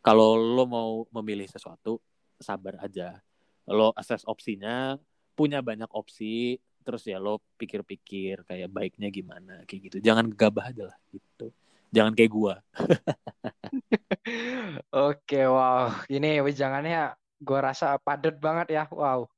kalau 0.00 0.40
lo 0.40 0.64
mau 0.64 0.90
memilih 1.20 1.44
sesuatu 1.44 2.00
sabar 2.40 2.80
aja. 2.80 3.20
Lo 3.68 3.92
assess 3.92 4.24
opsinya 4.24 4.96
punya 5.36 5.60
banyak 5.60 5.92
opsi 5.92 6.56
terus 6.84 7.08
ya 7.08 7.16
lo 7.16 7.40
pikir-pikir 7.56 8.44
kayak 8.44 8.68
baiknya 8.72 9.12
gimana 9.12 9.60
kayak 9.68 9.92
gitu. 9.92 9.96
Jangan 10.00 10.32
gegabah 10.32 10.72
aja 10.72 10.84
lah 10.88 10.96
gitu. 11.12 11.52
Jangan 11.92 12.16
kayak 12.16 12.32
gua. 12.32 12.54
Oke 15.08 15.44
wow. 15.44 15.92
Ini 16.08 16.40
jangannya 16.52 17.16
gue 17.44 17.60
rasa 17.60 18.00
padat 18.00 18.40
banget 18.40 18.72
ya. 18.72 18.84
Wow. 18.88 19.28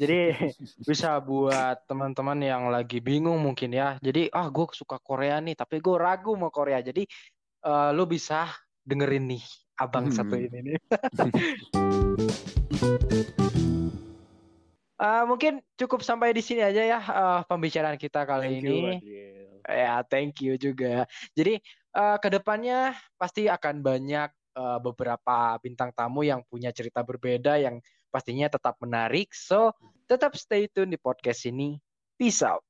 Jadi 0.00 0.34
bisa 0.82 1.20
buat 1.20 1.84
teman-teman 1.84 2.38
yang 2.40 2.72
lagi 2.72 2.98
bingung 2.98 3.38
mungkin 3.38 3.72
ya. 3.72 3.96
Jadi 4.00 4.32
ah 4.32 4.48
gue 4.48 4.66
suka 4.72 4.96
Korea 4.98 5.38
nih, 5.38 5.54
tapi 5.54 5.78
gue 5.78 5.96
ragu 5.96 6.34
mau 6.34 6.50
Korea. 6.50 6.80
Jadi 6.80 7.04
uh, 7.64 7.90
lo 7.92 8.08
bisa 8.08 8.48
dengerin 8.82 9.36
nih 9.36 9.44
abang 9.78 10.10
hmm. 10.10 10.16
satu 10.16 10.34
ini 10.34 10.58
nih. 10.64 10.76
uh, 14.98 15.24
mungkin 15.30 15.62
cukup 15.78 16.02
sampai 16.02 16.34
di 16.34 16.42
sini 16.42 16.64
aja 16.64 16.82
ya 16.82 17.00
uh, 17.00 17.40
pembicaraan 17.46 18.00
kita 18.00 18.26
kali 18.26 18.58
thank 18.58 18.60
ini. 18.64 18.76
You, 19.04 19.22
ya 19.68 19.94
thank 20.08 20.40
you 20.42 20.58
juga. 20.58 21.06
Jadi 21.36 21.62
uh, 21.94 22.16
ke 22.18 22.28
depannya 22.32 22.96
pasti 23.20 23.46
akan 23.46 23.84
banyak 23.84 24.30
uh, 24.58 24.78
beberapa 24.82 25.54
bintang 25.62 25.94
tamu 25.94 26.26
yang 26.26 26.42
punya 26.50 26.74
cerita 26.74 27.06
berbeda 27.06 27.60
yang 27.62 27.78
pastinya 28.12 28.52
tetap 28.52 28.76
menarik. 28.82 29.32
So, 29.32 29.72
tetap 30.04 30.36
stay 30.36 30.68
tune 30.68 30.92
di 30.92 30.98
podcast 31.00 31.48
ini. 31.48 31.80
Peace 32.18 32.44
out. 32.44 32.67